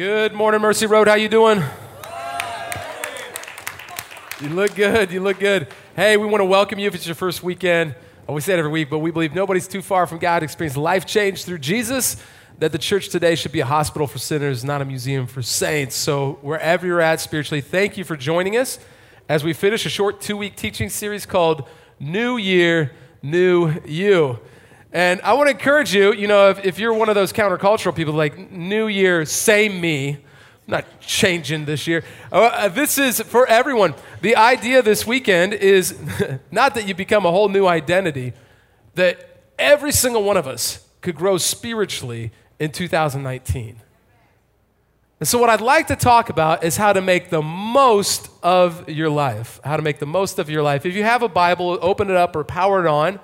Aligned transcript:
Good 0.00 0.32
morning, 0.32 0.62
Mercy 0.62 0.86
Road. 0.86 1.08
How 1.08 1.14
you 1.16 1.28
doing? 1.28 1.62
You 4.40 4.48
look 4.48 4.74
good. 4.74 5.12
You 5.12 5.20
look 5.20 5.38
good. 5.38 5.68
Hey, 5.94 6.16
we 6.16 6.24
want 6.24 6.40
to 6.40 6.46
welcome 6.46 6.78
you 6.78 6.86
if 6.86 6.94
it's 6.94 7.04
your 7.04 7.14
first 7.14 7.42
weekend. 7.42 7.94
We 8.26 8.40
say 8.40 8.54
it 8.54 8.58
every 8.58 8.70
week, 8.70 8.88
but 8.88 9.00
we 9.00 9.10
believe 9.10 9.34
nobody's 9.34 9.68
too 9.68 9.82
far 9.82 10.06
from 10.06 10.16
God 10.16 10.38
to 10.38 10.44
experience 10.44 10.78
life 10.78 11.04
change 11.04 11.44
through 11.44 11.58
Jesus. 11.58 12.16
That 12.60 12.72
the 12.72 12.78
church 12.78 13.10
today 13.10 13.34
should 13.34 13.52
be 13.52 13.60
a 13.60 13.66
hospital 13.66 14.06
for 14.06 14.16
sinners, 14.16 14.64
not 14.64 14.80
a 14.80 14.86
museum 14.86 15.26
for 15.26 15.42
saints. 15.42 15.96
So, 15.96 16.38
wherever 16.40 16.86
you're 16.86 17.02
at 17.02 17.20
spiritually, 17.20 17.60
thank 17.60 17.98
you 17.98 18.04
for 18.04 18.16
joining 18.16 18.56
us 18.56 18.78
as 19.28 19.44
we 19.44 19.52
finish 19.52 19.84
a 19.84 19.90
short 19.90 20.22
two 20.22 20.38
week 20.38 20.56
teaching 20.56 20.88
series 20.88 21.26
called 21.26 21.68
New 21.98 22.38
Year, 22.38 22.92
New 23.22 23.74
You. 23.84 24.38
And 24.92 25.20
I 25.22 25.34
want 25.34 25.46
to 25.46 25.52
encourage 25.52 25.94
you, 25.94 26.12
you 26.12 26.26
know, 26.26 26.50
if, 26.50 26.64
if 26.64 26.78
you're 26.78 26.92
one 26.94 27.08
of 27.08 27.14
those 27.14 27.32
countercultural 27.32 27.94
people 27.94 28.14
like, 28.14 28.50
New 28.50 28.88
Year, 28.88 29.24
same 29.24 29.80
me, 29.80 30.14
I'm 30.14 30.20
not 30.66 31.00
changing 31.00 31.64
this 31.64 31.86
year. 31.86 32.02
Uh, 32.32 32.68
this 32.68 32.98
is 32.98 33.20
for 33.20 33.46
everyone. 33.46 33.94
The 34.20 34.34
idea 34.34 34.82
this 34.82 35.06
weekend 35.06 35.54
is 35.54 35.96
not 36.50 36.74
that 36.74 36.88
you 36.88 36.94
become 36.94 37.24
a 37.24 37.30
whole 37.30 37.48
new 37.48 37.66
identity, 37.66 38.32
that 38.96 39.42
every 39.58 39.92
single 39.92 40.24
one 40.24 40.36
of 40.36 40.48
us 40.48 40.84
could 41.00 41.14
grow 41.14 41.38
spiritually 41.38 42.32
in 42.58 42.72
2019. 42.72 43.80
And 45.20 45.28
so, 45.28 45.38
what 45.38 45.50
I'd 45.50 45.60
like 45.60 45.86
to 45.88 45.96
talk 45.96 46.30
about 46.30 46.64
is 46.64 46.78
how 46.78 46.92
to 46.94 47.00
make 47.00 47.30
the 47.30 47.42
most 47.42 48.30
of 48.42 48.88
your 48.88 49.10
life. 49.10 49.60
How 49.62 49.76
to 49.76 49.82
make 49.82 49.98
the 49.98 50.06
most 50.06 50.38
of 50.38 50.48
your 50.48 50.62
life. 50.62 50.86
If 50.86 50.94
you 50.94 51.04
have 51.04 51.22
a 51.22 51.28
Bible, 51.28 51.78
open 51.80 52.10
it 52.10 52.16
up 52.16 52.34
or 52.34 52.42
power 52.42 52.84
it 52.84 52.88
on 52.88 53.20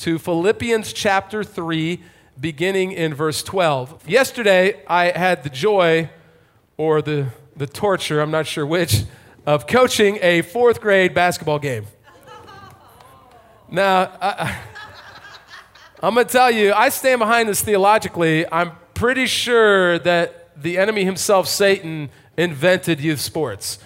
to 0.00 0.18
Philippians 0.18 0.94
chapter 0.94 1.44
3, 1.44 2.00
beginning 2.40 2.92
in 2.92 3.12
verse 3.12 3.42
12. 3.42 4.08
Yesterday, 4.08 4.82
I 4.86 5.10
had 5.10 5.42
the 5.42 5.50
joy 5.50 6.08
or 6.78 7.02
the, 7.02 7.26
the 7.54 7.66
torture, 7.66 8.22
I'm 8.22 8.30
not 8.30 8.46
sure 8.46 8.64
which, 8.64 9.02
of 9.44 9.66
coaching 9.66 10.18
a 10.22 10.40
fourth 10.40 10.80
grade 10.80 11.12
basketball 11.12 11.58
game. 11.58 11.84
Now, 13.70 14.10
I, 14.22 14.58
I'm 16.02 16.14
going 16.14 16.26
to 16.26 16.32
tell 16.32 16.50
you, 16.50 16.72
I 16.72 16.88
stand 16.88 17.18
behind 17.18 17.50
this 17.50 17.60
theologically. 17.60 18.50
I'm 18.50 18.72
pretty 18.94 19.26
sure 19.26 19.98
that 19.98 20.62
the 20.62 20.78
enemy 20.78 21.04
himself, 21.04 21.46
Satan, 21.46 22.08
invented 22.38 23.00
youth 23.00 23.20
sports. 23.20 23.78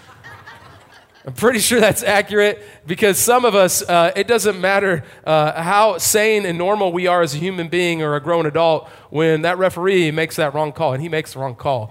I'm 1.27 1.33
pretty 1.33 1.59
sure 1.59 1.81
that's 1.81 2.03
accurate 2.03 2.63
because 2.87 3.17
some 3.17 3.47
of 3.47 3.55
us, 3.55 3.81
uh, 3.83 4.13
it 4.15 4.29
doesn't 4.29 4.61
matter 4.61 5.05
uh, 5.25 5.63
how 5.63 5.97
sane 5.97 6.45
and 6.45 6.59
normal 6.59 6.93
we 6.93 7.07
are 7.07 7.23
as 7.23 7.35
a 7.35 7.39
human 7.39 7.69
being 7.69 8.03
or 8.03 8.15
a 8.15 8.21
grown 8.21 8.45
adult 8.45 8.89
when 9.09 9.41
that 9.43 9.57
referee 9.57 10.11
makes 10.11 10.37
that 10.37 10.53
wrong 10.53 10.71
call, 10.71 10.93
and 10.93 11.03
he 11.03 11.09
makes 11.09 11.33
the 11.33 11.39
wrong 11.39 11.55
call. 11.55 11.91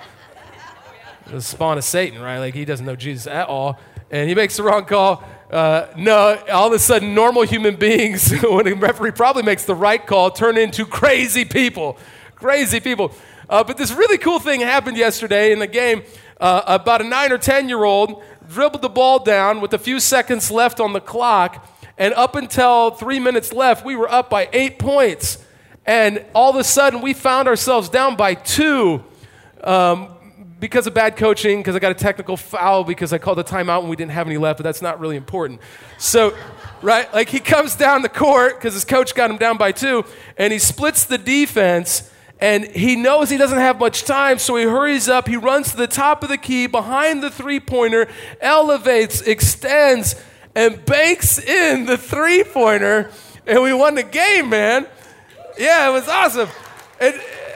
The 1.27 1.41
spawn 1.41 1.79
of 1.79 1.83
Satan, 1.83 2.21
right? 2.21 2.37
Like 2.37 2.53
he 2.53 2.63
doesn't 2.63 2.85
know 2.85 2.95
Jesus 2.95 3.25
at 3.25 3.47
all, 3.47 3.79
and 4.11 4.29
he 4.29 4.35
makes 4.35 4.57
the 4.57 4.63
wrong 4.63 4.85
call. 4.85 5.23
Uh, 5.49 5.87
no, 5.97 6.39
all 6.51 6.67
of 6.67 6.73
a 6.73 6.79
sudden, 6.79 7.15
normal 7.15 7.41
human 7.41 7.75
beings, 7.75 8.31
when 8.43 8.67
a 8.67 8.73
referee 8.75 9.11
probably 9.11 9.41
makes 9.41 9.65
the 9.65 9.75
right 9.75 10.05
call, 10.05 10.29
turn 10.29 10.59
into 10.59 10.85
crazy 10.85 11.43
people. 11.43 11.97
Crazy 12.35 12.79
people. 12.79 13.11
Uh, 13.49 13.63
but 13.63 13.77
this 13.77 13.91
really 13.91 14.17
cool 14.19 14.39
thing 14.39 14.61
happened 14.61 14.97
yesterday 14.97 15.51
in 15.51 15.59
the 15.59 15.67
game. 15.67 16.03
Uh, 16.39 16.61
about 16.65 17.01
a 17.01 17.03
nine 17.03 17.31
or 17.31 17.37
10 17.37 17.69
year 17.69 17.83
old 17.83 18.23
dribbled 18.49 18.81
the 18.81 18.89
ball 18.89 19.19
down 19.19 19.61
with 19.61 19.73
a 19.73 19.77
few 19.77 19.99
seconds 19.99 20.51
left 20.51 20.79
on 20.79 20.93
the 20.93 21.01
clock. 21.01 21.67
And 21.97 22.13
up 22.15 22.35
until 22.35 22.91
three 22.91 23.19
minutes 23.19 23.53
left, 23.53 23.85
we 23.85 23.95
were 23.95 24.09
up 24.11 24.29
by 24.29 24.49
eight 24.51 24.79
points. 24.79 25.43
And 25.85 26.23
all 26.33 26.49
of 26.49 26.55
a 26.55 26.63
sudden, 26.63 27.01
we 27.01 27.13
found 27.13 27.47
ourselves 27.47 27.89
down 27.89 28.15
by 28.15 28.35
two 28.35 29.03
um, 29.63 30.09
because 30.59 30.87
of 30.87 30.93
bad 30.93 31.17
coaching, 31.17 31.59
because 31.59 31.75
I 31.75 31.79
got 31.79 31.91
a 31.91 31.95
technical 31.95 32.37
foul, 32.37 32.83
because 32.83 33.11
I 33.11 33.17
called 33.17 33.37
a 33.39 33.43
timeout 33.43 33.81
and 33.81 33.89
we 33.89 33.95
didn't 33.95 34.11
have 34.11 34.27
any 34.27 34.37
left, 34.37 34.57
but 34.57 34.63
that's 34.63 34.81
not 34.81 34.99
really 34.99 35.17
important. 35.17 35.59
So, 35.97 36.35
right, 36.81 37.13
like 37.13 37.29
he 37.29 37.39
comes 37.39 37.75
down 37.75 38.01
the 38.01 38.09
court 38.09 38.55
because 38.55 38.73
his 38.73 38.85
coach 38.85 39.13
got 39.13 39.29
him 39.29 39.37
down 39.37 39.57
by 39.57 39.73
two, 39.73 40.05
and 40.37 40.53
he 40.53 40.59
splits 40.59 41.05
the 41.05 41.17
defense 41.17 42.09
and 42.43 42.65
he 42.65 42.97
knows 42.97 43.29
he 43.29 43.37
doesn't 43.37 43.57
have 43.57 43.79
much 43.79 44.03
time, 44.03 44.37
so 44.37 44.57
he 44.57 44.65
hurries 44.65 45.07
up. 45.07 45.29
He 45.29 45.37
runs 45.37 45.71
to 45.71 45.77
the 45.77 45.87
top 45.87 46.23
of 46.23 46.29
the 46.29 46.37
key 46.37 46.67
behind 46.67 47.23
the 47.23 47.31
three 47.31 47.61
pointer, 47.61 48.09
elevates, 48.41 49.21
extends, 49.21 50.21
and 50.53 50.83
banks 50.83 51.39
in 51.39 51.85
the 51.85 51.97
three 51.97 52.43
pointer. 52.43 53.09
And 53.47 53.63
we 53.63 53.73
won 53.73 53.95
the 53.95 54.03
game, 54.03 54.49
man. 54.49 54.87
Yeah, 55.57 55.87
it 55.87 55.93
was 55.93 56.09
awesome. 56.09 56.49
And, 56.99 57.15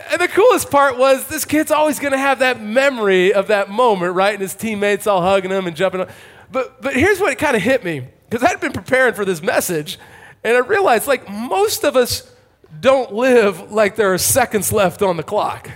and 0.09 0.21
the 0.21 0.29
coolest 0.29 0.71
part 0.71 0.97
was 0.97 1.27
this 1.27 1.43
kid's 1.43 1.69
always 1.69 1.99
going 1.99 2.13
to 2.13 2.17
have 2.17 2.39
that 2.39 2.61
memory 2.61 3.33
of 3.33 3.47
that 3.47 3.69
moment, 3.69 4.15
right? 4.15 4.35
And 4.35 4.41
his 4.41 4.55
teammates 4.55 5.05
all 5.05 5.21
hugging 5.21 5.51
him 5.51 5.67
and 5.67 5.75
jumping 5.75 5.99
up. 5.99 6.11
But, 6.49 6.81
but 6.81 6.95
here's 6.95 7.19
what 7.19 7.33
it 7.33 7.39
kind 7.39 7.57
of 7.57 7.61
hit 7.61 7.83
me 7.83 8.07
because 8.29 8.41
I'd 8.41 8.61
been 8.61 8.71
preparing 8.71 9.15
for 9.15 9.25
this 9.25 9.41
message, 9.41 9.99
and 10.45 10.55
I 10.55 10.59
realized 10.59 11.07
like 11.07 11.29
most 11.29 11.83
of 11.83 11.97
us 11.97 12.33
don't 12.79 13.13
live 13.13 13.71
like 13.71 13.95
there 13.95 14.13
are 14.13 14.17
seconds 14.17 14.71
left 14.71 15.01
on 15.01 15.17
the 15.17 15.23
clock. 15.23 15.69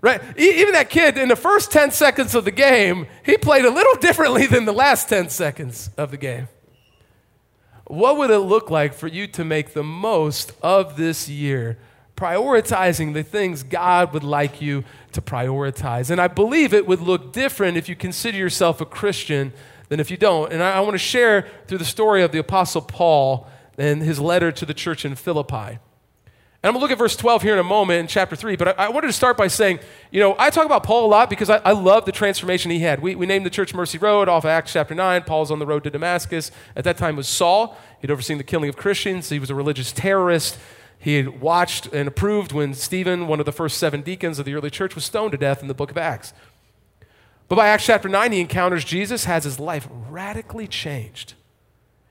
Right? 0.00 0.20
Even 0.36 0.72
that 0.74 0.90
kid, 0.90 1.16
in 1.16 1.28
the 1.28 1.36
first 1.36 1.72
10 1.72 1.90
seconds 1.90 2.34
of 2.34 2.44
the 2.44 2.50
game, 2.50 3.06
he 3.24 3.38
played 3.38 3.64
a 3.64 3.70
little 3.70 3.94
differently 3.94 4.46
than 4.46 4.66
the 4.66 4.72
last 4.72 5.08
10 5.08 5.30
seconds 5.30 5.88
of 5.96 6.10
the 6.10 6.18
game. 6.18 6.48
What 7.86 8.18
would 8.18 8.30
it 8.30 8.40
look 8.40 8.70
like 8.70 8.92
for 8.92 9.08
you 9.08 9.26
to 9.28 9.44
make 9.44 9.72
the 9.72 9.82
most 9.82 10.52
of 10.62 10.96
this 10.96 11.28
year, 11.28 11.78
prioritizing 12.16 13.14
the 13.14 13.22
things 13.22 13.62
God 13.62 14.12
would 14.12 14.24
like 14.24 14.60
you 14.60 14.84
to 15.12 15.22
prioritize? 15.22 16.10
And 16.10 16.20
I 16.20 16.28
believe 16.28 16.74
it 16.74 16.86
would 16.86 17.00
look 17.00 17.32
different 17.32 17.78
if 17.78 17.88
you 17.88 17.96
consider 17.96 18.36
yourself 18.36 18.82
a 18.82 18.86
Christian 18.86 19.54
than 19.88 20.00
if 20.00 20.10
you 20.10 20.18
don't. 20.18 20.52
And 20.52 20.62
I, 20.62 20.72
I 20.72 20.80
want 20.80 20.92
to 20.92 20.98
share 20.98 21.46
through 21.66 21.78
the 21.78 21.84
story 21.84 22.22
of 22.22 22.30
the 22.32 22.38
Apostle 22.38 22.82
Paul 22.82 23.46
and 23.78 24.02
his 24.02 24.20
letter 24.20 24.52
to 24.52 24.66
the 24.66 24.74
church 24.74 25.04
in 25.04 25.14
Philippi. 25.14 25.78
And 26.64 26.70
I'm 26.70 26.72
going 26.72 26.80
to 26.80 26.84
look 26.84 26.92
at 26.92 26.98
verse 26.98 27.14
12 27.14 27.42
here 27.42 27.52
in 27.52 27.58
a 27.58 27.62
moment 27.62 28.00
in 28.00 28.06
chapter 28.06 28.34
3, 28.34 28.56
but 28.56 28.68
I, 28.68 28.86
I 28.86 28.88
wanted 28.88 29.08
to 29.08 29.12
start 29.12 29.36
by 29.36 29.48
saying, 29.48 29.80
you 30.10 30.18
know, 30.18 30.34
I 30.38 30.48
talk 30.48 30.64
about 30.64 30.82
Paul 30.82 31.04
a 31.04 31.08
lot 31.08 31.28
because 31.28 31.50
I, 31.50 31.58
I 31.58 31.72
love 31.72 32.06
the 32.06 32.12
transformation 32.12 32.70
he 32.70 32.78
had. 32.78 33.02
We, 33.02 33.14
we 33.14 33.26
named 33.26 33.44
the 33.44 33.50
church 33.50 33.74
Mercy 33.74 33.98
Road 33.98 34.30
off 34.30 34.44
of 34.44 34.48
Acts 34.48 34.72
chapter 34.72 34.94
9. 34.94 35.24
Paul's 35.24 35.50
on 35.50 35.58
the 35.58 35.66
road 35.66 35.84
to 35.84 35.90
Damascus. 35.90 36.50
At 36.74 36.84
that 36.84 36.96
time 36.96 37.16
was 37.16 37.28
Saul. 37.28 37.76
He'd 38.00 38.10
overseen 38.10 38.38
the 38.38 38.44
killing 38.44 38.70
of 38.70 38.76
Christians. 38.78 39.28
He 39.28 39.38
was 39.38 39.50
a 39.50 39.54
religious 39.54 39.92
terrorist. 39.92 40.58
He 40.98 41.16
had 41.16 41.42
watched 41.42 41.88
and 41.88 42.08
approved 42.08 42.52
when 42.52 42.72
Stephen, 42.72 43.26
one 43.26 43.40
of 43.40 43.44
the 43.44 43.52
first 43.52 43.76
seven 43.76 44.00
deacons 44.00 44.38
of 44.38 44.46
the 44.46 44.54
early 44.54 44.70
church, 44.70 44.94
was 44.94 45.04
stoned 45.04 45.32
to 45.32 45.36
death 45.36 45.60
in 45.60 45.68
the 45.68 45.74
book 45.74 45.90
of 45.90 45.98
Acts. 45.98 46.32
But 47.48 47.56
by 47.56 47.68
Acts 47.68 47.84
chapter 47.84 48.08
9, 48.08 48.32
he 48.32 48.40
encounters 48.40 48.86
Jesus, 48.86 49.26
has 49.26 49.44
his 49.44 49.60
life 49.60 49.86
radically 50.08 50.66
changed. 50.66 51.34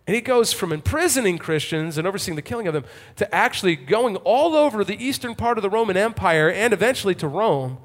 And 0.05 0.15
he 0.15 0.21
goes 0.21 0.51
from 0.51 0.73
imprisoning 0.73 1.37
Christians 1.37 1.97
and 1.97 2.05
overseeing 2.05 2.35
the 2.35 2.41
killing 2.41 2.67
of 2.67 2.73
them 2.73 2.83
to 3.15 3.33
actually 3.33 3.75
going 3.75 4.17
all 4.17 4.55
over 4.55 4.83
the 4.83 5.01
eastern 5.01 5.33
part 5.33 5.57
of 5.57 5.61
the 5.61 5.69
Roman 5.69 5.95
Empire 5.95 6.49
and 6.49 6.73
eventually 6.73 7.15
to 7.15 7.27
Rome 7.27 7.77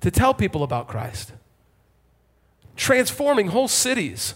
to 0.00 0.10
tell 0.10 0.34
people 0.34 0.64
about 0.64 0.88
Christ. 0.88 1.32
Transforming 2.74 3.48
whole 3.48 3.68
cities, 3.68 4.34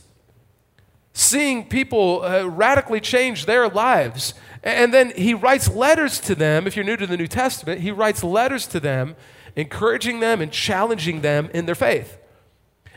seeing 1.13 1.69
people 1.69 2.23
uh, 2.23 2.45
radically 2.45 3.01
change 3.01 3.47
their 3.47 3.69
lives. 3.69 4.35
And 4.63 4.95
then 4.95 5.13
he 5.17 5.35
writes 5.35 5.69
letters 5.69 6.21
to 6.21 6.35
them. 6.37 6.67
If 6.67 6.77
you're 6.77 6.85
new 6.85 6.97
to 6.97 7.07
the 7.07 7.17
New 7.17 7.27
Testament, 7.27 7.81
he 7.81 7.91
writes 7.91 8.23
letters 8.23 8.69
to 8.69 8.79
them, 8.79 9.17
encouraging 9.57 10.21
them 10.21 10.41
and 10.41 10.53
challenging 10.53 11.23
them 11.23 11.51
in 11.53 11.67
their 11.67 11.75
faith. 11.75 12.19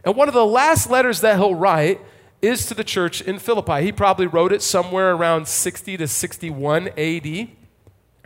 And 0.03 0.16
one 0.16 0.28
of 0.28 0.34
the 0.35 0.46
last 0.46 0.90
letters 0.90 1.22
that 1.22 1.38
he'll 1.38 1.56
write 1.56 2.00
is 2.42 2.66
to 2.68 2.74
the 2.74 2.84
church 2.84 3.22
in 3.22 3.40
Philippi. 3.40 3.82
He 3.84 3.92
probably 3.92 4.28
wrote 4.28 4.52
it 4.52 4.62
somewhere 4.62 5.12
around 5.14 5.48
60 5.48 5.98
to 5.98 6.08
61 6.08 6.90
AD. 6.90 7.26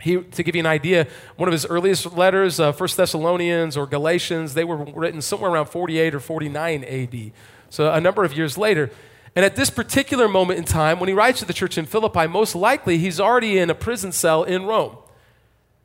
He, 0.00 0.18
to 0.18 0.42
give 0.42 0.54
you 0.54 0.60
an 0.60 0.66
idea, 0.66 1.06
one 1.36 1.48
of 1.48 1.52
his 1.52 1.66
earliest 1.66 2.16
letters, 2.16 2.60
uh, 2.60 2.72
1 2.72 2.88
Thessalonians 2.96 3.76
or 3.76 3.86
Galatians, 3.86 4.54
they 4.54 4.64
were 4.64 4.76
written 4.76 5.22
somewhere 5.22 5.50
around 5.50 5.66
48 5.66 6.14
or 6.14 6.20
49 6.20 6.84
AD. 6.84 7.32
So 7.70 7.92
a 7.92 8.00
number 8.00 8.24
of 8.24 8.36
years 8.36 8.58
later. 8.58 8.90
And 9.36 9.44
at 9.44 9.56
this 9.56 9.70
particular 9.70 10.28
moment 10.28 10.58
in 10.58 10.64
time, 10.64 11.00
when 11.00 11.08
he 11.08 11.14
writes 11.14 11.40
to 11.40 11.44
the 11.44 11.52
church 11.52 11.76
in 11.76 11.86
Philippi, 11.86 12.28
most 12.28 12.54
likely 12.54 12.98
he's 12.98 13.18
already 13.18 13.58
in 13.58 13.68
a 13.68 13.74
prison 13.74 14.12
cell 14.12 14.44
in 14.44 14.64
Rome. 14.64 14.96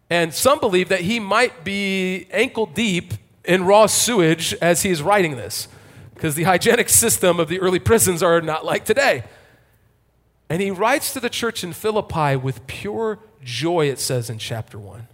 And 0.10 0.34
some 0.34 0.60
believe 0.60 0.90
that 0.90 1.02
he 1.02 1.20
might 1.20 1.64
be 1.64 2.28
ankle 2.32 2.68
deep 2.68 3.14
in 3.46 3.64
raw 3.66 3.88
sewage 3.88 4.54
as 4.56 4.84
he's 4.84 5.02
writing 5.02 5.36
this 5.36 5.68
because 6.20 6.36
the 6.36 6.44
hygienic 6.44 6.90
system 6.90 7.40
of 7.40 7.48
the 7.48 7.62
early 7.62 7.80
prisons 7.80 8.22
are 8.22 8.42
not 8.42 8.66
like 8.66 8.84
today. 8.84 9.24
And 10.50 10.62
he 10.62 10.70
writes 10.70 11.14
to 11.14 11.22
the 11.22 11.30
church 11.30 11.64
in 11.64 11.72
Philippi 11.72 12.36
with 12.36 12.68
pure 12.68 13.20
joy, 13.42 13.86
it 13.86 14.00
says 14.00 14.30
in 14.30 14.38
chapter 14.38 14.78
1. 14.78 15.08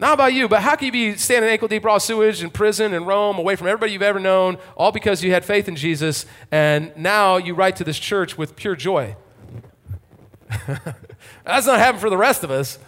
Not 0.00 0.14
about 0.14 0.32
you, 0.32 0.48
but 0.48 0.62
how 0.62 0.74
can 0.74 0.86
you 0.86 0.92
be 0.92 1.14
standing 1.14 1.48
ankle 1.48 1.68
deep 1.68 1.84
raw 1.84 1.98
sewage 1.98 2.42
in 2.42 2.50
prison 2.50 2.92
in 2.92 3.04
Rome, 3.04 3.38
away 3.38 3.54
from 3.54 3.68
everybody 3.68 3.92
you've 3.92 4.02
ever 4.02 4.18
known, 4.18 4.58
all 4.74 4.90
because 4.90 5.22
you 5.22 5.30
had 5.30 5.44
faith 5.44 5.68
in 5.68 5.76
Jesus, 5.76 6.26
and 6.50 6.90
now 6.96 7.36
you 7.36 7.54
write 7.54 7.76
to 7.76 7.84
this 7.84 8.00
church 8.00 8.36
with 8.36 8.56
pure 8.56 8.74
joy? 8.74 9.14
That's 11.44 11.68
not 11.68 11.78
happening 11.78 12.00
for 12.00 12.10
the 12.10 12.18
rest 12.18 12.42
of 12.42 12.50
us. 12.50 12.80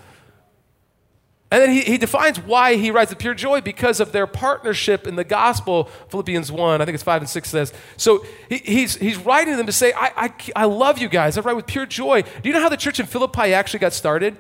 And 1.51 1.63
then 1.63 1.71
he, 1.71 1.83
he 1.83 1.97
defines 1.97 2.41
why 2.41 2.75
he 2.75 2.91
writes 2.91 3.11
the 3.11 3.17
pure 3.17 3.35
joy 3.35 3.61
because 3.61 4.01
of 4.01 4.11
their 4.11 4.27
partnership 4.27 5.07
in 5.07 5.15
the 5.15 5.23
gospel. 5.23 5.85
Philippians 6.09 6.51
1, 6.51 6.81
I 6.81 6.85
think 6.85 6.95
it's 6.95 7.05
5 7.05 7.23
and 7.23 7.29
6 7.29 7.49
says. 7.49 7.73
So 7.97 8.25
he, 8.49 8.59
he's, 8.59 8.97
he's 8.97 9.17
writing 9.17 9.57
them 9.57 9.67
to 9.67 9.73
say, 9.73 9.93
I, 9.93 10.13
I, 10.17 10.35
I 10.57 10.65
love 10.65 10.99
you 10.99 11.09
guys. 11.09 11.39
I 11.39 11.43
write 11.43 11.55
with 11.55 11.67
pure 11.67 11.87
joy. 11.87 12.23
Do 12.23 12.49
you 12.49 12.53
know 12.53 12.61
how 12.61 12.69
the 12.69 12.77
church 12.77 12.99
in 12.99 13.07
Philippi 13.07 13.55
actually 13.55 13.79
got 13.79 13.93
started? 13.93 14.37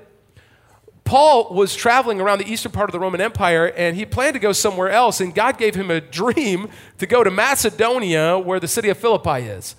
Paul 1.04 1.54
was 1.54 1.76
traveling 1.76 2.20
around 2.20 2.38
the 2.38 2.52
eastern 2.52 2.72
part 2.72 2.90
of 2.90 2.92
the 2.92 2.98
Roman 2.98 3.20
Empire 3.20 3.66
and 3.76 3.96
he 3.96 4.04
planned 4.04 4.34
to 4.34 4.40
go 4.40 4.50
somewhere 4.50 4.90
else, 4.90 5.20
and 5.20 5.32
God 5.32 5.56
gave 5.56 5.76
him 5.76 5.88
a 5.88 6.00
dream 6.00 6.68
to 6.98 7.06
go 7.06 7.22
to 7.22 7.30
Macedonia, 7.30 8.36
where 8.36 8.58
the 8.58 8.66
city 8.66 8.88
of 8.88 8.98
Philippi 8.98 9.46
is. 9.46 9.76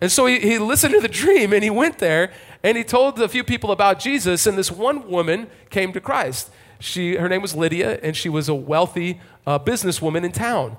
And 0.00 0.12
so 0.12 0.26
he, 0.26 0.38
he 0.38 0.58
listened 0.58 0.94
to 0.94 1.00
the 1.00 1.08
dream 1.08 1.52
and 1.52 1.64
he 1.64 1.70
went 1.70 1.98
there 1.98 2.32
and 2.62 2.76
he 2.76 2.84
told 2.84 3.20
a 3.20 3.28
few 3.28 3.42
people 3.42 3.72
about 3.72 3.98
Jesus, 3.98 4.46
and 4.46 4.56
this 4.56 4.70
one 4.70 5.08
woman 5.08 5.48
came 5.70 5.92
to 5.92 6.00
Christ. 6.00 6.50
She, 6.80 7.16
her 7.16 7.28
name 7.28 7.42
was 7.42 7.54
Lydia, 7.54 8.00
and 8.02 8.16
she 8.16 8.28
was 8.28 8.48
a 8.48 8.54
wealthy 8.54 9.20
uh, 9.46 9.58
businesswoman 9.58 10.24
in 10.24 10.32
town. 10.32 10.76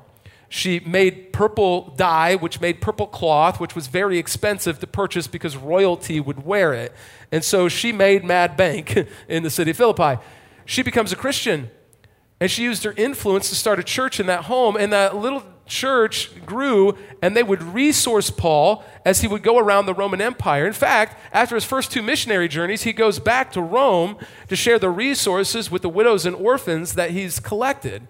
She 0.49 0.81
made 0.81 1.31
purple 1.31 1.93
dye, 1.95 2.35
which 2.35 2.59
made 2.59 2.81
purple 2.81 3.07
cloth, 3.07 3.59
which 3.61 3.73
was 3.73 3.87
very 3.87 4.17
expensive 4.17 4.79
to 4.79 4.87
purchase 4.87 5.25
because 5.27 5.55
royalty 5.55 6.19
would 6.19 6.45
wear 6.45 6.73
it. 6.73 6.93
And 7.31 7.41
so 7.41 7.69
she 7.69 7.93
made 7.93 8.25
mad 8.25 8.57
bank 8.57 9.07
in 9.29 9.43
the 9.43 9.49
city 9.49 9.71
of 9.71 9.77
Philippi. 9.77 10.21
She 10.65 10.83
becomes 10.83 11.13
a 11.13 11.15
Christian, 11.15 11.69
and 12.41 12.51
she 12.51 12.63
used 12.63 12.83
her 12.83 12.93
influence 12.97 13.47
to 13.49 13.55
start 13.55 13.79
a 13.79 13.83
church 13.83 14.19
in 14.19 14.25
that 14.25 14.45
home. 14.45 14.75
And 14.75 14.91
that 14.91 15.15
little 15.15 15.43
church 15.71 16.29
grew 16.45 16.97
and 17.21 17.35
they 17.35 17.41
would 17.41 17.63
resource 17.63 18.29
Paul 18.29 18.83
as 19.05 19.21
he 19.21 19.27
would 19.27 19.41
go 19.41 19.57
around 19.57 19.85
the 19.85 19.93
Roman 19.93 20.21
Empire. 20.21 20.67
In 20.67 20.73
fact, 20.73 21.17
after 21.33 21.55
his 21.55 21.63
first 21.63 21.91
two 21.91 22.03
missionary 22.03 22.47
journeys, 22.47 22.83
he 22.83 22.93
goes 22.93 23.17
back 23.17 23.51
to 23.53 23.61
Rome 23.61 24.17
to 24.49 24.55
share 24.55 24.77
the 24.77 24.89
resources 24.89 25.71
with 25.71 25.81
the 25.81 25.89
widows 25.89 26.25
and 26.25 26.35
orphans 26.35 26.93
that 26.93 27.11
he's 27.11 27.39
collected. 27.39 28.05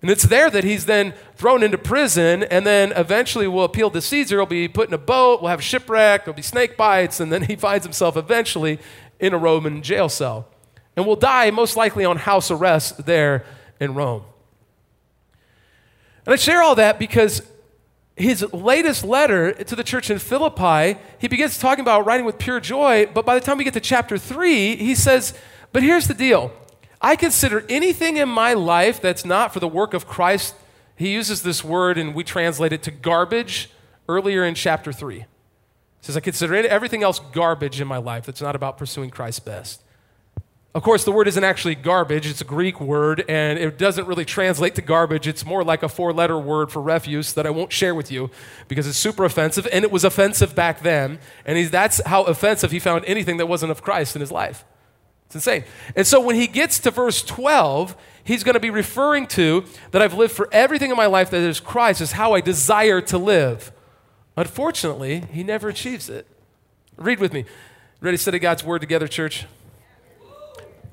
And 0.00 0.10
it's 0.10 0.22
there 0.22 0.48
that 0.48 0.64
he's 0.64 0.86
then 0.86 1.12
thrown 1.34 1.62
into 1.62 1.76
prison 1.76 2.44
and 2.44 2.64
then 2.64 2.92
eventually 2.92 3.46
will 3.46 3.64
appeal 3.64 3.90
to 3.90 4.00
Caesar. 4.00 4.36
He'll 4.36 4.46
be 4.46 4.68
put 4.68 4.88
in 4.88 4.94
a 4.94 4.98
boat, 4.98 5.42
will 5.42 5.48
have 5.48 5.58
a 5.58 5.62
shipwreck, 5.62 6.24
there'll 6.24 6.36
be 6.36 6.42
snake 6.42 6.76
bites, 6.76 7.20
and 7.20 7.30
then 7.30 7.42
he 7.42 7.56
finds 7.56 7.84
himself 7.84 8.16
eventually 8.16 8.78
in 9.18 9.34
a 9.34 9.38
Roman 9.38 9.82
jail 9.82 10.08
cell. 10.08 10.48
And 10.96 11.06
will 11.06 11.16
die 11.16 11.50
most 11.50 11.76
likely 11.76 12.04
on 12.04 12.16
house 12.16 12.50
arrest 12.50 13.04
there 13.04 13.44
in 13.78 13.94
Rome. 13.94 14.22
And 16.26 16.32
I 16.32 16.36
share 16.36 16.62
all 16.62 16.74
that 16.74 16.98
because 16.98 17.42
his 18.16 18.42
latest 18.52 19.04
letter 19.04 19.52
to 19.52 19.74
the 19.74 19.84
church 19.84 20.10
in 20.10 20.18
Philippi, 20.18 20.98
he 21.18 21.28
begins 21.28 21.58
talking 21.58 21.80
about 21.80 22.04
writing 22.04 22.26
with 22.26 22.38
pure 22.38 22.60
joy, 22.60 23.06
but 23.12 23.24
by 23.24 23.34
the 23.34 23.40
time 23.40 23.58
we 23.58 23.64
get 23.64 23.74
to 23.74 23.80
chapter 23.80 24.18
3, 24.18 24.76
he 24.76 24.94
says, 24.94 25.34
But 25.72 25.82
here's 25.82 26.06
the 26.06 26.14
deal. 26.14 26.52
I 27.00 27.16
consider 27.16 27.64
anything 27.68 28.18
in 28.18 28.28
my 28.28 28.52
life 28.52 29.00
that's 29.00 29.24
not 29.24 29.54
for 29.54 29.60
the 29.60 29.68
work 29.68 29.94
of 29.94 30.06
Christ. 30.06 30.54
He 30.96 31.12
uses 31.12 31.42
this 31.42 31.64
word 31.64 31.96
and 31.96 32.14
we 32.14 32.24
translate 32.24 32.74
it 32.74 32.82
to 32.82 32.90
garbage 32.90 33.70
earlier 34.06 34.44
in 34.44 34.54
chapter 34.54 34.92
3. 34.92 35.20
He 35.20 35.26
says, 36.02 36.16
I 36.16 36.20
consider 36.20 36.54
everything 36.54 37.02
else 37.02 37.18
garbage 37.32 37.80
in 37.80 37.88
my 37.88 37.96
life 37.96 38.26
that's 38.26 38.42
not 38.42 38.54
about 38.54 38.76
pursuing 38.76 39.08
Christ's 39.08 39.40
best. 39.40 39.82
Of 40.72 40.84
course, 40.84 41.02
the 41.02 41.10
word 41.10 41.26
isn't 41.26 41.42
actually 41.42 41.74
garbage, 41.74 42.28
it's 42.28 42.40
a 42.40 42.44
Greek 42.44 42.80
word, 42.80 43.24
and 43.28 43.58
it 43.58 43.76
doesn't 43.76 44.06
really 44.06 44.24
translate 44.24 44.76
to 44.76 44.82
garbage. 44.82 45.26
It's 45.26 45.44
more 45.44 45.64
like 45.64 45.82
a 45.82 45.88
four 45.88 46.12
letter 46.12 46.38
word 46.38 46.70
for 46.70 46.80
refuse 46.80 47.32
that 47.32 47.44
I 47.44 47.50
won't 47.50 47.72
share 47.72 47.92
with 47.92 48.12
you 48.12 48.30
because 48.68 48.86
it's 48.86 48.96
super 48.96 49.24
offensive, 49.24 49.66
and 49.72 49.84
it 49.84 49.90
was 49.90 50.04
offensive 50.04 50.54
back 50.54 50.82
then. 50.82 51.18
And 51.44 51.68
that's 51.70 52.00
how 52.06 52.22
offensive 52.22 52.70
he 52.70 52.78
found 52.78 53.04
anything 53.06 53.38
that 53.38 53.46
wasn't 53.46 53.72
of 53.72 53.82
Christ 53.82 54.14
in 54.14 54.20
his 54.20 54.30
life. 54.30 54.64
It's 55.26 55.34
insane. 55.34 55.64
And 55.96 56.06
so 56.06 56.20
when 56.20 56.36
he 56.36 56.46
gets 56.46 56.78
to 56.80 56.92
verse 56.92 57.22
12, 57.22 57.96
he's 58.22 58.44
going 58.44 58.54
to 58.54 58.60
be 58.60 58.70
referring 58.70 59.26
to 59.28 59.64
that 59.90 60.00
I've 60.00 60.14
lived 60.14 60.32
for 60.32 60.48
everything 60.52 60.92
in 60.92 60.96
my 60.96 61.06
life 61.06 61.30
that 61.30 61.40
is 61.40 61.58
Christ, 61.58 62.00
is 62.00 62.12
how 62.12 62.32
I 62.32 62.40
desire 62.40 63.00
to 63.02 63.18
live. 63.18 63.72
Unfortunately, 64.36 65.24
he 65.32 65.42
never 65.42 65.70
achieves 65.70 66.08
it. 66.08 66.28
Read 66.96 67.18
with 67.18 67.32
me. 67.32 67.44
Ready 68.00 68.16
study 68.16 68.38
God's 68.38 68.62
word 68.62 68.80
together, 68.80 69.08
church? 69.08 69.46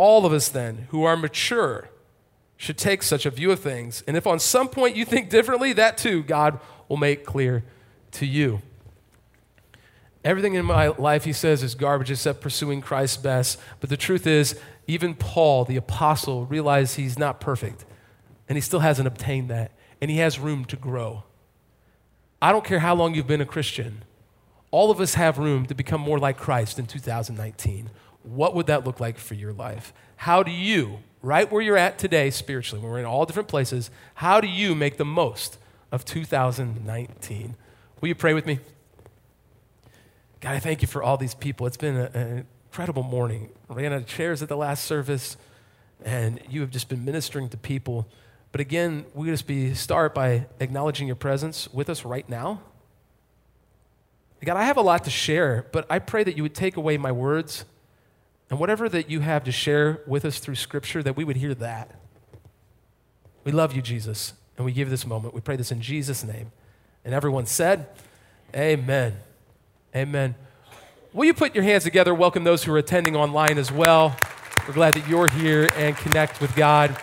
All 0.00 0.24
of 0.24 0.32
us, 0.32 0.48
then, 0.48 0.86
who 0.92 1.04
are 1.04 1.14
mature, 1.14 1.90
should 2.56 2.78
take 2.78 3.02
such 3.02 3.26
a 3.26 3.30
view 3.30 3.50
of 3.50 3.60
things. 3.60 4.02
And 4.06 4.16
if 4.16 4.26
on 4.26 4.38
some 4.38 4.66
point 4.66 4.96
you 4.96 5.04
think 5.04 5.28
differently, 5.28 5.74
that 5.74 5.98
too 5.98 6.22
God 6.22 6.58
will 6.88 6.96
make 6.96 7.26
clear 7.26 7.64
to 8.12 8.24
you. 8.24 8.62
Everything 10.24 10.54
in 10.54 10.64
my 10.64 10.86
life, 10.86 11.24
he 11.24 11.34
says, 11.34 11.62
is 11.62 11.74
garbage 11.74 12.10
except 12.10 12.40
pursuing 12.40 12.80
Christ's 12.80 13.18
best. 13.18 13.60
But 13.80 13.90
the 13.90 13.96
truth 13.98 14.26
is, 14.26 14.58
even 14.86 15.14
Paul, 15.14 15.66
the 15.66 15.76
apostle, 15.76 16.46
realized 16.46 16.96
he's 16.96 17.18
not 17.18 17.38
perfect. 17.38 17.84
And 18.48 18.56
he 18.56 18.62
still 18.62 18.80
hasn't 18.80 19.06
obtained 19.06 19.50
that. 19.50 19.72
And 20.00 20.10
he 20.10 20.16
has 20.16 20.38
room 20.38 20.64
to 20.64 20.76
grow. 20.76 21.24
I 22.40 22.52
don't 22.52 22.64
care 22.64 22.78
how 22.78 22.94
long 22.94 23.14
you've 23.14 23.26
been 23.26 23.42
a 23.42 23.46
Christian, 23.46 24.02
all 24.70 24.90
of 24.90 24.98
us 24.98 25.12
have 25.12 25.36
room 25.36 25.66
to 25.66 25.74
become 25.74 26.00
more 26.00 26.18
like 26.18 26.38
Christ 26.38 26.78
in 26.78 26.86
2019 26.86 27.90
what 28.22 28.54
would 28.54 28.66
that 28.66 28.84
look 28.84 29.00
like 29.00 29.18
for 29.18 29.34
your 29.34 29.52
life? 29.52 29.92
How 30.16 30.42
do 30.42 30.50
you, 30.50 30.98
right 31.22 31.50
where 31.50 31.62
you're 31.62 31.76
at 31.76 31.98
today 31.98 32.30
spiritually, 32.30 32.82
when 32.82 32.90
we're 32.92 32.98
in 32.98 33.04
all 33.04 33.24
different 33.24 33.48
places, 33.48 33.90
how 34.14 34.40
do 34.40 34.48
you 34.48 34.74
make 34.74 34.96
the 34.96 35.04
most 35.04 35.58
of 35.90 36.04
2019? 36.04 37.54
Will 38.00 38.08
you 38.08 38.14
pray 38.14 38.34
with 38.34 38.46
me? 38.46 38.58
God, 40.40 40.54
I 40.54 40.58
thank 40.58 40.82
you 40.82 40.88
for 40.88 41.02
all 41.02 41.16
these 41.16 41.34
people. 41.34 41.66
It's 41.66 41.76
been 41.76 41.96
a, 41.96 42.10
an 42.14 42.46
incredible 42.66 43.02
morning. 43.02 43.50
Ran 43.68 43.92
out 43.92 44.02
of 44.02 44.06
chairs 44.06 44.42
at 44.42 44.48
the 44.48 44.56
last 44.56 44.84
service, 44.84 45.36
and 46.04 46.40
you 46.48 46.60
have 46.62 46.70
just 46.70 46.88
been 46.88 47.04
ministering 47.04 47.48
to 47.50 47.56
people. 47.56 48.06
But 48.52 48.60
again, 48.60 49.04
we 49.14 49.28
just 49.28 49.46
be 49.46 49.74
start 49.74 50.14
by 50.14 50.46
acknowledging 50.58 51.06
your 51.06 51.16
presence 51.16 51.72
with 51.72 51.90
us 51.90 52.04
right 52.04 52.28
now. 52.28 52.62
God, 54.42 54.56
I 54.56 54.64
have 54.64 54.78
a 54.78 54.82
lot 54.82 55.04
to 55.04 55.10
share, 55.10 55.66
but 55.72 55.86
I 55.90 55.98
pray 55.98 56.24
that 56.24 56.36
you 56.36 56.42
would 56.42 56.54
take 56.54 56.78
away 56.78 56.96
my 56.96 57.12
words 57.12 57.66
and 58.50 58.58
whatever 58.58 58.88
that 58.88 59.08
you 59.08 59.20
have 59.20 59.44
to 59.44 59.52
share 59.52 60.00
with 60.06 60.24
us 60.24 60.40
through 60.40 60.56
Scripture, 60.56 61.02
that 61.02 61.16
we 61.16 61.24
would 61.24 61.36
hear 61.36 61.54
that. 61.54 61.94
We 63.44 63.52
love 63.52 63.74
you, 63.74 63.80
Jesus, 63.80 64.34
and 64.56 64.66
we 64.66 64.72
give 64.72 64.90
this 64.90 65.06
moment. 65.06 65.32
We 65.32 65.40
pray 65.40 65.56
this 65.56 65.72
in 65.72 65.80
Jesus' 65.80 66.24
name. 66.24 66.50
And 67.04 67.14
everyone 67.14 67.46
said, 67.46 67.88
Amen. 68.54 69.16
Amen. 69.94 70.34
Will 71.12 71.24
you 71.24 71.34
put 71.34 71.54
your 71.54 71.64
hands 71.64 71.84
together? 71.84 72.12
Welcome 72.12 72.44
those 72.44 72.64
who 72.64 72.72
are 72.72 72.78
attending 72.78 73.16
online 73.16 73.56
as 73.56 73.72
well. 73.72 74.16
We're 74.66 74.74
glad 74.74 74.94
that 74.94 75.08
you're 75.08 75.28
here 75.28 75.68
and 75.76 75.96
connect 75.96 76.40
with 76.40 76.54
God. 76.54 76.96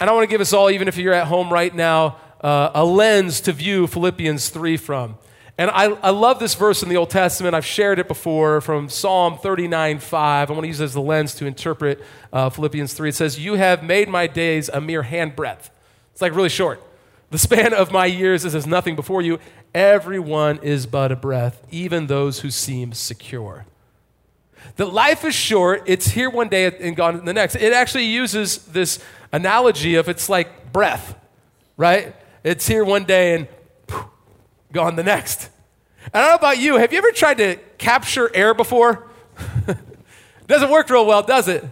And 0.00 0.08
I 0.08 0.12
want 0.12 0.24
to 0.24 0.30
give 0.30 0.40
us 0.40 0.52
all, 0.52 0.70
even 0.70 0.88
if 0.88 0.96
you're 0.96 1.12
at 1.12 1.26
home 1.26 1.52
right 1.52 1.74
now, 1.74 2.16
uh, 2.40 2.70
a 2.74 2.84
lens 2.84 3.40
to 3.42 3.52
view 3.52 3.86
Philippians 3.86 4.48
3 4.48 4.76
from. 4.76 5.18
And 5.56 5.70
I, 5.70 5.84
I 5.84 6.10
love 6.10 6.40
this 6.40 6.54
verse 6.54 6.82
in 6.82 6.88
the 6.88 6.96
Old 6.96 7.10
Testament. 7.10 7.54
I've 7.54 7.64
shared 7.64 8.00
it 8.00 8.08
before 8.08 8.60
from 8.60 8.88
Psalm 8.88 9.38
39 9.38 10.00
5. 10.00 10.50
I 10.50 10.52
want 10.52 10.64
to 10.64 10.68
use 10.68 10.80
it 10.80 10.84
as 10.84 10.94
the 10.94 11.00
lens 11.00 11.34
to 11.36 11.46
interpret 11.46 12.02
uh, 12.32 12.50
Philippians 12.50 12.92
3. 12.92 13.10
It 13.10 13.14
says, 13.14 13.38
You 13.38 13.54
have 13.54 13.84
made 13.84 14.08
my 14.08 14.26
days 14.26 14.68
a 14.68 14.80
mere 14.80 15.04
handbreadth. 15.04 15.70
It's 16.12 16.20
like 16.20 16.34
really 16.34 16.48
short. 16.48 16.82
The 17.30 17.38
span 17.38 17.72
of 17.72 17.92
my 17.92 18.06
years 18.06 18.44
is 18.44 18.54
as 18.54 18.66
nothing 18.66 18.96
before 18.96 19.22
you. 19.22 19.38
Everyone 19.74 20.58
is 20.58 20.86
but 20.86 21.12
a 21.12 21.16
breath, 21.16 21.64
even 21.70 22.06
those 22.06 22.40
who 22.40 22.50
seem 22.50 22.92
secure. 22.92 23.66
That 24.76 24.92
life 24.92 25.24
is 25.24 25.34
short, 25.34 25.82
it's 25.86 26.08
here 26.08 26.30
one 26.30 26.48
day 26.48 26.66
and 26.66 26.96
gone 26.96 27.24
the 27.24 27.32
next. 27.32 27.56
It 27.56 27.72
actually 27.72 28.06
uses 28.06 28.58
this 28.66 28.98
analogy 29.32 29.94
of 29.96 30.08
it's 30.08 30.28
like 30.28 30.72
breath, 30.72 31.16
right? 31.76 32.14
It's 32.42 32.66
here 32.66 32.84
one 32.84 33.04
day 33.04 33.34
and 33.34 33.48
gone 34.74 34.96
the 34.96 35.02
next. 35.02 35.48
I 36.12 36.20
don't 36.20 36.30
know 36.30 36.36
about 36.36 36.58
you. 36.58 36.76
Have 36.76 36.92
you 36.92 36.98
ever 36.98 37.12
tried 37.12 37.38
to 37.38 37.56
capture 37.78 38.30
air 38.34 38.52
before? 38.52 39.08
Doesn't 40.46 40.70
work 40.70 40.90
real 40.90 41.06
well, 41.06 41.22
does 41.22 41.48
it? 41.48 41.64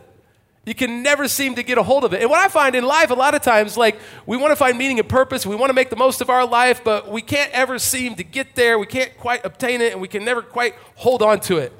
You 0.64 0.74
can 0.74 1.02
never 1.02 1.26
seem 1.26 1.56
to 1.56 1.62
get 1.62 1.76
a 1.76 1.82
hold 1.82 2.04
of 2.04 2.14
it. 2.14 2.22
And 2.22 2.30
what 2.30 2.38
I 2.38 2.48
find 2.48 2.76
in 2.76 2.84
life, 2.84 3.10
a 3.10 3.14
lot 3.14 3.34
of 3.34 3.42
times, 3.42 3.76
like 3.76 3.98
we 4.24 4.36
want 4.36 4.52
to 4.52 4.56
find 4.56 4.78
meaning 4.78 5.00
and 5.00 5.08
purpose, 5.08 5.44
we 5.44 5.56
want 5.56 5.70
to 5.70 5.74
make 5.74 5.90
the 5.90 5.96
most 5.96 6.20
of 6.20 6.30
our 6.30 6.46
life, 6.46 6.82
but 6.84 7.10
we 7.10 7.20
can't 7.20 7.50
ever 7.50 7.78
seem 7.80 8.14
to 8.14 8.24
get 8.24 8.54
there. 8.54 8.78
We 8.78 8.86
can't 8.86 9.14
quite 9.18 9.44
obtain 9.44 9.80
it, 9.80 9.92
and 9.92 10.00
we 10.00 10.06
can 10.06 10.24
never 10.24 10.40
quite 10.40 10.76
hold 10.94 11.20
on 11.20 11.40
to 11.40 11.58
it. 11.58 11.72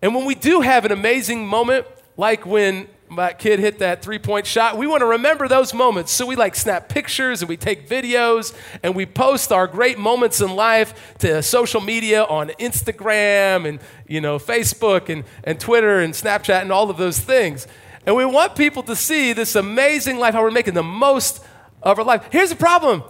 And 0.00 0.14
when 0.14 0.24
we 0.24 0.34
do 0.34 0.62
have 0.62 0.86
an 0.86 0.92
amazing 0.92 1.46
moment, 1.46 1.86
like 2.16 2.46
when 2.46 2.88
my 3.10 3.32
kid 3.32 3.58
hit 3.58 3.80
that 3.80 4.02
three 4.02 4.20
point 4.20 4.46
shot. 4.46 4.78
We 4.78 4.86
want 4.86 5.00
to 5.00 5.06
remember 5.06 5.48
those 5.48 5.74
moments. 5.74 6.12
So 6.12 6.24
we 6.26 6.36
like 6.36 6.54
snap 6.54 6.88
pictures 6.88 7.42
and 7.42 7.48
we 7.48 7.56
take 7.56 7.88
videos 7.88 8.54
and 8.84 8.94
we 8.94 9.04
post 9.04 9.50
our 9.50 9.66
great 9.66 9.98
moments 9.98 10.40
in 10.40 10.54
life 10.54 11.16
to 11.18 11.42
social 11.42 11.80
media 11.80 12.22
on 12.22 12.50
Instagram 12.60 13.68
and, 13.68 13.80
you 14.06 14.20
know, 14.20 14.38
Facebook 14.38 15.08
and, 15.08 15.24
and 15.42 15.58
Twitter 15.58 15.98
and 16.00 16.14
Snapchat 16.14 16.62
and 16.62 16.70
all 16.70 16.88
of 16.88 16.98
those 16.98 17.18
things. 17.18 17.66
And 18.06 18.14
we 18.14 18.24
want 18.24 18.54
people 18.54 18.84
to 18.84 18.94
see 18.94 19.32
this 19.32 19.56
amazing 19.56 20.18
life, 20.18 20.34
how 20.34 20.42
we're 20.42 20.52
making 20.52 20.74
the 20.74 20.82
most 20.84 21.44
of 21.82 21.98
our 21.98 22.04
life. 22.04 22.26
Here's 22.30 22.50
the 22.50 22.56
problem 22.56 23.02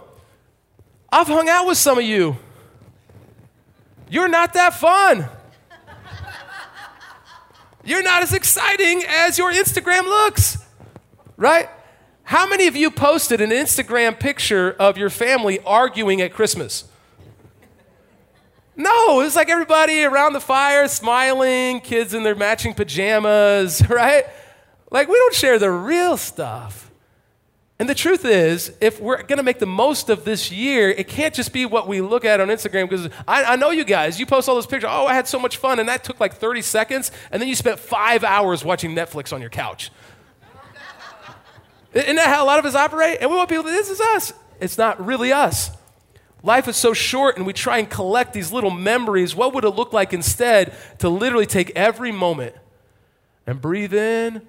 I've 1.11 1.27
hung 1.27 1.47
out 1.47 1.67
with 1.67 1.77
some 1.77 1.99
of 1.99 2.03
you. 2.03 2.37
You're 4.09 4.27
not 4.27 4.53
that 4.53 4.73
fun. 4.73 5.29
You're 7.91 8.03
not 8.03 8.23
as 8.23 8.33
exciting 8.33 9.03
as 9.05 9.37
your 9.37 9.51
Instagram 9.51 10.03
looks, 10.03 10.57
right? 11.35 11.67
How 12.23 12.47
many 12.47 12.67
of 12.67 12.75
you 12.77 12.89
posted 12.89 13.41
an 13.41 13.49
Instagram 13.49 14.17
picture 14.17 14.71
of 14.79 14.97
your 14.97 15.09
family 15.09 15.59
arguing 15.65 16.21
at 16.21 16.31
Christmas? 16.31 16.85
No, 18.77 19.19
it's 19.19 19.35
like 19.35 19.49
everybody 19.49 20.05
around 20.05 20.31
the 20.31 20.39
fire 20.39 20.87
smiling, 20.87 21.81
kids 21.81 22.13
in 22.13 22.23
their 22.23 22.33
matching 22.33 22.73
pajamas, 22.73 23.85
right? 23.89 24.23
Like, 24.89 25.09
we 25.09 25.15
don't 25.15 25.35
share 25.35 25.59
the 25.59 25.69
real 25.69 26.15
stuff. 26.15 26.90
And 27.81 27.89
the 27.89 27.95
truth 27.95 28.25
is, 28.25 28.71
if 28.79 29.01
we're 29.01 29.23
going 29.23 29.37
to 29.37 29.43
make 29.43 29.57
the 29.57 29.65
most 29.65 30.11
of 30.11 30.23
this 30.23 30.51
year, 30.51 30.91
it 30.91 31.07
can't 31.07 31.33
just 31.33 31.51
be 31.51 31.65
what 31.65 31.87
we 31.87 31.99
look 31.99 32.25
at 32.25 32.39
on 32.39 32.49
Instagram. 32.49 32.87
Because 32.87 33.09
I, 33.27 33.43
I, 33.43 33.55
know 33.55 33.71
you 33.71 33.83
guys, 33.83 34.19
you 34.19 34.27
post 34.27 34.47
all 34.47 34.53
those 34.53 34.67
pictures. 34.67 34.91
Oh, 34.93 35.07
I 35.07 35.15
had 35.15 35.27
so 35.27 35.39
much 35.39 35.57
fun, 35.57 35.79
and 35.79 35.89
that 35.89 36.03
took 36.03 36.19
like 36.19 36.35
30 36.35 36.61
seconds, 36.61 37.11
and 37.31 37.41
then 37.41 37.49
you 37.49 37.55
spent 37.55 37.79
five 37.79 38.23
hours 38.23 38.63
watching 38.63 38.93
Netflix 38.93 39.33
on 39.33 39.41
your 39.41 39.49
couch. 39.49 39.89
Isn't 41.95 42.17
that 42.17 42.27
how 42.27 42.43
a 42.43 42.45
lot 42.45 42.59
of 42.59 42.65
us 42.65 42.75
operate? 42.75 43.17
And 43.19 43.31
we 43.31 43.35
want 43.35 43.49
people, 43.49 43.63
to, 43.63 43.71
this 43.71 43.89
is 43.89 43.99
us. 43.99 44.31
It's 44.59 44.77
not 44.77 45.03
really 45.03 45.33
us. 45.33 45.71
Life 46.43 46.67
is 46.67 46.75
so 46.75 46.93
short, 46.93 47.37
and 47.37 47.47
we 47.47 47.53
try 47.53 47.79
and 47.79 47.89
collect 47.89 48.31
these 48.31 48.51
little 48.51 48.69
memories. 48.69 49.33
What 49.35 49.55
would 49.55 49.63
it 49.63 49.71
look 49.71 49.91
like 49.91 50.13
instead 50.13 50.75
to 50.99 51.09
literally 51.09 51.47
take 51.47 51.71
every 51.75 52.11
moment 52.11 52.53
and 53.47 53.59
breathe 53.59 53.95
in 53.95 54.43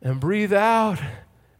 and 0.00 0.20
breathe 0.20 0.54
out? 0.54 1.00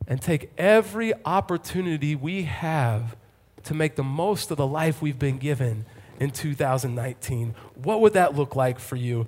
And 0.06 0.20
take 0.20 0.50
every 0.58 1.12
opportunity 1.24 2.14
we 2.14 2.42
have 2.44 3.16
to 3.64 3.74
make 3.74 3.96
the 3.96 4.02
most 4.02 4.50
of 4.50 4.56
the 4.56 4.66
life 4.66 5.00
we've 5.00 5.18
been 5.18 5.38
given 5.38 5.86
in 6.20 6.30
2019. 6.30 7.54
What 7.74 8.00
would 8.00 8.12
that 8.12 8.36
look 8.36 8.54
like 8.54 8.78
for 8.78 8.96
you? 8.96 9.26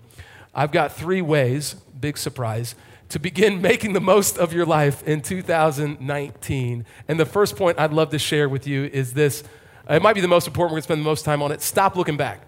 I've 0.54 0.72
got 0.72 0.92
three 0.92 1.22
ways, 1.22 1.74
big 1.98 2.18
surprise, 2.18 2.74
to 3.10 3.18
begin 3.18 3.60
making 3.62 3.92
the 3.92 4.00
most 4.00 4.38
of 4.38 4.52
your 4.52 4.66
life 4.66 5.02
in 5.04 5.20
2019. 5.20 6.86
And 7.08 7.20
the 7.20 7.26
first 7.26 7.56
point 7.56 7.78
I'd 7.78 7.92
love 7.92 8.10
to 8.10 8.18
share 8.18 8.48
with 8.48 8.66
you 8.66 8.84
is 8.84 9.12
this. 9.12 9.42
It 9.88 10.02
might 10.02 10.14
be 10.14 10.20
the 10.20 10.28
most 10.28 10.46
important. 10.46 10.74
We're 10.74 10.80
to 10.80 10.84
spend 10.84 11.00
the 11.00 11.04
most 11.04 11.24
time 11.24 11.42
on 11.42 11.52
it. 11.52 11.62
Stop 11.62 11.96
looking 11.96 12.16
back. 12.16 12.42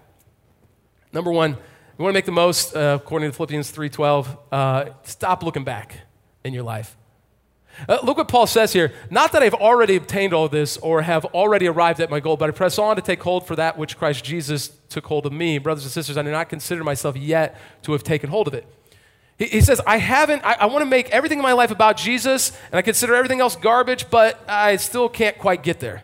Number 1.11 1.31
one, 1.31 1.57
we 1.97 2.03
want 2.03 2.13
to 2.13 2.17
make 2.17 2.25
the 2.25 2.31
most, 2.31 2.75
uh, 2.75 2.99
according 3.01 3.31
to 3.31 3.35
Philippians 3.35 3.71
3.12, 3.71 4.37
uh, 4.51 4.85
stop 5.03 5.43
looking 5.43 5.63
back 5.63 5.97
in 6.43 6.53
your 6.53 6.63
life. 6.63 6.95
Uh, 7.87 7.99
look 8.03 8.17
what 8.17 8.27
Paul 8.27 8.47
says 8.47 8.73
here. 8.73 8.91
Not 9.09 9.31
that 9.31 9.41
I've 9.41 9.53
already 9.53 9.95
obtained 9.95 10.33
all 10.33 10.49
this 10.49 10.77
or 10.77 11.01
have 11.01 11.25
already 11.25 11.67
arrived 11.67 11.99
at 11.99 12.09
my 12.09 12.19
goal, 12.19 12.37
but 12.37 12.49
I 12.49 12.51
press 12.51 12.77
on 12.77 12.95
to 12.95 13.01
take 13.01 13.21
hold 13.23 13.47
for 13.47 13.55
that 13.55 13.77
which 13.77 13.97
Christ 13.97 14.23
Jesus 14.23 14.71
took 14.89 15.05
hold 15.05 15.25
of 15.25 15.31
me. 15.31 15.57
Brothers 15.57 15.83
and 15.83 15.91
sisters, 15.91 16.17
I 16.17 16.23
do 16.23 16.31
not 16.31 16.49
consider 16.49 16.83
myself 16.83 17.15
yet 17.15 17.59
to 17.83 17.93
have 17.93 18.03
taken 18.03 18.29
hold 18.29 18.47
of 18.47 18.53
it. 18.53 18.65
He, 19.37 19.45
he 19.45 19.61
says, 19.61 19.81
I 19.87 19.97
haven't, 19.97 20.43
I, 20.43 20.53
I 20.53 20.65
want 20.65 20.81
to 20.81 20.89
make 20.89 21.09
everything 21.09 21.39
in 21.39 21.43
my 21.43 21.53
life 21.53 21.71
about 21.71 21.97
Jesus, 21.97 22.51
and 22.71 22.77
I 22.77 22.81
consider 22.81 23.15
everything 23.15 23.39
else 23.39 23.55
garbage, 23.55 24.09
but 24.09 24.43
I 24.47 24.75
still 24.75 25.07
can't 25.07 25.37
quite 25.37 25.63
get 25.63 25.79
there. 25.79 26.03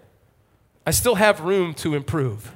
I 0.85 0.91
still 0.91 1.15
have 1.15 1.41
room 1.41 1.73
to 1.75 1.95
improve. 1.95 2.51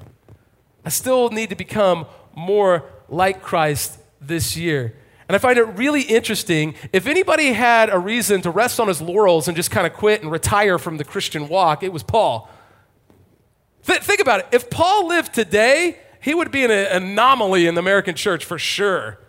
I 0.85 0.89
still 0.89 1.29
need 1.29 1.49
to 1.49 1.55
become 1.55 2.05
more 2.35 2.85
like 3.09 3.41
Christ 3.41 3.99
this 4.21 4.55
year. 4.55 4.95
And 5.29 5.35
I 5.35 5.37
find 5.37 5.59
it 5.59 5.63
really 5.63 6.01
interesting. 6.01 6.73
If 6.91 7.05
anybody 7.05 7.53
had 7.53 7.91
a 7.91 7.99
reason 7.99 8.41
to 8.41 8.49
rest 8.49 8.79
on 8.79 8.87
his 8.87 8.99
laurels 8.99 9.47
and 9.47 9.55
just 9.55 9.69
kind 9.69 9.85
of 9.85 9.93
quit 9.93 10.23
and 10.23 10.31
retire 10.31 10.79
from 10.79 10.97
the 10.97 11.03
Christian 11.03 11.47
walk, 11.47 11.83
it 11.83 11.93
was 11.93 12.01
Paul. 12.01 12.49
Th- 13.85 13.99
think 13.99 14.21
about 14.21 14.39
it. 14.39 14.47
If 14.51 14.71
Paul 14.71 15.07
lived 15.07 15.35
today, 15.35 15.99
he 16.19 16.33
would 16.33 16.49
be 16.49 16.65
an 16.65 16.71
anomaly 16.71 17.67
in 17.67 17.75
the 17.75 17.79
American 17.79 18.15
church 18.15 18.43
for 18.43 18.57
sure. 18.57 19.19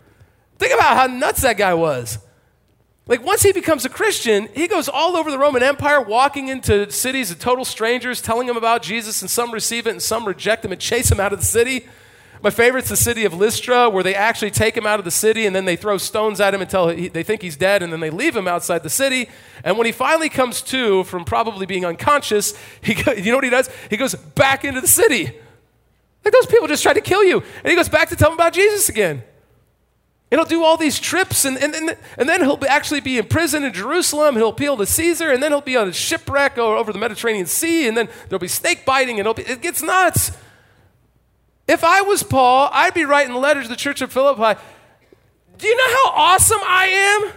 Think 0.59 0.73
about 0.73 0.97
how 0.97 1.07
nuts 1.07 1.43
that 1.43 1.59
guy 1.59 1.75
was. 1.75 2.19
Like, 3.07 3.23
once 3.23 3.43
he 3.43 3.53
becomes 3.53 3.85
a 3.85 3.91
Christian, 3.91 4.49
he 4.55 4.69
goes 4.69 4.89
all 4.89 5.19
over 5.19 5.31
the 5.31 5.39
Roman 5.39 5.63
Empire, 5.63 6.01
walking 6.01 6.49
into 6.49 6.91
cities 6.91 7.31
of 7.31 7.41
total 7.41 7.67
strangers, 7.67 8.23
telling 8.23 8.47
them 8.47 8.57
about 8.57 8.83
Jesus, 8.83 9.21
and 9.21 9.31
some 9.31 9.53
receive 9.53 9.87
it 9.87 9.91
and 9.91 10.01
some 10.01 10.25
reject 10.25 10.65
him 10.65 10.73
and 10.73 10.81
chase 10.81 11.13
him 11.13 11.21
out 11.21 11.35
of 11.35 11.41
the 11.41 11.45
city. 11.45 11.87
My 12.43 12.51
favorite's 12.51 12.89
the 12.89 12.97
city 12.97 13.27
of 13.27 13.35
Lystra, 13.35 13.91
where 13.91 14.03
they 14.03 14.15
actually 14.15 14.51
take 14.51 14.75
him 14.75 14.87
out 14.87 14.99
of 14.99 15.05
the 15.05 15.11
city 15.11 15.45
and 15.45 15.55
then 15.55 15.67
they 15.67 15.77
throw 15.77 15.99
stones 15.99 16.41
at 16.41 16.55
him 16.55 16.63
until 16.63 16.89
he, 16.89 17.09
they 17.09 17.23
think 17.23 17.43
he's 17.43 17.57
dead, 17.57 17.83
and 17.83 17.93
then 17.93 18.01
they 18.01 18.09
leave 18.09 18.35
him 18.35 18.49
outside 18.49 18.83
the 18.83 18.91
city. 18.91 19.29
And 19.63 19.77
when 19.77 19.85
he 19.85 19.93
finally 19.93 20.31
comes 20.31 20.63
to 20.63 21.05
from 21.05 21.25
probably 21.25 21.67
being 21.67 21.85
unconscious, 21.85 22.55
he, 22.81 22.95
you 23.17 23.31
know 23.31 23.37
what 23.37 23.45
he 23.45 23.51
does? 23.51 23.69
He 23.91 23.97
goes 23.97 24.15
back 24.15 24.65
into 24.65 24.81
the 24.81 24.89
city. 24.89 25.25
Like 26.25 26.33
those 26.33 26.47
people 26.47 26.67
just 26.67 26.83
tried 26.83 26.95
to 26.95 27.01
kill 27.01 27.25
you. 27.25 27.41
And 27.41 27.71
he 27.71 27.75
goes 27.75 27.89
back 27.89 28.09
to 28.09 28.17
tell 28.17 28.31
them 28.31 28.39
about 28.39 28.55
Jesus 28.55 28.89
again. 28.89 29.23
And 30.31 30.39
he'll 30.39 30.49
do 30.49 30.63
all 30.63 30.77
these 30.77 31.01
trips, 31.01 31.45
and, 31.45 31.59
and, 31.59 31.75
and, 31.75 31.97
and 32.17 32.29
then 32.29 32.41
he'll 32.41 32.59
actually 32.69 33.01
be 33.01 33.19
in 33.19 33.27
prison 33.27 33.65
in 33.65 33.73
Jerusalem. 33.73 34.37
He'll 34.37 34.51
appeal 34.51 34.77
to 34.77 34.87
Caesar, 34.87 35.31
and 35.31 35.43
then 35.43 35.51
he'll 35.51 35.61
be 35.61 35.77
on 35.77 35.89
a 35.89 35.93
shipwreck 35.93 36.57
over 36.57 36.93
the 36.93 37.01
Mediterranean 37.01 37.47
Sea, 37.47 37.89
and 37.89 37.97
then 37.97 38.09
there'll 38.29 38.39
be 38.39 38.47
snake 38.47 38.87
biting, 38.87 39.19
and 39.19 39.35
be, 39.35 39.43
it 39.43 39.61
gets 39.61 39.83
nuts. 39.83 40.31
If 41.71 41.85
I 41.85 42.01
was 42.01 42.25
Paul, 42.25 42.69
I'd 42.73 42.95
be 42.95 43.05
writing 43.05 43.33
letters 43.33 43.67
to 43.67 43.69
the 43.69 43.77
church 43.77 44.03
of 44.03 44.13
Philippi. 44.13 44.61
Do 45.57 45.69
you 45.69 45.77
know 45.77 45.87
how 45.87 46.11
awesome 46.17 46.59
I 46.65 46.87
am? 46.87 47.33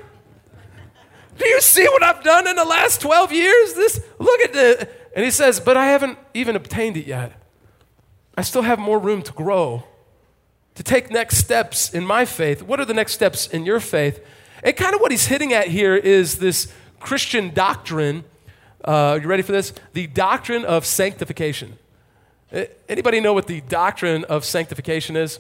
Do 1.38 1.48
you 1.48 1.62
see 1.62 1.88
what 1.88 2.02
I've 2.02 2.24
done 2.24 2.48
in 2.48 2.56
the 2.56 2.66
last 2.66 3.00
12 3.00 3.32
years? 3.32 3.76
This 3.76 4.02
look 4.18 4.42
at 4.42 4.54
the 4.54 4.90
and 5.16 5.24
he 5.24 5.30
says, 5.30 5.60
"But 5.60 5.78
I 5.78 5.86
haven't 5.86 6.18
even 6.34 6.56
obtained 6.56 6.98
it 6.98 7.06
yet. 7.06 7.34
I 8.36 8.42
still 8.42 8.64
have 8.64 8.80
more 8.80 8.98
room 8.98 9.22
to 9.22 9.32
grow, 9.34 9.84
to 10.74 10.82
take 10.82 11.12
next 11.12 11.38
steps 11.38 11.94
in 11.94 12.04
my 12.04 12.26
faith. 12.26 12.64
What 12.64 12.80
are 12.80 12.86
the 12.86 12.94
next 12.96 13.14
steps 13.14 13.46
in 13.46 13.68
your 13.68 13.80
faith?" 13.80 14.20
And 14.64 14.76
kind 14.76 14.96
of 14.96 15.02
what 15.02 15.12
he's 15.12 15.28
hitting 15.28 15.54
at 15.54 15.68
here 15.68 15.96
is 15.96 16.40
this 16.40 16.74
Christian 17.00 17.54
doctrine. 17.54 18.24
Uh, 18.84 19.20
you 19.22 19.28
ready 19.28 19.44
for 19.44 19.52
this? 19.52 19.74
The 19.94 20.08
doctrine 20.08 20.66
of 20.66 20.88
sanctification. 20.88 21.78
Anybody 22.88 23.20
know 23.20 23.34
what 23.34 23.48
the 23.48 23.62
doctrine 23.62 24.26
of 24.26 24.46
sanctification 24.46 25.16
is? 25.16 25.40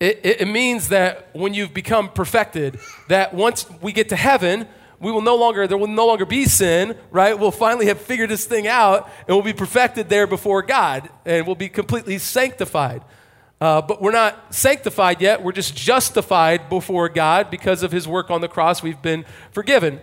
It, 0.00 0.20
it, 0.24 0.40
it, 0.40 0.48
means 0.48 0.88
that 0.88 1.30
when 1.32 1.54
you've 1.54 1.72
become 1.72 2.08
perfected, 2.08 2.80
that 3.08 3.32
once 3.34 3.66
we 3.80 3.92
get 3.92 4.08
to 4.08 4.16
heaven, 4.16 4.66
we 4.98 5.12
will 5.12 5.20
no 5.20 5.36
longer, 5.36 5.68
there 5.68 5.78
will 5.78 5.86
no 5.86 6.06
longer 6.06 6.26
be 6.26 6.44
sin, 6.46 6.96
right? 7.12 7.38
We'll 7.38 7.52
finally 7.52 7.86
have 7.86 8.00
figured 8.00 8.28
this 8.28 8.44
thing 8.44 8.66
out 8.66 9.08
and 9.28 9.36
we'll 9.36 9.44
be 9.44 9.52
perfected 9.52 10.08
there 10.08 10.26
before 10.26 10.62
God 10.62 11.08
and 11.24 11.46
we'll 11.46 11.54
be 11.54 11.68
completely 11.68 12.18
sanctified. 12.18 13.04
Uh, 13.60 13.80
but 13.80 14.02
we're 14.02 14.10
not 14.10 14.52
sanctified 14.52 15.20
yet. 15.20 15.40
We're 15.40 15.52
just 15.52 15.76
justified 15.76 16.68
before 16.68 17.08
God 17.08 17.48
because 17.48 17.84
of 17.84 17.92
his 17.92 18.08
work 18.08 18.28
on 18.28 18.40
the 18.40 18.48
cross. 18.48 18.82
We've 18.82 19.00
been 19.00 19.24
forgiven. 19.52 20.00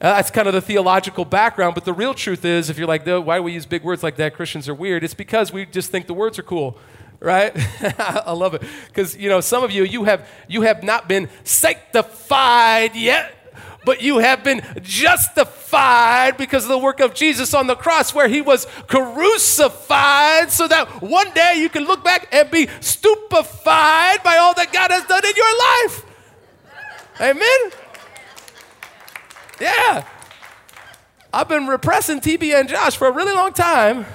Uh, 0.00 0.14
that's 0.14 0.30
kind 0.30 0.46
of 0.46 0.54
the 0.54 0.60
theological 0.60 1.24
background, 1.24 1.74
but 1.74 1.84
the 1.84 1.92
real 1.92 2.14
truth 2.14 2.44
is 2.44 2.70
if 2.70 2.78
you're 2.78 2.86
like, 2.86 3.04
why 3.04 3.38
do 3.38 3.42
we 3.42 3.52
use 3.52 3.66
big 3.66 3.82
words 3.82 4.00
like 4.00 4.14
that? 4.14 4.32
Christians 4.32 4.68
are 4.68 4.74
weird. 4.74 5.02
It's 5.02 5.14
because 5.14 5.52
we 5.52 5.66
just 5.66 5.90
think 5.90 6.06
the 6.06 6.14
words 6.14 6.38
are 6.38 6.44
cool, 6.44 6.78
right? 7.18 7.52
I 7.98 8.30
love 8.30 8.54
it. 8.54 8.62
Because, 8.86 9.16
you 9.16 9.28
know, 9.28 9.40
some 9.40 9.64
of 9.64 9.72
you, 9.72 9.82
you 9.82 10.04
have, 10.04 10.28
you 10.46 10.62
have 10.62 10.84
not 10.84 11.08
been 11.08 11.28
sanctified 11.42 12.94
yet, 12.94 13.34
but 13.84 14.00
you 14.00 14.18
have 14.18 14.44
been 14.44 14.62
justified 14.82 16.36
because 16.36 16.62
of 16.62 16.68
the 16.68 16.78
work 16.78 17.00
of 17.00 17.12
Jesus 17.12 17.52
on 17.52 17.66
the 17.66 17.74
cross, 17.74 18.14
where 18.14 18.28
he 18.28 18.40
was 18.40 18.66
crucified, 18.86 20.52
so 20.52 20.68
that 20.68 21.02
one 21.02 21.32
day 21.32 21.54
you 21.56 21.68
can 21.68 21.84
look 21.84 22.04
back 22.04 22.28
and 22.30 22.48
be 22.52 22.68
stupefied 22.78 24.22
by 24.22 24.36
all 24.36 24.54
that 24.54 24.72
God 24.72 24.92
has 24.92 25.04
done 25.06 25.24
in 25.26 25.32
your 25.34 25.58
life. 25.58 26.04
Amen. 27.20 27.87
Yeah. 29.60 30.04
I've 31.32 31.48
been 31.48 31.66
repressing 31.66 32.20
TB 32.20 32.58
and 32.58 32.68
Josh 32.68 32.96
for 32.96 33.08
a 33.08 33.12
really 33.12 33.32
long 33.34 33.52
time. 33.52 34.06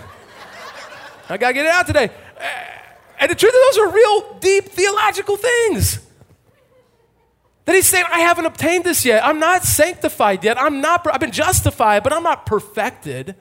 I 1.29 1.37
got 1.37 1.49
to 1.49 1.53
get 1.53 1.65
it 1.65 1.71
out 1.71 1.87
today. 1.87 2.09
Uh, 2.37 2.43
and 3.19 3.31
the 3.31 3.35
truth 3.35 3.53
is, 3.53 3.75
those 3.75 3.87
are 3.87 3.91
real 3.93 4.37
deep 4.39 4.65
theological 4.65 5.37
things. 5.37 5.99
That 7.65 7.75
he's 7.75 7.87
saying, 7.87 8.05
I 8.11 8.19
haven't 8.19 8.45
obtained 8.45 8.83
this 8.83 9.05
yet. 9.05 9.23
I'm 9.23 9.39
not 9.39 9.63
sanctified 9.63 10.43
yet. 10.43 10.61
I'm 10.61 10.81
not, 10.81 11.07
I've 11.07 11.21
been 11.21 11.31
justified, 11.31 12.03
but 12.03 12.11
I'm 12.11 12.23
not 12.23 12.45
perfected. 12.45 13.35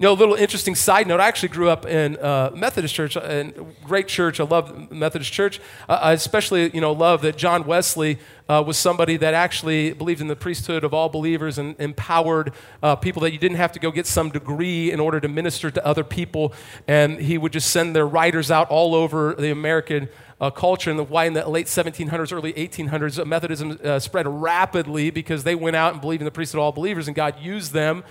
You 0.00 0.06
know, 0.06 0.12
a 0.12 0.14
little 0.14 0.36
interesting 0.36 0.76
side 0.76 1.08
note. 1.08 1.18
I 1.18 1.26
actually 1.26 1.48
grew 1.48 1.68
up 1.68 1.84
in 1.84 2.18
uh, 2.18 2.52
Methodist 2.54 2.94
church, 2.94 3.16
and 3.16 3.74
great 3.82 4.06
church. 4.06 4.38
I 4.38 4.44
love 4.44 4.92
Methodist 4.92 5.32
church. 5.32 5.60
Uh, 5.88 5.98
I 6.00 6.12
especially, 6.12 6.70
you 6.72 6.80
know, 6.80 6.92
love 6.92 7.20
that 7.22 7.36
John 7.36 7.66
Wesley 7.66 8.20
uh, 8.48 8.62
was 8.64 8.78
somebody 8.78 9.16
that 9.16 9.34
actually 9.34 9.92
believed 9.94 10.20
in 10.20 10.28
the 10.28 10.36
priesthood 10.36 10.84
of 10.84 10.94
all 10.94 11.08
believers 11.08 11.58
and 11.58 11.74
empowered 11.80 12.52
uh, 12.80 12.94
people 12.94 13.22
that 13.22 13.32
you 13.32 13.38
didn't 13.38 13.56
have 13.56 13.72
to 13.72 13.80
go 13.80 13.90
get 13.90 14.06
some 14.06 14.30
degree 14.30 14.92
in 14.92 15.00
order 15.00 15.18
to 15.18 15.26
minister 15.26 15.68
to 15.68 15.84
other 15.84 16.04
people. 16.04 16.52
And 16.86 17.18
he 17.18 17.36
would 17.36 17.52
just 17.52 17.70
send 17.70 17.96
their 17.96 18.06
writers 18.06 18.52
out 18.52 18.70
all 18.70 18.94
over 18.94 19.34
the 19.34 19.50
American 19.50 20.10
uh, 20.40 20.50
culture. 20.50 20.92
And 20.92 21.10
why 21.10 21.24
in 21.24 21.32
the 21.32 21.48
late 21.48 21.66
1700s, 21.66 22.32
early 22.32 22.52
1800s, 22.52 23.26
Methodism 23.26 23.80
uh, 23.82 23.98
spread 23.98 24.28
rapidly 24.28 25.10
because 25.10 25.42
they 25.42 25.56
went 25.56 25.74
out 25.74 25.94
and 25.94 26.00
believed 26.00 26.22
in 26.22 26.24
the 26.24 26.30
priesthood 26.30 26.60
of 26.60 26.62
all 26.62 26.72
believers, 26.72 27.08
and 27.08 27.16
God 27.16 27.40
used 27.40 27.72
them 27.72 28.04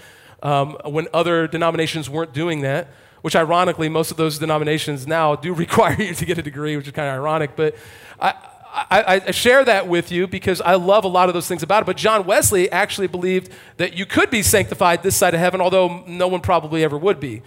um, 0.44 0.78
when 0.86 1.08
other 1.14 1.48
denominations 1.48 2.10
weren't 2.10 2.34
doing 2.34 2.62
that, 2.62 2.88
which 3.22 3.36
ironically, 3.36 3.90
most 3.90 4.12
of 4.12 4.18
those 4.18 4.38
denominations 4.40 5.08
now 5.08 5.36
do 5.36 5.54
require 5.66 6.00
you 6.02 6.14
to 6.14 6.26
get 6.26 6.38
a 6.38 6.42
degree, 6.42 6.78
which 6.78 6.88
is 6.88 6.94
kind 6.94 7.10
of 7.10 7.16
ironic. 7.16 7.56
But 7.56 7.76
I, 8.20 8.34
I, 8.74 9.22
I, 9.28 9.32
share 9.32 9.66
that 9.66 9.88
with 9.88 10.12
you 10.12 10.28
because 10.28 10.62
I 10.62 10.76
love 10.76 11.04
a 11.04 11.08
lot 11.08 11.30
of 11.30 11.34
those 11.34 11.48
things 11.48 11.64
about 11.64 11.84
it. 11.84 11.86
But 11.86 11.98
John 11.98 12.26
Wesley 12.26 12.72
actually 12.72 13.08
believed 13.08 13.52
that 13.78 13.98
you 13.98 14.06
could 14.06 14.30
be 14.30 14.44
sanctified 14.44 15.02
this 15.02 15.18
side 15.18 15.34
of 15.34 15.40
heaven, 15.40 15.62
although 15.62 16.04
no 16.06 16.28
one 16.28 16.42
probably 16.42 16.84
ever 16.84 16.98
would 16.98 17.20
be. 17.20 17.42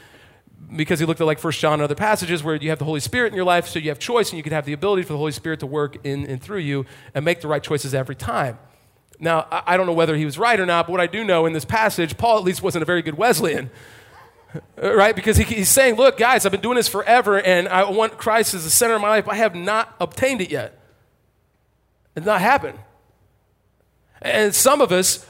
Because 0.74 0.98
he 1.00 1.06
looked 1.06 1.20
at 1.20 1.26
like 1.26 1.38
First 1.38 1.60
John 1.60 1.74
and 1.74 1.82
other 1.82 1.94
passages 1.94 2.42
where 2.42 2.56
you 2.56 2.70
have 2.70 2.78
the 2.78 2.84
Holy 2.84 3.00
Spirit 3.00 3.28
in 3.28 3.36
your 3.36 3.44
life, 3.44 3.66
so 3.66 3.78
you 3.78 3.90
have 3.90 3.98
choice 3.98 4.30
and 4.30 4.36
you 4.36 4.42
could 4.42 4.52
have 4.52 4.66
the 4.66 4.72
ability 4.72 5.02
for 5.02 5.12
the 5.12 5.18
Holy 5.18 5.32
Spirit 5.32 5.60
to 5.60 5.66
work 5.66 6.04
in 6.04 6.26
and 6.26 6.42
through 6.42 6.58
you 6.58 6.84
and 7.14 7.24
make 7.24 7.40
the 7.40 7.48
right 7.48 7.62
choices 7.62 7.94
every 7.94 8.14
time. 8.16 8.58
Now, 9.20 9.46
I 9.50 9.76
don't 9.76 9.86
know 9.86 9.92
whether 9.92 10.16
he 10.16 10.24
was 10.24 10.38
right 10.38 10.58
or 10.58 10.64
not, 10.64 10.86
but 10.86 10.92
what 10.92 11.00
I 11.00 11.06
do 11.06 11.22
know 11.22 11.44
in 11.44 11.52
this 11.52 11.66
passage, 11.66 12.16
Paul 12.16 12.38
at 12.38 12.44
least 12.44 12.62
wasn't 12.62 12.82
a 12.82 12.86
very 12.86 13.02
good 13.02 13.16
Wesleyan. 13.16 13.70
Right? 14.76 15.14
Because 15.14 15.36
he, 15.36 15.44
he's 15.44 15.68
saying, 15.68 15.94
Look, 15.94 16.18
guys, 16.18 16.44
I've 16.44 16.50
been 16.50 16.60
doing 16.60 16.74
this 16.74 16.88
forever 16.88 17.40
and 17.40 17.68
I 17.68 17.88
want 17.88 18.18
Christ 18.18 18.52
as 18.52 18.64
the 18.64 18.70
center 18.70 18.94
of 18.94 19.00
my 19.00 19.08
life. 19.08 19.28
I 19.28 19.36
have 19.36 19.54
not 19.54 19.94
obtained 20.00 20.40
it 20.40 20.50
yet. 20.50 20.76
It's 22.16 22.26
not 22.26 22.40
happened. 22.40 22.76
And 24.20 24.52
some 24.52 24.80
of 24.80 24.90
us, 24.90 25.24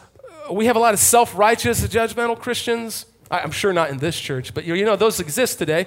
uh, 0.49 0.55
we 0.55 0.65
have 0.65 0.77
a 0.77 0.79
lot 0.79 0.95
of 0.95 1.01
self 1.01 1.37
righteous, 1.37 1.87
judgmental 1.87 2.39
Christians. 2.39 3.05
I'm 3.31 3.51
sure 3.51 3.75
not 3.75 3.91
in 3.91 3.99
this 3.99 4.19
church, 4.19 4.55
but 4.55 4.65
you 4.65 4.87
know, 4.87 4.97
those 4.97 5.21
exist 5.21 5.59
today. 5.59 5.87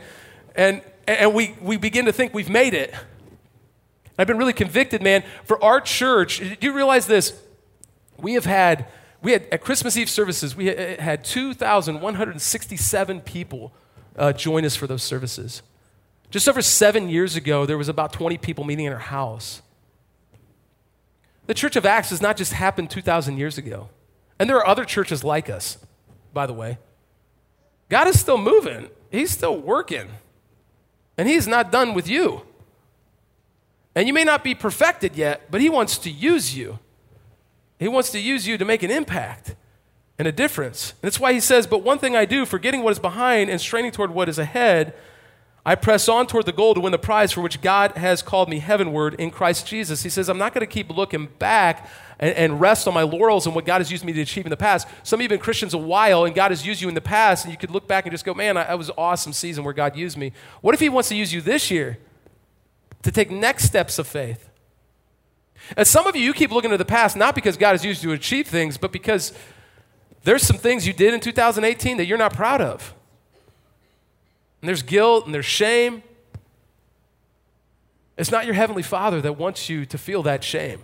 And, 0.55 0.83
and 1.07 1.33
we, 1.33 1.55
we 1.59 1.77
begin 1.77 2.05
to 2.05 2.13
think 2.13 2.35
we've 2.35 2.51
made 2.51 2.75
it. 2.75 2.93
I've 4.19 4.27
been 4.27 4.37
really 4.37 4.53
convicted, 4.53 5.01
man, 5.01 5.23
for 5.43 5.61
our 5.63 5.81
church. 5.81 6.37
Do 6.37 6.67
you 6.67 6.73
realize 6.73 7.07
this? 7.07 7.33
We 8.17 8.33
have 8.33 8.45
had, 8.45 8.87
we 9.21 9.31
had 9.33 9.47
at 9.51 9.61
Christmas 9.61 9.97
Eve 9.97 10.09
services, 10.09 10.55
we 10.55 10.67
had 10.67 11.23
2,167 11.23 13.21
people 13.21 13.73
uh, 14.17 14.33
join 14.33 14.65
us 14.65 14.75
for 14.75 14.87
those 14.87 15.03
services. 15.03 15.61
Just 16.29 16.47
over 16.49 16.61
seven 16.61 17.09
years 17.09 17.35
ago, 17.35 17.65
there 17.65 17.77
was 17.77 17.89
about 17.89 18.13
20 18.13 18.37
people 18.37 18.63
meeting 18.63 18.85
in 18.85 18.93
our 18.93 18.99
house. 18.99 19.61
The 21.45 21.53
Church 21.53 21.75
of 21.75 21.85
Acts 21.85 22.09
has 22.09 22.21
not 22.21 22.37
just 22.37 22.53
happened 22.53 22.89
2,000 22.89 23.37
years 23.37 23.57
ago. 23.57 23.89
And 24.39 24.49
there 24.49 24.57
are 24.57 24.65
other 24.65 24.85
churches 24.85 25.23
like 25.23 25.49
us, 25.49 25.77
by 26.33 26.45
the 26.45 26.53
way. 26.53 26.77
God 27.89 28.07
is 28.07 28.19
still 28.19 28.37
moving, 28.37 28.89
He's 29.11 29.31
still 29.31 29.57
working. 29.57 30.09
And 31.17 31.27
He's 31.27 31.47
not 31.47 31.71
done 31.71 31.93
with 31.93 32.07
you. 32.07 32.41
And 33.93 34.07
you 34.07 34.13
may 34.13 34.23
not 34.23 34.43
be 34.43 34.55
perfected 34.55 35.15
yet, 35.15 35.51
but 35.51 35.61
He 35.61 35.69
wants 35.69 35.97
to 35.99 36.09
use 36.09 36.57
you. 36.57 36.79
He 37.83 37.89
wants 37.89 38.11
to 38.11 38.19
use 38.19 38.47
you 38.47 38.57
to 38.57 38.65
make 38.65 38.81
an 38.81 38.91
impact 38.91 39.55
and 40.17 40.27
a 40.27 40.31
difference. 40.31 40.91
And 40.91 41.01
that's 41.01 41.19
why 41.19 41.33
he 41.33 41.39
says, 41.39 41.67
But 41.67 41.83
one 41.83 41.99
thing 41.99 42.15
I 42.15 42.23
do, 42.23 42.45
forgetting 42.45 42.81
what 42.81 42.91
is 42.91 42.99
behind 42.99 43.49
and 43.49 43.59
straining 43.59 43.91
toward 43.91 44.11
what 44.11 44.29
is 44.29 44.39
ahead, 44.39 44.93
I 45.65 45.75
press 45.75 46.07
on 46.07 46.27
toward 46.27 46.45
the 46.45 46.53
goal 46.53 46.73
to 46.75 46.79
win 46.79 46.91
the 46.91 46.97
prize 46.97 47.33
for 47.33 47.41
which 47.41 47.61
God 47.61 47.97
has 47.97 48.21
called 48.21 48.49
me 48.49 48.59
heavenward 48.59 49.15
in 49.15 49.31
Christ 49.31 49.67
Jesus. 49.67 50.03
He 50.03 50.09
says, 50.09 50.29
I'm 50.29 50.37
not 50.37 50.53
going 50.53 50.65
to 50.65 50.71
keep 50.71 50.89
looking 50.89 51.27
back 51.39 51.89
and, 52.19 52.35
and, 52.35 52.61
rest 52.61 52.87
on 52.87 52.93
my 52.93 53.03
laurels 53.03 53.45
and 53.45 53.55
what 53.55 53.65
God 53.65 53.79
has 53.79 53.91
used 53.91 54.05
me 54.05 54.13
to 54.13 54.21
achieve 54.21 54.45
in 54.45 54.49
the 54.49 54.57
past. 54.57 54.87
Some 55.03 55.19
of 55.19 55.21
you 55.21 55.25
have 55.25 55.31
been 55.31 55.39
Christians 55.39 55.73
a 55.73 55.77
while 55.77 56.23
and 56.23 56.33
God 56.33 56.51
has 56.51 56.65
used 56.65 56.81
you 56.81 56.87
in 56.87 56.95
the 56.95 57.01
past, 57.01 57.43
and 57.43 57.51
you 57.51 57.57
could 57.57 57.71
look 57.71 57.87
back 57.87 58.05
and 58.05 58.13
just 58.13 58.23
go, 58.23 58.33
man, 58.33 58.55
that 58.55 58.77
was 58.77 58.89
an 58.89 58.95
awesome 58.97 59.33
season 59.33 59.65
where 59.65 59.73
God 59.73 59.97
used 59.97 60.17
me. 60.17 60.31
What 60.61 60.73
if 60.73 60.79
He 60.79 60.89
wants 60.89 61.09
to 61.09 61.15
use 61.15 61.33
you 61.33 61.41
this 61.41 61.69
year 61.69 61.97
to 63.01 63.11
take 63.11 63.29
next 63.29 63.65
steps 63.65 63.99
of 63.99 64.07
faith? 64.07 64.49
And 65.77 65.87
some 65.87 66.07
of 66.07 66.15
you, 66.15 66.21
you 66.21 66.33
keep 66.33 66.51
looking 66.51 66.71
to 66.71 66.77
the 66.77 66.85
past, 66.85 67.15
not 67.15 67.35
because 67.35 67.57
God 67.57 67.71
has 67.71 67.85
used 67.85 68.03
you 68.03 68.09
to 68.09 68.15
achieve 68.15 68.47
things, 68.47 68.77
but 68.77 68.91
because 68.91 69.33
there's 70.23 70.43
some 70.43 70.57
things 70.57 70.87
you 70.87 70.93
did 70.93 71.13
in 71.13 71.19
2018 71.19 71.97
that 71.97 72.05
you're 72.05 72.17
not 72.17 72.33
proud 72.33 72.61
of. 72.61 72.93
And 74.61 74.69
there's 74.69 74.81
guilt 74.81 75.25
and 75.25 75.33
there's 75.33 75.45
shame. 75.45 76.03
It's 78.17 78.31
not 78.31 78.45
your 78.45 78.53
Heavenly 78.53 78.83
Father 78.83 79.21
that 79.21 79.33
wants 79.33 79.69
you 79.69 79.85
to 79.87 79.97
feel 79.97 80.23
that 80.23 80.43
shame. 80.43 80.79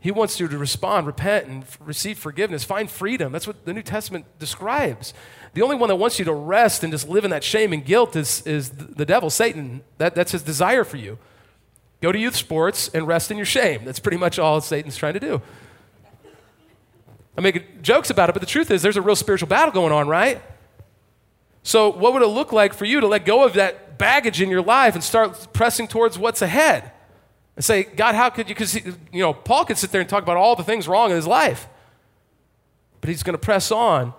He 0.00 0.10
wants 0.10 0.40
you 0.40 0.48
to 0.48 0.58
respond, 0.58 1.06
repent, 1.06 1.46
and 1.46 1.64
receive 1.78 2.18
forgiveness, 2.18 2.64
find 2.64 2.90
freedom. 2.90 3.30
That's 3.30 3.46
what 3.46 3.64
the 3.64 3.72
New 3.72 3.82
Testament 3.82 4.24
describes. 4.40 5.14
The 5.54 5.62
only 5.62 5.76
one 5.76 5.88
that 5.90 5.96
wants 5.96 6.18
you 6.18 6.24
to 6.24 6.32
rest 6.32 6.82
and 6.82 6.92
just 6.92 7.08
live 7.08 7.24
in 7.24 7.30
that 7.30 7.44
shame 7.44 7.72
and 7.72 7.84
guilt 7.84 8.16
is, 8.16 8.44
is 8.44 8.70
the 8.70 9.06
devil, 9.06 9.30
Satan. 9.30 9.82
That, 9.98 10.16
that's 10.16 10.32
his 10.32 10.42
desire 10.42 10.82
for 10.82 10.96
you. 10.96 11.18
Go 12.02 12.10
to 12.10 12.18
youth 12.18 12.34
sports 12.34 12.90
and 12.92 13.06
rest 13.06 13.30
in 13.30 13.36
your 13.36 13.46
shame. 13.46 13.84
That's 13.84 14.00
pretty 14.00 14.16
much 14.16 14.38
all 14.38 14.60
Satan's 14.60 14.96
trying 14.96 15.14
to 15.14 15.20
do. 15.20 15.40
I 17.38 17.40
make 17.40 17.80
jokes 17.80 18.10
about 18.10 18.28
it, 18.28 18.32
but 18.32 18.40
the 18.40 18.46
truth 18.46 18.70
is 18.72 18.82
there's 18.82 18.96
a 18.96 19.02
real 19.02 19.16
spiritual 19.16 19.48
battle 19.48 19.72
going 19.72 19.92
on, 19.92 20.08
right? 20.08 20.42
So, 21.62 21.90
what 21.90 22.12
would 22.12 22.22
it 22.22 22.26
look 22.26 22.52
like 22.52 22.74
for 22.74 22.84
you 22.84 23.00
to 23.00 23.06
let 23.06 23.24
go 23.24 23.44
of 23.44 23.54
that 23.54 23.98
baggage 23.98 24.42
in 24.42 24.50
your 24.50 24.62
life 24.62 24.94
and 24.94 25.02
start 25.02 25.52
pressing 25.52 25.86
towards 25.86 26.18
what's 26.18 26.42
ahead? 26.42 26.90
And 27.54 27.64
say, 27.64 27.84
God, 27.84 28.16
how 28.16 28.30
could 28.30 28.48
you? 28.48 28.54
Because, 28.54 28.74
you 28.74 28.96
know, 29.12 29.32
Paul 29.32 29.64
could 29.64 29.78
sit 29.78 29.92
there 29.92 30.00
and 30.00 30.10
talk 30.10 30.24
about 30.24 30.36
all 30.36 30.56
the 30.56 30.64
things 30.64 30.88
wrong 30.88 31.10
in 31.10 31.16
his 31.16 31.26
life, 31.26 31.68
but 33.00 33.08
he's 33.08 33.22
going 33.22 33.34
to 33.34 33.38
press 33.38 33.70
on 33.70 34.12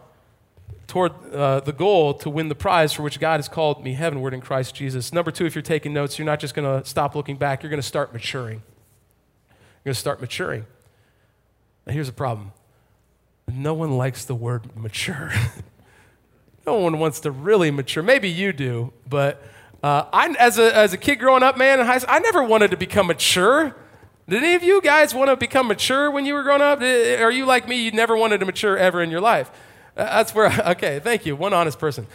toward 0.94 1.34
uh, 1.34 1.60
the 1.62 1.72
goal 1.72 2.14
to 2.14 2.30
win 2.30 2.50
the 2.50 2.56
prize 2.56 2.94
for 2.94 3.02
which 3.02 3.20
God 3.20 3.40
has 3.40 3.50
called 3.50 3.84
me 3.84 3.96
heavenward 3.96 4.32
in 4.32 4.42
Christ 4.42 4.76
Jesus. 4.76 5.12
Number 5.12 5.32
two, 5.32 5.44
if 5.44 5.56
you're 5.56 5.64
taking 5.64 5.92
notes, 5.92 6.20
you're 6.20 6.26
not 6.28 6.40
just 6.40 6.54
going 6.54 6.84
to 6.84 6.88
stop 6.88 7.16
looking 7.16 7.36
back, 7.36 7.64
you're 7.64 7.72
going 7.72 7.82
to 7.82 7.88
start 7.88 8.14
maturing. 8.14 8.62
You're 9.50 9.86
going 9.86 9.94
to 9.96 10.00
start 10.00 10.22
maturing. 10.22 10.68
Now, 11.88 11.94
here's 11.94 12.10
a 12.10 12.14
problem 12.14 12.52
no 13.52 13.74
one 13.74 13.98
likes 13.98 14.24
the 14.26 14.36
word 14.36 14.76
mature. 14.76 15.32
no 16.68 16.76
one 16.76 17.00
wants 17.00 17.22
to 17.22 17.32
really 17.32 17.72
mature. 17.72 18.04
Maybe 18.04 18.30
you 18.30 18.54
do, 18.54 18.94
but 19.10 19.42
uh, 19.82 20.06
I, 20.14 20.36
as, 20.38 20.60
a, 20.60 20.78
as 20.78 20.94
a 20.94 20.98
kid 20.98 21.16
growing 21.16 21.42
up, 21.42 21.58
man, 21.58 21.80
in 21.80 21.88
high 21.88 21.98
school, 21.98 22.14
I 22.14 22.20
never 22.20 22.44
wanted 22.44 22.70
to 22.70 22.78
become 22.78 23.08
mature. 23.08 23.76
Did 24.30 24.44
any 24.44 24.54
of 24.54 24.62
you 24.62 24.80
guys 24.80 25.16
want 25.16 25.32
to 25.32 25.38
become 25.38 25.70
mature 25.70 26.12
when 26.12 26.28
you 26.28 26.36
were 26.36 26.44
growing 26.44 26.62
up? 26.62 26.82
Are 26.82 27.32
you 27.32 27.48
like 27.48 27.68
me? 27.68 27.84
You 27.84 27.92
never 27.94 28.16
wanted 28.16 28.42
to 28.42 28.46
mature 28.46 28.78
ever 28.78 29.02
in 29.02 29.10
your 29.10 29.22
life. 29.22 29.50
That's 29.96 30.34
where, 30.34 30.48
I, 30.48 30.72
okay, 30.72 31.00
thank 31.00 31.26
you. 31.26 31.36
One 31.36 31.54
honest 31.54 31.80
person. 31.80 32.08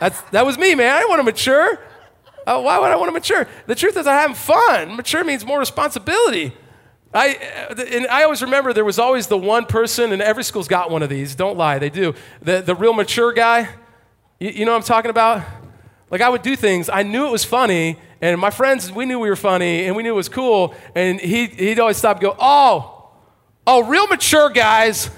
That's, 0.00 0.20
that 0.32 0.44
was 0.44 0.58
me, 0.58 0.74
man. 0.74 0.94
I 0.94 1.04
want 1.06 1.20
to 1.20 1.24
mature. 1.24 1.78
Uh, 2.46 2.60
why 2.60 2.78
would 2.78 2.90
I 2.90 2.96
want 2.96 3.08
to 3.08 3.12
mature? 3.12 3.48
The 3.66 3.74
truth 3.74 3.96
is, 3.96 4.06
I'm 4.06 4.18
having 4.18 4.36
fun. 4.36 4.96
Mature 4.96 5.24
means 5.24 5.46
more 5.46 5.58
responsibility. 5.58 6.52
I, 7.12 7.36
uh, 7.70 7.84
and 7.92 8.06
I 8.08 8.24
always 8.24 8.42
remember 8.42 8.72
there 8.72 8.84
was 8.84 8.98
always 8.98 9.28
the 9.28 9.38
one 9.38 9.66
person, 9.66 10.12
and 10.12 10.20
every 10.20 10.44
school's 10.44 10.68
got 10.68 10.90
one 10.90 11.02
of 11.02 11.08
these. 11.08 11.34
Don't 11.34 11.56
lie, 11.56 11.78
they 11.78 11.90
do. 11.90 12.14
The, 12.42 12.60
the 12.60 12.74
real 12.74 12.92
mature 12.92 13.32
guy. 13.32 13.68
You, 14.40 14.50
you 14.50 14.64
know 14.64 14.72
what 14.72 14.78
I'm 14.78 14.82
talking 14.82 15.10
about? 15.10 15.44
Like, 16.10 16.20
I 16.20 16.28
would 16.28 16.42
do 16.42 16.54
things, 16.54 16.88
I 16.88 17.02
knew 17.02 17.26
it 17.26 17.32
was 17.32 17.44
funny, 17.44 17.98
and 18.20 18.38
my 18.40 18.50
friends, 18.50 18.92
we 18.92 19.04
knew 19.04 19.18
we 19.18 19.30
were 19.30 19.36
funny, 19.36 19.86
and 19.86 19.96
we 19.96 20.02
knew 20.02 20.12
it 20.12 20.16
was 20.16 20.28
cool, 20.28 20.74
and 20.94 21.18
he, 21.18 21.46
he'd 21.46 21.80
always 21.80 21.96
stop 21.96 22.18
and 22.18 22.22
go, 22.22 22.36
Oh, 22.38 23.10
oh, 23.66 23.82
real 23.84 24.06
mature 24.06 24.50
guys 24.50 25.10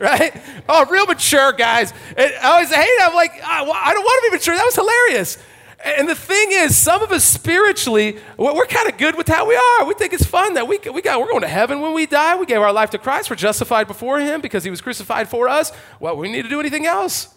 right? 0.04 0.34
Oh, 0.68 0.86
real 0.86 1.06
mature 1.06 1.52
guys. 1.52 1.92
And 2.16 2.32
I 2.42 2.52
always 2.52 2.74
hate 2.74 2.82
it. 2.82 3.06
I'm 3.06 3.14
like, 3.14 3.32
I 3.44 3.92
don't 3.92 4.02
want 4.02 4.24
to 4.24 4.30
be 4.30 4.36
mature. 4.36 4.56
That 4.56 4.64
was 4.64 4.74
hilarious. 4.74 5.38
And 5.82 6.08
the 6.08 6.14
thing 6.14 6.52
is, 6.52 6.76
some 6.76 7.02
of 7.02 7.12
us 7.12 7.22
spiritually, 7.22 8.18
we're 8.38 8.66
kind 8.66 8.88
of 8.88 8.98
good 8.98 9.14
with 9.14 9.28
how 9.28 9.46
we 9.46 9.56
are. 9.56 9.84
We 9.84 9.94
think 9.94 10.12
it's 10.12 10.24
fun 10.24 10.54
that 10.54 10.66
we, 10.66 10.78
we 10.92 11.02
got, 11.02 11.20
we're 11.20 11.28
going 11.28 11.42
to 11.42 11.48
heaven 11.48 11.80
when 11.80 11.92
we 11.92 12.06
die. 12.06 12.36
We 12.36 12.46
gave 12.46 12.60
our 12.60 12.72
life 12.72 12.90
to 12.90 12.98
Christ. 12.98 13.30
We're 13.30 13.36
justified 13.36 13.88
before 13.88 14.18
Him 14.20 14.40
because 14.40 14.64
He 14.64 14.70
was 14.70 14.80
crucified 14.80 15.28
for 15.28 15.48
us. 15.48 15.70
Well, 15.98 16.16
we 16.16 16.30
need 16.30 16.42
to 16.42 16.48
do 16.48 16.60
anything 16.60 16.86
else. 16.86 17.34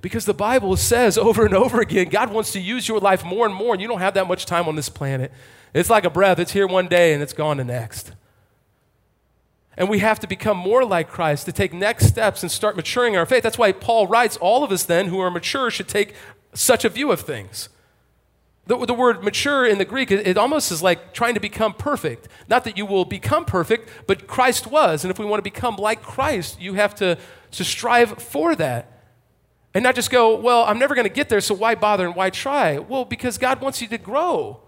Because 0.00 0.26
the 0.26 0.34
Bible 0.34 0.76
says 0.76 1.18
over 1.18 1.44
and 1.44 1.54
over 1.54 1.80
again, 1.80 2.08
God 2.08 2.30
wants 2.30 2.52
to 2.52 2.60
use 2.60 2.86
your 2.86 3.00
life 3.00 3.24
more 3.24 3.46
and 3.46 3.54
more, 3.54 3.74
and 3.74 3.82
you 3.82 3.88
don't 3.88 4.00
have 4.00 4.14
that 4.14 4.28
much 4.28 4.46
time 4.46 4.68
on 4.68 4.76
this 4.76 4.88
planet. 4.88 5.32
It's 5.74 5.90
like 5.90 6.04
a 6.04 6.10
breath, 6.10 6.38
it's 6.38 6.52
here 6.52 6.66
one 6.66 6.88
day 6.88 7.12
and 7.12 7.22
it's 7.22 7.32
gone 7.32 7.58
the 7.58 7.64
next. 7.64 8.12
And 9.78 9.88
we 9.88 10.00
have 10.00 10.18
to 10.20 10.26
become 10.26 10.56
more 10.56 10.84
like 10.84 11.08
Christ 11.08 11.46
to 11.46 11.52
take 11.52 11.72
next 11.72 12.08
steps 12.08 12.42
and 12.42 12.50
start 12.50 12.74
maturing 12.74 13.16
our 13.16 13.24
faith. 13.24 13.44
That's 13.44 13.56
why 13.56 13.70
Paul 13.70 14.08
writes, 14.08 14.36
all 14.36 14.64
of 14.64 14.72
us 14.72 14.82
then 14.82 15.06
who 15.06 15.20
are 15.20 15.30
mature 15.30 15.70
should 15.70 15.86
take 15.86 16.14
such 16.52 16.84
a 16.84 16.88
view 16.88 17.12
of 17.12 17.20
things. 17.20 17.68
The, 18.66 18.84
the 18.84 18.92
word 18.92 19.22
mature 19.22 19.64
in 19.64 19.78
the 19.78 19.84
Greek, 19.84 20.10
it, 20.10 20.26
it 20.26 20.36
almost 20.36 20.72
is 20.72 20.82
like 20.82 21.14
trying 21.14 21.34
to 21.34 21.40
become 21.40 21.74
perfect. 21.74 22.26
Not 22.48 22.64
that 22.64 22.76
you 22.76 22.86
will 22.86 23.04
become 23.04 23.44
perfect, 23.44 23.88
but 24.08 24.26
Christ 24.26 24.66
was. 24.66 25.04
And 25.04 25.12
if 25.12 25.18
we 25.18 25.24
want 25.24 25.38
to 25.38 25.48
become 25.48 25.76
like 25.76 26.02
Christ, 26.02 26.60
you 26.60 26.74
have 26.74 26.96
to, 26.96 27.16
to 27.52 27.64
strive 27.64 28.20
for 28.20 28.56
that. 28.56 28.90
And 29.74 29.84
not 29.84 29.94
just 29.94 30.10
go, 30.10 30.34
well, 30.34 30.64
I'm 30.64 30.80
never 30.80 30.96
going 30.96 31.06
to 31.06 31.14
get 31.14 31.28
there, 31.28 31.40
so 31.40 31.54
why 31.54 31.76
bother 31.76 32.04
and 32.04 32.16
why 32.16 32.30
try? 32.30 32.78
Well, 32.78 33.04
because 33.04 33.38
God 33.38 33.60
wants 33.60 33.80
you 33.80 33.86
to 33.88 33.98
grow 33.98 34.60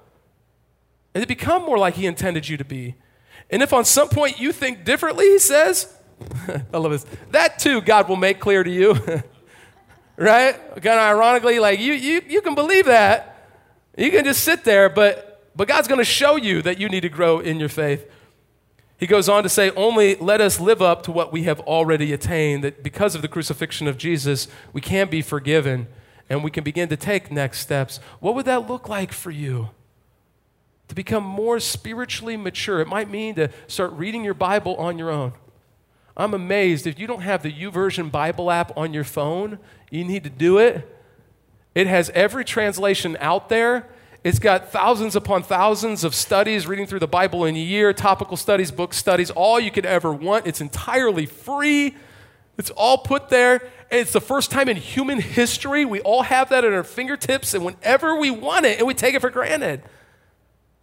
and 1.14 1.20
to 1.20 1.26
become 1.26 1.62
more 1.64 1.78
like 1.78 1.94
He 1.94 2.06
intended 2.06 2.48
you 2.48 2.56
to 2.56 2.64
be. 2.64 2.94
And 3.50 3.62
if 3.62 3.72
on 3.72 3.84
some 3.84 4.08
point 4.08 4.40
you 4.40 4.52
think 4.52 4.84
differently, 4.84 5.26
He 5.26 5.38
says, 5.38 5.92
I 6.72 6.76
love 6.76 6.92
this, 6.92 7.06
that 7.30 7.58
too 7.58 7.80
God 7.80 8.08
will 8.08 8.16
make 8.16 8.40
clear 8.40 8.62
to 8.62 8.70
you. 8.70 8.96
right? 10.16 10.54
Kind 10.54 10.86
of 10.86 10.98
ironically, 10.98 11.58
like 11.58 11.80
you, 11.80 11.94
you, 11.94 12.22
you 12.28 12.42
can 12.42 12.54
believe 12.54 12.86
that. 12.86 13.48
You 13.96 14.10
can 14.10 14.24
just 14.24 14.44
sit 14.44 14.64
there, 14.64 14.88
but, 14.88 15.50
but 15.56 15.66
God's 15.66 15.88
going 15.88 15.98
to 15.98 16.04
show 16.04 16.36
you 16.36 16.62
that 16.62 16.78
you 16.78 16.88
need 16.88 17.00
to 17.00 17.08
grow 17.08 17.40
in 17.40 17.58
your 17.58 17.68
faith. 17.68 18.08
He 18.98 19.06
goes 19.06 19.30
on 19.30 19.42
to 19.44 19.48
say, 19.48 19.70
Only 19.70 20.14
let 20.16 20.42
us 20.42 20.60
live 20.60 20.82
up 20.82 21.02
to 21.04 21.12
what 21.12 21.32
we 21.32 21.44
have 21.44 21.58
already 21.60 22.12
attained, 22.12 22.62
that 22.64 22.82
because 22.82 23.14
of 23.14 23.22
the 23.22 23.28
crucifixion 23.28 23.88
of 23.88 23.96
Jesus, 23.96 24.46
we 24.74 24.82
can 24.82 25.08
be 25.08 25.22
forgiven 25.22 25.88
and 26.28 26.44
we 26.44 26.50
can 26.50 26.62
begin 26.62 26.90
to 26.90 26.96
take 26.96 27.30
next 27.30 27.60
steps. 27.60 27.98
What 28.20 28.34
would 28.34 28.44
that 28.44 28.68
look 28.68 28.88
like 28.88 29.12
for 29.12 29.30
you? 29.30 29.70
To 30.90 30.94
become 30.96 31.22
more 31.22 31.60
spiritually 31.60 32.36
mature. 32.36 32.80
It 32.80 32.88
might 32.88 33.08
mean 33.08 33.36
to 33.36 33.48
start 33.68 33.92
reading 33.92 34.24
your 34.24 34.34
Bible 34.34 34.74
on 34.74 34.98
your 34.98 35.08
own. 35.08 35.34
I'm 36.16 36.34
amazed 36.34 36.84
if 36.84 36.98
you 36.98 37.06
don't 37.06 37.20
have 37.20 37.44
the 37.44 37.52
YouVersion 37.52 38.10
Bible 38.10 38.50
app 38.50 38.76
on 38.76 38.92
your 38.92 39.04
phone, 39.04 39.60
you 39.92 40.02
need 40.02 40.24
to 40.24 40.30
do 40.30 40.58
it. 40.58 40.84
It 41.76 41.86
has 41.86 42.10
every 42.10 42.44
translation 42.44 43.16
out 43.20 43.48
there. 43.48 43.88
It's 44.24 44.40
got 44.40 44.72
thousands 44.72 45.14
upon 45.14 45.44
thousands 45.44 46.02
of 46.02 46.12
studies 46.12 46.66
reading 46.66 46.88
through 46.88 46.98
the 46.98 47.06
Bible 47.06 47.44
in 47.44 47.54
a 47.54 47.60
year, 47.60 47.92
topical 47.92 48.36
studies, 48.36 48.72
book 48.72 48.92
studies, 48.92 49.30
all 49.30 49.60
you 49.60 49.70
could 49.70 49.86
ever 49.86 50.12
want. 50.12 50.48
It's 50.48 50.60
entirely 50.60 51.24
free. 51.24 51.94
It's 52.58 52.70
all 52.70 52.98
put 52.98 53.28
there. 53.28 53.62
And 53.92 54.00
It's 54.00 54.12
the 54.12 54.20
first 54.20 54.50
time 54.50 54.68
in 54.68 54.76
human 54.76 55.20
history 55.20 55.84
we 55.84 56.00
all 56.00 56.24
have 56.24 56.48
that 56.48 56.64
at 56.64 56.72
our 56.72 56.82
fingertips, 56.82 57.54
and 57.54 57.64
whenever 57.64 58.16
we 58.16 58.32
want 58.32 58.66
it, 58.66 58.78
and 58.78 58.88
we 58.88 58.94
take 58.94 59.14
it 59.14 59.20
for 59.20 59.30
granted. 59.30 59.82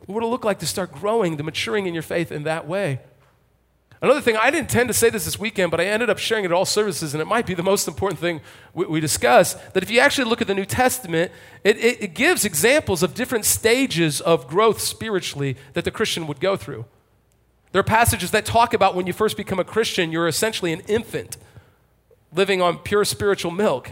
What 0.07 0.15
would 0.15 0.23
it 0.23 0.27
look 0.27 0.43
like 0.43 0.59
to 0.59 0.65
start 0.65 0.91
growing, 0.91 1.37
to 1.37 1.43
maturing 1.43 1.85
in 1.85 1.93
your 1.93 2.01
faith 2.01 2.31
in 2.31 2.43
that 2.43 2.67
way? 2.67 3.01
Another 3.99 4.21
thing, 4.21 4.37
I 4.37 4.51
didn't 4.51 4.69
intend 4.69 4.89
to 4.89 4.93
say 4.93 5.09
this 5.09 5.25
this 5.25 5.39
weekend, 5.39 5.71
but 5.71 5.81
I 5.81 5.85
ended 5.85 6.09
up 6.09 6.19
sharing 6.19 6.45
it 6.45 6.47
at 6.47 6.53
all 6.53 6.65
services, 6.65 7.13
and 7.13 7.21
it 7.21 7.25
might 7.25 7.47
be 7.47 7.55
the 7.55 7.63
most 7.63 7.87
important 7.87 8.19
thing 8.19 8.41
we, 8.73 8.85
we 8.85 8.99
discuss. 8.99 9.55
That 9.73 9.81
if 9.81 9.89
you 9.89 9.99
actually 9.99 10.29
look 10.29 10.39
at 10.39 10.47
the 10.47 10.53
New 10.53 10.65
Testament, 10.65 11.31
it, 11.63 11.77
it, 11.77 12.03
it 12.03 12.13
gives 12.13 12.45
examples 12.45 13.01
of 13.01 13.15
different 13.15 13.43
stages 13.43 14.21
of 14.21 14.47
growth 14.47 14.79
spiritually 14.79 15.57
that 15.73 15.83
the 15.83 15.91
Christian 15.91 16.27
would 16.27 16.39
go 16.39 16.55
through. 16.55 16.85
There 17.71 17.79
are 17.79 17.83
passages 17.83 18.31
that 18.31 18.45
talk 18.45 18.73
about 18.73 18.95
when 18.95 19.07
you 19.07 19.13
first 19.13 19.35
become 19.35 19.59
a 19.59 19.63
Christian, 19.63 20.11
you're 20.11 20.27
essentially 20.27 20.71
an 20.73 20.81
infant 20.81 21.37
living 22.33 22.61
on 22.61 22.77
pure 22.77 23.03
spiritual 23.03 23.51
milk. 23.51 23.91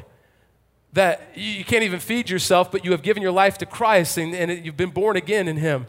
That 0.94 1.30
you 1.36 1.66
can't 1.66 1.84
even 1.84 2.00
feed 2.00 2.30
yourself, 2.30 2.72
but 2.72 2.86
you 2.86 2.92
have 2.92 3.02
given 3.02 3.22
your 3.22 3.32
life 3.32 3.58
to 3.58 3.66
Christ 3.66 4.18
and, 4.18 4.34
and 4.34 4.66
you've 4.66 4.78
been 4.78 4.92
born 4.92 5.18
again 5.18 5.48
in 5.48 5.58
Him. 5.58 5.88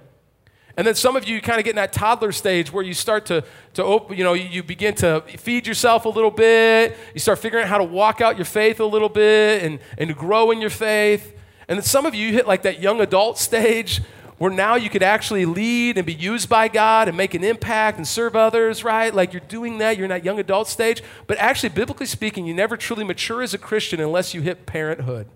And 0.76 0.86
then 0.86 0.94
some 0.94 1.16
of 1.16 1.26
you 1.26 1.40
kind 1.40 1.58
of 1.58 1.64
get 1.64 1.70
in 1.70 1.76
that 1.76 1.94
toddler 1.94 2.32
stage 2.32 2.70
where 2.70 2.84
you 2.84 2.92
start 2.92 3.26
to, 3.26 3.42
to 3.74 3.82
open, 3.82 4.16
you 4.16 4.24
know, 4.24 4.34
you 4.34 4.62
begin 4.62 4.94
to 4.96 5.22
feed 5.26 5.66
yourself 5.66 6.04
a 6.04 6.08
little 6.10 6.30
bit. 6.30 6.96
You 7.14 7.20
start 7.20 7.38
figuring 7.38 7.64
out 7.64 7.70
how 7.70 7.78
to 7.78 7.84
walk 7.84 8.20
out 8.20 8.36
your 8.36 8.44
faith 8.44 8.78
a 8.78 8.84
little 8.84 9.08
bit 9.08 9.62
and, 9.62 9.78
and 9.96 10.14
grow 10.14 10.50
in 10.50 10.60
your 10.60 10.70
faith. 10.70 11.32
And 11.66 11.78
then 11.78 11.84
some 11.84 12.04
of 12.04 12.14
you 12.14 12.30
hit 12.32 12.46
like 12.46 12.62
that 12.62 12.80
young 12.80 13.00
adult 13.00 13.38
stage 13.46 14.02
where 14.36 14.50
now 14.50 14.74
you 14.74 14.90
could 14.90 15.02
actually 15.02 15.46
lead 15.46 15.96
and 15.96 16.06
be 16.06 16.12
used 16.12 16.46
by 16.50 16.68
God 16.68 17.08
and 17.08 17.16
make 17.16 17.32
an 17.32 17.42
impact 17.42 17.96
and 17.96 18.06
serve 18.06 18.36
others, 18.36 18.84
right? 18.84 19.14
Like 19.14 19.32
you're 19.32 19.40
doing 19.40 19.78
that, 19.78 19.96
you're 19.96 20.04
in 20.04 20.10
that 20.10 20.26
young 20.26 20.38
adult 20.38 20.68
stage. 20.68 21.02
But 21.26 21.38
actually, 21.38 21.70
biblically 21.70 22.04
speaking, 22.04 22.46
you 22.46 22.52
never 22.52 22.76
truly 22.76 23.02
mature 23.02 23.42
as 23.42 23.54
a 23.54 23.58
Christian 23.58 23.98
unless 23.98 24.34
you 24.34 24.42
hit 24.42 24.66
parenthood. 24.66 25.26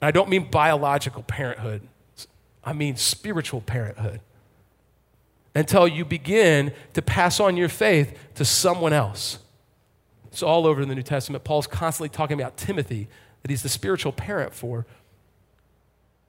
And 0.00 0.08
I 0.08 0.10
don't 0.10 0.28
mean 0.28 0.50
biological 0.50 1.22
parenthood, 1.22 1.82
I 2.64 2.72
mean 2.72 2.96
spiritual 2.96 3.60
parenthood 3.60 4.20
until 5.54 5.86
you 5.86 6.04
begin 6.04 6.72
to 6.94 7.02
pass 7.02 7.40
on 7.40 7.56
your 7.56 7.68
faith 7.68 8.18
to 8.34 8.44
someone 8.44 8.92
else. 8.92 9.38
It's 10.26 10.42
all 10.42 10.66
over 10.66 10.80
in 10.80 10.88
the 10.88 10.94
New 10.94 11.02
Testament. 11.02 11.44
Paul's 11.44 11.66
constantly 11.66 12.08
talking 12.08 12.40
about 12.40 12.56
Timothy, 12.56 13.08
that 13.42 13.50
he's 13.50 13.62
the 13.62 13.68
spiritual 13.68 14.12
parent 14.12 14.54
for. 14.54 14.86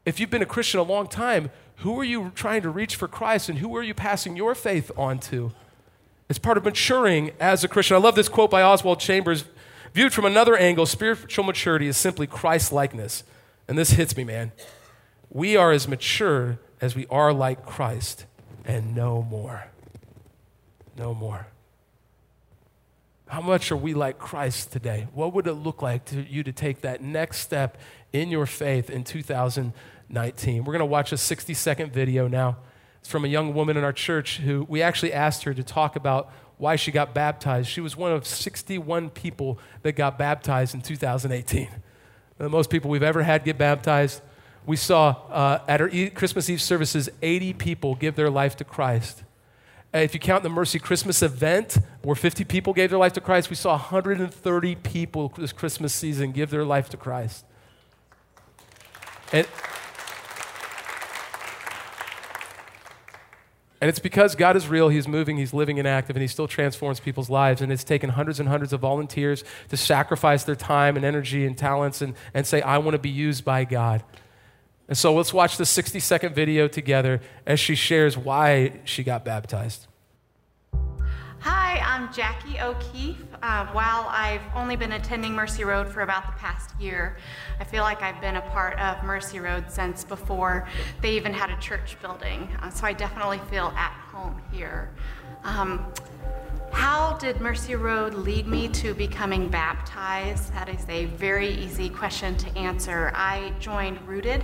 If 0.05 0.19
you've 0.19 0.29
been 0.29 0.41
a 0.41 0.47
Christian 0.47 0.79
a 0.81 0.83
long 0.83 1.07
time, 1.07 1.51
who 1.77 1.97
are 1.99 2.03
you 2.03 2.31
trying 2.35 2.61
to 2.63 2.69
reach 2.69 2.97
for 2.97 3.07
Christ 3.07 3.47
and 3.47 3.59
who 3.59 3.75
are 3.77 3.83
you 3.83 3.93
passing 3.93 4.35
your 4.35 4.55
faith 4.55 4.91
on 4.97 5.19
to? 5.19 5.53
It's 6.29 6.39
part 6.39 6.57
of 6.57 6.65
maturing 6.65 7.31
as 7.39 7.63
a 7.63 7.69
Christian. 7.69 7.95
I 7.95 7.99
love 7.99 8.15
this 8.15 8.27
quote 8.27 8.51
by 8.51 8.61
Oswald 8.61 8.99
Chambers. 8.99 9.45
Viewed 9.93 10.11
from 10.11 10.25
another 10.25 10.57
angle, 10.57 10.85
spiritual 10.85 11.45
maturity 11.45 11.87
is 11.87 11.95
simply 11.95 12.27
Christ 12.27 12.73
likeness. 12.73 13.23
And 13.67 13.77
this 13.77 13.91
hits 13.91 14.17
me, 14.17 14.23
man. 14.25 14.51
We 15.29 15.55
are 15.55 15.71
as 15.71 15.87
mature 15.87 16.59
as 16.81 16.95
we 16.95 17.05
are 17.07 17.31
like 17.31 17.65
Christ 17.65 18.25
and 18.65 18.95
no 18.95 19.21
more. 19.21 19.65
No 20.97 21.13
more. 21.13 21.47
How 23.27 23.41
much 23.41 23.71
are 23.71 23.77
we 23.77 23.93
like 23.93 24.19
Christ 24.19 24.71
today? 24.71 25.07
What 25.13 25.33
would 25.33 25.47
it 25.47 25.53
look 25.53 25.81
like 25.81 26.05
to 26.05 26.21
you 26.21 26.43
to 26.43 26.51
take 26.51 26.81
that 26.81 27.01
next 27.01 27.39
step 27.39 27.77
in 28.11 28.29
your 28.29 28.45
faith 28.45 28.89
in 28.89 29.03
2019? 29.03 30.63
We're 30.63 30.73
going 30.73 30.79
to 30.79 30.85
watch 30.85 31.11
a 31.11 31.17
60 31.17 31.53
second 31.53 31.91
video 31.91 32.27
now. 32.27 32.57
It's 32.99 33.09
from 33.09 33.25
a 33.25 33.27
young 33.27 33.53
woman 33.53 33.75
in 33.75 33.83
our 33.83 33.93
church 33.93 34.37
who 34.37 34.65
we 34.69 34.81
actually 34.81 35.13
asked 35.13 35.43
her 35.43 35.53
to 35.53 35.63
talk 35.63 35.95
about 35.95 36.31
why 36.57 36.75
she 36.75 36.91
got 36.91 37.13
baptized. 37.13 37.69
She 37.69 37.81
was 37.81 37.97
one 37.97 38.11
of 38.11 38.27
61 38.27 39.09
people 39.09 39.59
that 39.81 39.93
got 39.93 40.17
baptized 40.17 40.75
in 40.75 40.81
2018. 40.81 41.69
The 42.37 42.49
most 42.49 42.69
people 42.69 42.91
we've 42.91 43.03
ever 43.03 43.23
had 43.23 43.43
get 43.43 43.57
baptized 43.57 44.21
we 44.65 44.75
saw 44.75 45.15
uh, 45.29 45.59
at 45.67 45.81
our 45.81 45.89
Christmas 46.11 46.49
Eve 46.49 46.61
services 46.61 47.09
80 47.21 47.53
people 47.53 47.95
give 47.95 48.15
their 48.15 48.29
life 48.29 48.55
to 48.57 48.63
Christ. 48.63 49.23
if 49.93 50.13
you 50.13 50.19
count 50.19 50.43
the 50.43 50.49
Mercy 50.49 50.79
Christmas 50.79 51.21
event, 51.21 51.77
where 52.01 52.15
50 52.15 52.43
people 52.45 52.73
gave 52.73 52.89
their 52.89 52.99
life 52.99 53.13
to 53.13 53.21
Christ, 53.21 53.49
we 53.49 53.55
saw 53.55 53.71
130 53.71 54.75
people 54.75 55.33
this 55.37 55.51
Christmas 55.51 55.93
season 55.93 56.31
give 56.31 56.49
their 56.49 56.63
life 56.63 56.89
to 56.89 56.97
Christ. 56.97 57.45
And, 59.33 59.47
and 63.81 63.89
it's 63.89 63.99
because 63.99 64.35
God 64.35 64.55
is 64.55 64.67
real, 64.67 64.87
He's 64.87 65.07
moving, 65.07 65.37
He's 65.37 65.53
living 65.53 65.77
and 65.77 65.87
active, 65.87 66.15
and 66.15 66.21
He 66.21 66.27
still 66.27 66.47
transforms 66.47 67.01
people's 67.01 67.29
lives. 67.29 67.61
And 67.61 67.71
it's 67.71 67.83
taken 67.83 68.11
hundreds 68.11 68.39
and 68.39 68.47
hundreds 68.47 68.71
of 68.71 68.79
volunteers 68.79 69.43
to 69.69 69.75
sacrifice 69.75 70.45
their 70.45 70.55
time 70.55 70.95
and 70.95 71.03
energy 71.03 71.45
and 71.45 71.57
talents 71.57 72.01
and, 72.01 72.15
and 72.33 72.47
say, 72.47 72.61
I 72.61 72.77
want 72.77 72.93
to 72.93 72.99
be 72.99 73.09
used 73.09 73.43
by 73.43 73.65
God. 73.65 74.03
And 74.93 74.97
so 74.99 75.11
let's 75.11 75.33
watch 75.33 75.57
the 75.57 75.65
60 75.65 75.99
second 75.99 76.35
video 76.35 76.67
together 76.67 77.19
as 77.47 77.59
she 77.59 77.73
shares 77.73 78.15
why 78.15 78.73
she 78.83 79.03
got 79.03 79.25
baptized. 79.25 79.87
Hi, 81.39 81.79
I'm 81.79 82.13
Jackie 82.13 82.59
O'Keefe. 82.59 83.25
Uh, 83.41 83.65
while 83.71 84.05
I've 84.07 84.43
only 84.53 84.75
been 84.75 84.91
attending 84.91 85.33
Mercy 85.33 85.63
Road 85.63 85.89
for 85.89 86.01
about 86.01 86.27
the 86.27 86.33
past 86.33 86.79
year, 86.79 87.17
I 87.59 87.63
feel 87.63 87.81
like 87.81 88.03
I've 88.03 88.21
been 88.21 88.35
a 88.35 88.41
part 88.51 88.77
of 88.77 89.03
Mercy 89.03 89.39
Road 89.39 89.65
since 89.67 90.03
before 90.03 90.67
they 91.01 91.15
even 91.15 91.33
had 91.33 91.49
a 91.49 91.57
church 91.59 91.99
building. 91.99 92.47
Uh, 92.61 92.69
so 92.69 92.85
I 92.85 92.93
definitely 92.93 93.39
feel 93.49 93.73
at 93.75 93.93
home 93.93 94.39
here. 94.51 94.91
Um, 95.43 95.91
how 96.73 97.13
did 97.19 97.39
Mercy 97.39 97.75
Road 97.75 98.15
lead 98.15 98.47
me 98.47 98.67
to 98.69 98.93
becoming 98.95 99.47
baptized? 99.47 100.51
That 100.53 100.69
is 100.69 100.83
a 100.89 101.05
very 101.05 101.49
easy 101.49 101.87
question 101.87 102.35
to 102.37 102.57
answer. 102.57 103.11
I 103.15 103.53
joined 103.59 104.05
Rooted 104.07 104.43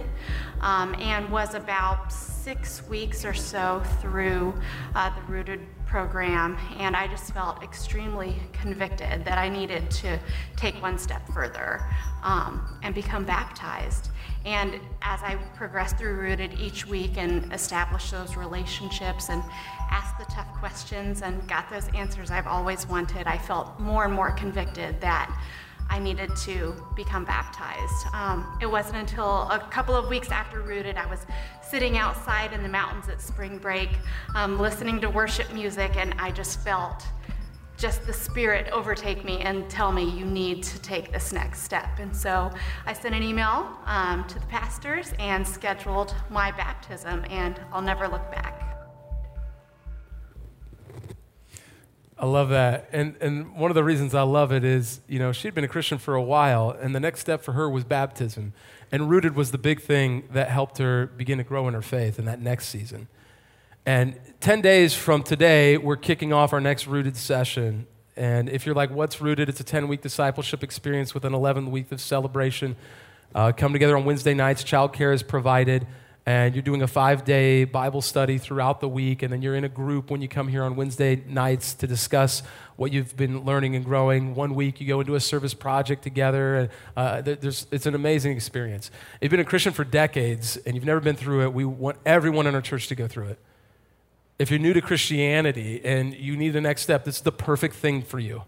um, 0.62 0.96
and 1.00 1.28
was 1.30 1.56
about 1.56 2.14
six 2.50 2.82
weeks 2.90 3.26
or 3.26 3.34
so 3.36 3.80
through 4.02 4.60
uh, 4.96 5.12
the 5.16 5.22
Rooted 5.32 5.60
program, 5.86 6.58
and 6.80 6.96
I 6.96 7.06
just 7.06 7.32
felt 7.32 7.62
extremely 7.62 8.38
convicted 8.54 9.24
that 9.24 9.38
I 9.38 9.50
needed 9.50 9.92
to 9.92 10.20
take 10.56 10.74
one 10.82 10.98
step 10.98 11.22
further 11.32 11.80
um, 12.24 12.80
and 12.82 12.96
become 12.96 13.24
baptized. 13.24 14.10
And 14.46 14.80
as 15.04 15.22
I 15.22 15.36
progressed 15.54 16.00
through 16.00 16.16
Rooted 16.16 16.60
each 16.60 16.88
week 16.88 17.18
and 17.18 17.54
established 17.54 18.10
those 18.10 18.36
relationships 18.36 19.30
and 19.30 19.44
asked 19.92 20.18
the 20.18 20.26
tough 20.26 20.52
questions 20.58 21.22
and 21.22 21.48
got 21.48 21.70
those 21.70 21.88
answers 21.90 22.32
I've 22.32 22.48
always 22.48 22.88
wanted, 22.88 23.28
I 23.28 23.38
felt 23.38 23.80
more 23.80 24.06
and 24.06 24.14
more 24.16 24.32
convicted 24.32 25.00
that 25.02 25.30
I 25.90 26.00
needed 26.00 26.36
to 26.38 26.76
become 26.96 27.26
baptized. 27.26 28.08
Um, 28.14 28.58
it 28.62 28.68
wasn't 28.68 28.98
until 28.98 29.50
a 29.50 29.60
couple 29.72 29.96
of 29.96 30.10
weeks 30.10 30.30
after 30.30 30.62
Rooted, 30.62 30.98
I 30.98 31.06
was 31.06 31.26
sitting 31.62 31.98
outside 31.98 32.54
in 32.54 32.64
the 32.64 32.70
mountains 32.70 33.10
at 33.10 33.22
spring 33.22 33.58
break, 33.58 33.90
um, 34.36 34.60
listening 34.60 35.02
to 35.02 35.10
worship 35.10 35.52
music, 35.54 35.96
and 35.96 36.14
I 36.20 36.32
just 36.32 36.60
felt 36.62 37.06
just 37.78 38.06
the 38.06 38.14
spirit 38.14 38.70
overtake 38.72 39.24
me 39.24 39.40
and 39.40 39.70
tell 39.70 39.92
me 39.92 40.04
you 40.04 40.26
need 40.26 40.62
to 40.64 40.82
take 40.82 41.14
this 41.14 41.32
next 41.32 41.64
step. 41.64 41.88
And 41.98 42.14
so 42.16 42.52
I 42.86 42.94
sent 42.94 43.16
an 43.16 43.24
email 43.24 43.78
um, 43.86 44.26
to 44.28 44.36
the 44.38 44.46
pastors 44.48 45.14
and 45.18 45.48
scheduled 45.48 46.14
my 46.30 46.52
baptism, 46.52 47.26
and 47.30 47.60
I'll 47.72 47.82
never 47.82 48.08
look 48.08 48.30
back. 48.32 48.79
I 52.20 52.26
love 52.26 52.50
that. 52.50 52.90
And, 52.92 53.16
and 53.22 53.56
one 53.56 53.72
of 53.72 53.76
the 53.76 53.84
reasons 53.84 54.14
I 54.14 54.24
love 54.24 54.52
it 54.52 54.66
is, 54.66 55.00
you 55.08 55.20
know, 55.20 55.32
she'd 55.32 55.56
been 55.56 55.64
a 55.64 55.70
Christian 55.70 55.98
for 55.98 56.16
a 56.16 56.22
while, 56.22 56.72
and 56.72 56.94
the 56.94 57.00
next 57.00 57.22
step 57.22 57.42
for 57.42 57.54
her 57.54 57.70
was 57.70 57.86
baptism. 57.86 58.52
And 58.92 59.10
rooted 59.10 59.38
was 59.38 59.52
the 59.52 59.58
big 59.58 59.82
thing 59.82 60.28
that 60.34 60.50
helped 60.50 60.80
her 60.80 61.06
begin 61.06 61.38
to 61.38 61.46
grow 61.46 61.70
in 61.70 61.74
her 61.74 61.82
faith 61.82 62.20
in 62.20 62.26
that 62.26 62.42
next 62.42 62.68
season. 62.68 63.08
And 63.86 64.20
10 64.42 64.60
days 64.60 64.94
from 64.94 65.24
today, 65.24 65.78
we're 65.78 65.96
kicking 65.96 66.34
off 66.34 66.52
our 66.52 66.60
next 66.60 66.88
rooted 66.88 67.16
session. 67.16 67.88
And 68.18 68.50
if 68.50 68.66
you're 68.66 68.76
like, 68.76 68.92
what's 68.92 69.22
rooted? 69.22 69.48
It's 69.48 69.62
a 69.62 69.64
10 69.64 69.88
week 69.88 70.02
discipleship 70.02 70.62
experience 70.62 71.14
with 71.14 71.24
an 71.24 71.32
11th 71.32 71.72
week 71.72 71.90
of 71.94 72.02
celebration. 72.02 72.76
Uh, 73.34 73.54
come 73.56 73.72
together 73.72 73.96
on 73.96 74.04
Wednesday 74.04 74.34
nights, 74.34 74.64
childcare 74.64 75.14
is 75.14 75.24
provided 75.24 75.88
and 76.30 76.54
you're 76.54 76.62
doing 76.62 76.84
a 76.84 76.88
five 76.88 77.26
day 77.26 77.64
Bible 77.64 78.04
study 78.04 78.38
throughout 78.38 78.82
the 78.82 78.88
week, 78.88 79.24
and 79.24 79.34
then 79.34 79.42
you're 79.42 79.56
in 79.56 79.64
a 79.64 79.70
group 79.70 80.12
when 80.12 80.22
you 80.22 80.28
come 80.28 80.48
here 80.48 80.62
on 80.62 80.76
Wednesday 80.76 81.24
nights 81.28 81.74
to 81.74 81.88
discuss 81.88 82.44
what 82.76 82.92
you've 82.92 83.18
been 83.18 83.46
learning 83.46 83.76
and 83.76 83.84
growing. 83.84 84.36
One 84.36 84.54
week 84.54 84.80
you 84.80 84.86
go 84.86 85.00
into 85.00 85.16
a 85.16 85.20
service 85.20 85.56
project 85.56 86.04
together, 86.04 86.56
and 86.56 86.70
uh, 86.96 87.36
it's 87.72 87.88
an 87.88 87.96
amazing 87.96 88.34
experience. 88.34 88.92
If 89.16 89.24
you've 89.24 89.32
been 89.32 89.40
a 89.40 89.44
Christian 89.44 89.74
for 89.74 89.84
decades 89.84 90.56
and 90.58 90.76
you've 90.76 90.86
never 90.86 91.00
been 91.00 91.16
through 91.16 91.46
it, 91.46 91.54
we 91.54 91.66
want 91.66 91.98
everyone 92.06 92.46
in 92.46 92.54
our 92.54 92.62
church 92.62 92.90
to 92.90 92.96
go 92.96 93.08
through 93.08 93.30
it. 93.30 93.40
If 94.38 94.52
you're 94.52 94.60
new 94.60 94.74
to 94.74 94.82
Christianity 94.82 95.82
and 95.84 96.14
you 96.14 96.38
need 96.38 96.52
the 96.52 96.62
next 96.62 96.84
step, 96.84 97.06
this 97.06 97.16
is 97.16 97.22
the 97.22 97.32
perfect 97.32 97.74
thing 97.74 98.04
for 98.04 98.20
you. 98.20 98.44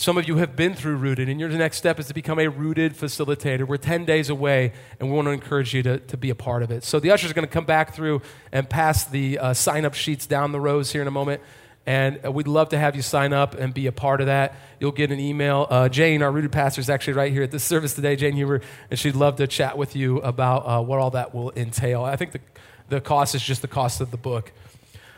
Some 0.00 0.16
of 0.16 0.26
you 0.26 0.36
have 0.36 0.56
been 0.56 0.72
through 0.72 0.96
Rooted, 0.96 1.28
and 1.28 1.38
your 1.38 1.50
next 1.50 1.76
step 1.76 2.00
is 2.00 2.06
to 2.06 2.14
become 2.14 2.38
a 2.38 2.48
Rooted 2.48 2.94
facilitator. 2.94 3.68
We're 3.68 3.76
10 3.76 4.06
days 4.06 4.30
away, 4.30 4.72
and 4.98 5.10
we 5.10 5.14
want 5.14 5.26
to 5.26 5.32
encourage 5.32 5.74
you 5.74 5.82
to, 5.82 5.98
to 5.98 6.16
be 6.16 6.30
a 6.30 6.34
part 6.34 6.62
of 6.62 6.70
it. 6.70 6.84
So 6.84 7.00
the 7.00 7.10
ushers 7.10 7.30
are 7.30 7.34
going 7.34 7.46
to 7.46 7.52
come 7.52 7.66
back 7.66 7.94
through 7.94 8.22
and 8.50 8.66
pass 8.66 9.04
the 9.04 9.38
uh, 9.38 9.52
sign 9.52 9.84
up 9.84 9.92
sheets 9.92 10.24
down 10.24 10.52
the 10.52 10.58
rows 10.60 10.90
here 10.90 11.02
in 11.02 11.06
a 11.06 11.10
moment. 11.10 11.42
And 11.84 12.18
uh, 12.24 12.32
we'd 12.32 12.48
love 12.48 12.70
to 12.70 12.78
have 12.78 12.96
you 12.96 13.02
sign 13.02 13.34
up 13.34 13.54
and 13.54 13.74
be 13.74 13.88
a 13.88 13.92
part 13.92 14.22
of 14.22 14.28
that. 14.28 14.54
You'll 14.78 14.90
get 14.90 15.10
an 15.10 15.20
email. 15.20 15.66
Uh, 15.68 15.90
Jane, 15.90 16.22
our 16.22 16.32
rooted 16.32 16.52
pastor, 16.52 16.80
is 16.80 16.88
actually 16.88 17.12
right 17.12 17.30
here 17.30 17.42
at 17.42 17.50
this 17.50 17.64
service 17.72 17.92
today, 17.92 18.16
Jane 18.16 18.36
Huber, 18.36 18.62
and 18.90 18.98
she'd 18.98 19.16
love 19.16 19.36
to 19.36 19.46
chat 19.46 19.76
with 19.76 19.94
you 19.94 20.16
about 20.22 20.60
uh, 20.60 20.82
what 20.82 20.98
all 20.98 21.10
that 21.10 21.34
will 21.34 21.52
entail. 21.54 22.04
I 22.04 22.16
think 22.16 22.32
the, 22.32 22.40
the 22.88 23.02
cost 23.02 23.34
is 23.34 23.42
just 23.42 23.60
the 23.60 23.68
cost 23.68 24.00
of 24.00 24.10
the 24.10 24.16
book. 24.16 24.50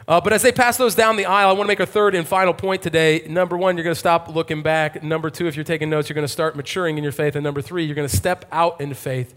Uh, 0.09 0.21
but 0.21 0.33
as 0.33 0.43
they 0.43 0.53
pass 0.53 0.77
those 0.77 0.95
down 0.95 1.17
the 1.17 1.27
aisle, 1.27 1.49
I 1.49 1.53
want 1.53 1.63
to 1.63 1.69
make 1.69 1.81
a 1.81 1.87
third 1.87 2.15
and 2.15 2.27
final 2.27 2.53
point 2.53 2.83
today. 2.83 3.25
Number 3.29 3.57
one, 3.57 3.77
you're 3.77 3.85
going 3.85 3.95
to 3.95 3.99
stop 3.99 4.29
looking 4.29 4.63
back. 4.63 5.03
Number 5.03 5.31
two, 5.31 5.47
if 5.47 5.55
you're 5.55 5.65
taking 5.65 5.91
notes, 5.91 6.09
you're 6.09 6.15
going 6.15 6.27
to 6.27 6.33
start 6.33 6.57
maturing 6.57 6.99
in 6.99 7.05
your 7.05 7.13
faith. 7.13 7.37
And 7.37 7.45
number 7.45 7.63
three, 7.63 7.85
you're 7.85 7.95
going 7.95 8.09
to 8.09 8.17
step 8.17 8.45
out 8.51 8.81
in 8.81 8.95
faith. 8.95 9.35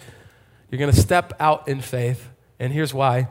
You're 0.71 0.79
going 0.79 0.91
to 0.91 0.99
step 0.99 1.33
out 1.39 1.67
in 1.67 1.81
faith. 1.81 2.29
And 2.59 2.73
here's 2.73 2.93
why 2.93 3.29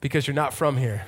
because 0.00 0.26
you're 0.26 0.34
not 0.34 0.52
from 0.52 0.76
here. 0.76 1.06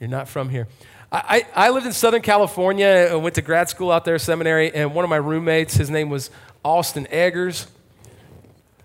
You're 0.00 0.08
not 0.08 0.28
from 0.28 0.48
here. 0.48 0.68
I, 1.10 1.44
I, 1.54 1.66
I 1.66 1.70
lived 1.70 1.86
in 1.86 1.92
Southern 1.92 2.22
California. 2.22 3.08
I 3.10 3.14
went 3.16 3.34
to 3.34 3.42
grad 3.42 3.68
school 3.68 3.90
out 3.90 4.04
there, 4.04 4.18
seminary, 4.18 4.72
and 4.72 4.94
one 4.94 5.04
of 5.04 5.10
my 5.10 5.16
roommates, 5.16 5.74
his 5.74 5.90
name 5.90 6.08
was 6.08 6.30
Austin 6.64 7.06
Eggers. 7.10 7.66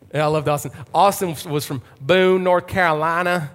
And 0.10 0.21
I 0.21 0.26
loved 0.26 0.50
Austin. 0.50 0.71
Austin 0.93 1.36
was 1.50 1.65
from 1.65 1.82
Boone, 2.02 2.43
North 2.43 2.67
Carolina. 2.67 3.52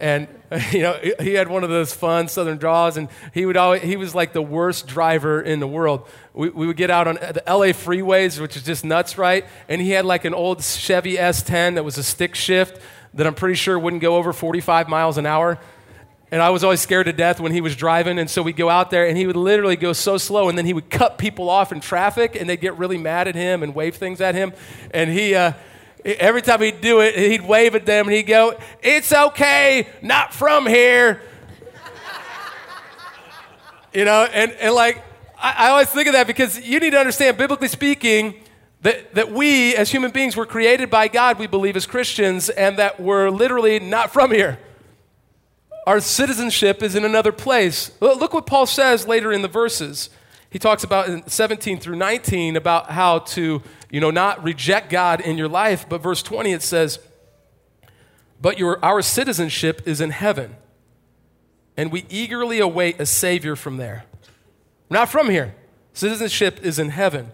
And 0.00 0.26
you 0.72 0.80
know, 0.80 0.98
he 1.20 1.34
had 1.34 1.48
one 1.48 1.62
of 1.62 1.70
those 1.70 1.94
fun 1.94 2.26
southern 2.26 2.58
draws, 2.58 2.96
and 2.96 3.08
he 3.32 3.46
would 3.46 3.56
always, 3.56 3.82
he 3.82 3.96
was 3.96 4.14
like 4.14 4.32
the 4.32 4.42
worst 4.42 4.86
driver 4.86 5.40
in 5.40 5.60
the 5.60 5.68
world. 5.68 6.08
We, 6.32 6.48
we 6.48 6.66
would 6.66 6.76
get 6.76 6.90
out 6.90 7.06
on 7.06 7.16
the 7.16 7.42
LA 7.46 7.66
freeways, 7.66 8.40
which 8.40 8.56
is 8.56 8.64
just 8.64 8.84
nuts, 8.84 9.16
right? 9.18 9.44
And 9.68 9.80
he 9.80 9.90
had 9.90 10.04
like 10.04 10.24
an 10.24 10.34
old 10.34 10.62
Chevy 10.64 11.16
S10 11.16 11.74
that 11.76 11.84
was 11.84 11.98
a 11.98 12.02
stick 12.02 12.34
shift 12.34 12.80
that 13.14 13.26
I'm 13.26 13.34
pretty 13.34 13.54
sure 13.54 13.78
wouldn't 13.78 14.02
go 14.02 14.16
over 14.16 14.32
45 14.32 14.88
miles 14.88 15.18
an 15.18 15.26
hour. 15.26 15.58
And 16.32 16.40
I 16.40 16.50
was 16.50 16.62
always 16.62 16.80
scared 16.80 17.06
to 17.06 17.12
death 17.12 17.40
when 17.40 17.52
he 17.52 17.60
was 17.60 17.74
driving. 17.74 18.18
And 18.18 18.30
so 18.30 18.40
we'd 18.40 18.56
go 18.56 18.68
out 18.68 18.90
there 18.90 19.06
and 19.06 19.18
he 19.18 19.26
would 19.26 19.36
literally 19.36 19.74
go 19.74 19.92
so 19.92 20.16
slow. 20.16 20.48
And 20.48 20.56
then 20.56 20.64
he 20.64 20.72
would 20.72 20.88
cut 20.88 21.18
people 21.18 21.50
off 21.50 21.72
in 21.72 21.80
traffic 21.80 22.36
and 22.36 22.48
they'd 22.48 22.60
get 22.60 22.78
really 22.78 22.98
mad 22.98 23.26
at 23.26 23.34
him 23.34 23.64
and 23.64 23.74
wave 23.74 23.96
things 23.96 24.20
at 24.20 24.36
him. 24.36 24.52
And 24.92 25.10
he, 25.10 25.34
uh, 25.34 25.54
Every 26.04 26.42
time 26.42 26.60
he'd 26.60 26.80
do 26.80 27.00
it, 27.00 27.14
he'd 27.16 27.42
wave 27.42 27.74
at 27.74 27.84
them 27.84 28.06
and 28.06 28.16
he'd 28.16 28.24
go, 28.24 28.58
It's 28.82 29.12
okay, 29.12 29.88
not 30.02 30.32
from 30.32 30.66
here. 30.66 31.22
you 33.92 34.04
know, 34.04 34.24
and, 34.32 34.52
and 34.52 34.74
like, 34.74 35.04
I, 35.38 35.66
I 35.66 35.68
always 35.70 35.90
think 35.90 36.06
of 36.06 36.14
that 36.14 36.26
because 36.26 36.60
you 36.60 36.80
need 36.80 36.90
to 36.90 36.98
understand, 36.98 37.36
biblically 37.36 37.68
speaking, 37.68 38.34
that, 38.82 39.14
that 39.14 39.30
we 39.30 39.74
as 39.76 39.90
human 39.90 40.10
beings 40.10 40.36
were 40.36 40.46
created 40.46 40.88
by 40.88 41.08
God, 41.08 41.38
we 41.38 41.46
believe 41.46 41.76
as 41.76 41.86
Christians, 41.86 42.48
and 42.48 42.78
that 42.78 42.98
we're 42.98 43.28
literally 43.28 43.78
not 43.78 44.10
from 44.10 44.30
here. 44.30 44.58
Our 45.86 46.00
citizenship 46.00 46.82
is 46.82 46.94
in 46.94 47.04
another 47.04 47.32
place. 47.32 47.90
Look 48.00 48.32
what 48.32 48.46
Paul 48.46 48.66
says 48.66 49.06
later 49.06 49.32
in 49.32 49.42
the 49.42 49.48
verses. 49.48 50.10
He 50.50 50.58
talks 50.58 50.82
about 50.82 51.08
in 51.08 51.26
17 51.28 51.78
through 51.78 51.96
19 51.96 52.56
about 52.56 52.90
how 52.90 53.20
to 53.20 53.62
you 53.90 54.00
know, 54.00 54.10
not 54.10 54.42
reject 54.42 54.90
God 54.90 55.20
in 55.20 55.36
your 55.36 55.48
life. 55.48 55.88
But 55.88 56.02
verse 56.02 56.22
20, 56.22 56.52
it 56.52 56.62
says, 56.62 56.98
But 58.40 58.58
your, 58.58 58.82
our 58.84 59.02
citizenship 59.02 59.82
is 59.86 60.00
in 60.00 60.10
heaven, 60.10 60.56
and 61.76 61.90
we 61.90 62.06
eagerly 62.08 62.60
await 62.60 63.00
a 63.00 63.06
Savior 63.06 63.56
from 63.56 63.76
there. 63.76 64.04
not 64.88 65.08
from 65.08 65.28
here. 65.30 65.54
Citizenship 65.92 66.60
is 66.62 66.78
in 66.78 66.90
heaven. 66.90 67.32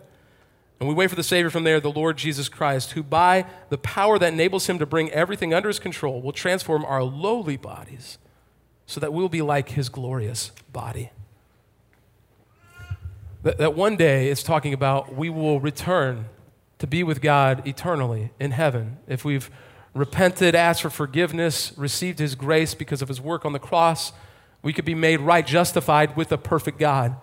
And 0.78 0.88
we 0.88 0.94
wait 0.94 1.08
for 1.08 1.16
the 1.16 1.22
Savior 1.22 1.48
from 1.48 1.64
there, 1.64 1.80
the 1.80 1.90
Lord 1.90 2.18
Jesus 2.18 2.48
Christ, 2.48 2.92
who 2.92 3.02
by 3.02 3.46
the 3.70 3.78
power 3.78 4.18
that 4.18 4.32
enables 4.32 4.66
him 4.66 4.78
to 4.78 4.86
bring 4.86 5.10
everything 5.10 5.54
under 5.54 5.68
his 5.68 5.78
control 5.78 6.20
will 6.20 6.32
transform 6.32 6.84
our 6.84 7.02
lowly 7.02 7.56
bodies 7.56 8.18
so 8.84 9.00
that 9.00 9.12
we'll 9.12 9.30
be 9.30 9.40
like 9.40 9.70
his 9.70 9.88
glorious 9.88 10.52
body. 10.72 11.10
That, 13.42 13.58
that 13.58 13.74
one 13.74 13.96
day 13.96 14.28
it's 14.28 14.42
talking 14.42 14.74
about 14.74 15.14
we 15.14 15.30
will 15.30 15.60
return 15.60 16.26
to 16.78 16.86
be 16.86 17.02
with 17.02 17.20
God 17.20 17.66
eternally 17.66 18.30
in 18.38 18.50
heaven. 18.50 18.98
If 19.06 19.24
we've 19.24 19.50
repented, 19.94 20.54
asked 20.54 20.82
for 20.82 20.90
forgiveness, 20.90 21.72
received 21.76 22.18
His 22.18 22.34
grace 22.34 22.74
because 22.74 23.02
of 23.02 23.08
His 23.08 23.20
work 23.20 23.44
on 23.44 23.52
the 23.52 23.58
cross, 23.58 24.12
we 24.62 24.72
could 24.72 24.84
be 24.84 24.94
made 24.94 25.20
right, 25.20 25.46
justified 25.46 26.16
with 26.16 26.32
a 26.32 26.38
perfect 26.38 26.78
God. 26.78 27.16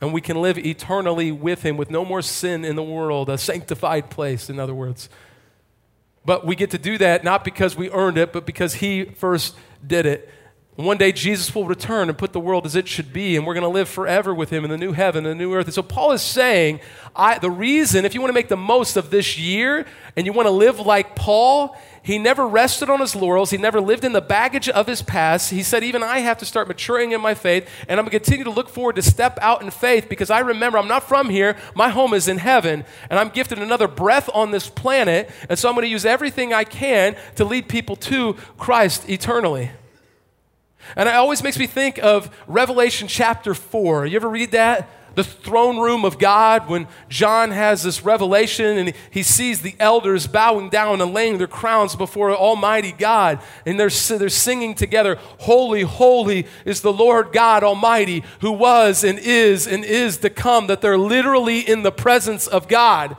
And 0.00 0.12
we 0.12 0.20
can 0.20 0.40
live 0.40 0.58
eternally 0.58 1.30
with 1.32 1.62
Him 1.62 1.76
with 1.76 1.90
no 1.90 2.04
more 2.04 2.22
sin 2.22 2.64
in 2.64 2.76
the 2.76 2.82
world, 2.82 3.28
a 3.28 3.38
sanctified 3.38 4.10
place, 4.10 4.50
in 4.50 4.58
other 4.58 4.74
words. 4.74 5.08
But 6.24 6.46
we 6.46 6.56
get 6.56 6.70
to 6.72 6.78
do 6.78 6.98
that 6.98 7.24
not 7.24 7.44
because 7.44 7.76
we 7.76 7.90
earned 7.90 8.18
it, 8.18 8.32
but 8.32 8.44
because 8.44 8.74
He 8.74 9.04
first 9.04 9.56
did 9.86 10.06
it. 10.06 10.28
One 10.76 10.96
day 10.96 11.12
Jesus 11.12 11.54
will 11.54 11.66
return 11.66 12.08
and 12.08 12.16
put 12.16 12.32
the 12.32 12.40
world 12.40 12.64
as 12.64 12.74
it 12.74 12.88
should 12.88 13.12
be, 13.12 13.36
and 13.36 13.46
we're 13.46 13.54
going 13.54 13.62
to 13.62 13.68
live 13.68 13.88
forever 13.88 14.32
with 14.32 14.50
him 14.50 14.64
in 14.64 14.70
the 14.70 14.78
new 14.78 14.92
heaven 14.92 15.26
and 15.26 15.38
the 15.38 15.44
new 15.44 15.52
earth. 15.52 15.66
And 15.66 15.74
so 15.74 15.82
Paul 15.82 16.12
is 16.12 16.22
saying, 16.22 16.80
I, 17.14 17.38
the 17.38 17.50
reason, 17.50 18.04
if 18.04 18.14
you 18.14 18.20
want 18.20 18.30
to 18.30 18.34
make 18.34 18.48
the 18.48 18.56
most 18.56 18.96
of 18.96 19.10
this 19.10 19.38
year 19.38 19.84
and 20.16 20.24
you 20.24 20.32
want 20.32 20.46
to 20.46 20.52
live 20.52 20.80
like 20.80 21.16
Paul, 21.16 21.76
he 22.02 22.18
never 22.18 22.46
rested 22.46 22.88
on 22.88 23.00
his 23.00 23.14
laurels. 23.14 23.50
He 23.50 23.58
never 23.58 23.78
lived 23.78 24.04
in 24.04 24.12
the 24.12 24.22
baggage 24.22 24.70
of 24.70 24.86
his 24.86 25.02
past. 25.02 25.50
He 25.50 25.62
said, 25.62 25.84
even 25.84 26.02
I 26.02 26.20
have 26.20 26.38
to 26.38 26.46
start 26.46 26.66
maturing 26.66 27.12
in 27.12 27.20
my 27.20 27.34
faith, 27.34 27.68
and 27.86 28.00
I'm 28.00 28.06
going 28.06 28.12
to 28.12 28.18
continue 28.18 28.44
to 28.44 28.50
look 28.50 28.70
forward 28.70 28.96
to 28.96 29.02
step 29.02 29.38
out 29.42 29.60
in 29.60 29.70
faith 29.70 30.08
because 30.08 30.30
I 30.30 30.38
remember 30.38 30.78
I'm 30.78 30.88
not 30.88 31.06
from 31.06 31.28
here. 31.28 31.56
My 31.74 31.90
home 31.90 32.14
is 32.14 32.26
in 32.26 32.38
heaven, 32.38 32.84
and 33.10 33.18
I'm 33.18 33.28
gifted 33.28 33.58
another 33.58 33.88
breath 33.88 34.30
on 34.32 34.50
this 34.50 34.70
planet. 34.70 35.30
And 35.50 35.58
so 35.58 35.68
I'm 35.68 35.74
going 35.74 35.84
to 35.84 35.90
use 35.90 36.06
everything 36.06 36.54
I 36.54 36.64
can 36.64 37.16
to 37.36 37.44
lead 37.44 37.68
people 37.68 37.96
to 37.96 38.34
Christ 38.56 39.10
eternally. 39.10 39.72
And 40.96 41.08
it 41.08 41.14
always 41.14 41.42
makes 41.42 41.58
me 41.58 41.66
think 41.66 41.98
of 41.98 42.30
Revelation 42.46 43.08
chapter 43.08 43.54
4. 43.54 44.06
You 44.06 44.16
ever 44.16 44.28
read 44.28 44.52
that? 44.52 44.88
The 45.16 45.24
throne 45.24 45.78
room 45.78 46.04
of 46.04 46.18
God, 46.18 46.68
when 46.68 46.86
John 47.08 47.50
has 47.50 47.82
this 47.82 48.04
revelation 48.04 48.78
and 48.78 48.92
he 49.10 49.24
sees 49.24 49.60
the 49.60 49.74
elders 49.80 50.28
bowing 50.28 50.70
down 50.70 51.00
and 51.00 51.12
laying 51.12 51.38
their 51.38 51.48
crowns 51.48 51.96
before 51.96 52.32
Almighty 52.32 52.92
God. 52.92 53.40
And 53.66 53.78
they're, 53.78 53.90
they're 53.90 54.28
singing 54.28 54.74
together, 54.74 55.18
Holy, 55.38 55.82
holy 55.82 56.46
is 56.64 56.80
the 56.80 56.92
Lord 56.92 57.32
God 57.32 57.64
Almighty, 57.64 58.22
who 58.40 58.52
was 58.52 59.02
and 59.02 59.18
is 59.18 59.66
and 59.66 59.84
is 59.84 60.18
to 60.18 60.30
come. 60.30 60.68
That 60.68 60.80
they're 60.80 60.98
literally 60.98 61.58
in 61.58 61.82
the 61.82 61.92
presence 61.92 62.46
of 62.46 62.68
God. 62.68 63.16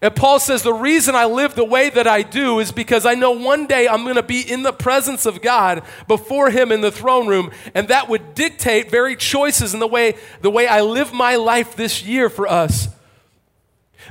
And 0.00 0.14
Paul 0.14 0.38
says, 0.38 0.62
The 0.62 0.72
reason 0.72 1.14
I 1.14 1.24
live 1.24 1.54
the 1.54 1.64
way 1.64 1.90
that 1.90 2.06
I 2.06 2.22
do 2.22 2.60
is 2.60 2.72
because 2.72 3.04
I 3.04 3.14
know 3.14 3.32
one 3.32 3.66
day 3.66 3.88
I'm 3.88 4.04
going 4.04 4.16
to 4.16 4.22
be 4.22 4.40
in 4.40 4.62
the 4.62 4.72
presence 4.72 5.26
of 5.26 5.42
God 5.42 5.82
before 6.06 6.50
Him 6.50 6.70
in 6.70 6.80
the 6.80 6.92
throne 6.92 7.26
room. 7.26 7.50
And 7.74 7.88
that 7.88 8.08
would 8.08 8.34
dictate 8.34 8.90
very 8.90 9.16
choices 9.16 9.74
in 9.74 9.80
the 9.80 9.86
way, 9.86 10.14
the 10.40 10.50
way 10.50 10.66
I 10.66 10.82
live 10.82 11.12
my 11.12 11.36
life 11.36 11.74
this 11.74 12.04
year 12.04 12.30
for 12.30 12.46
us. 12.48 12.88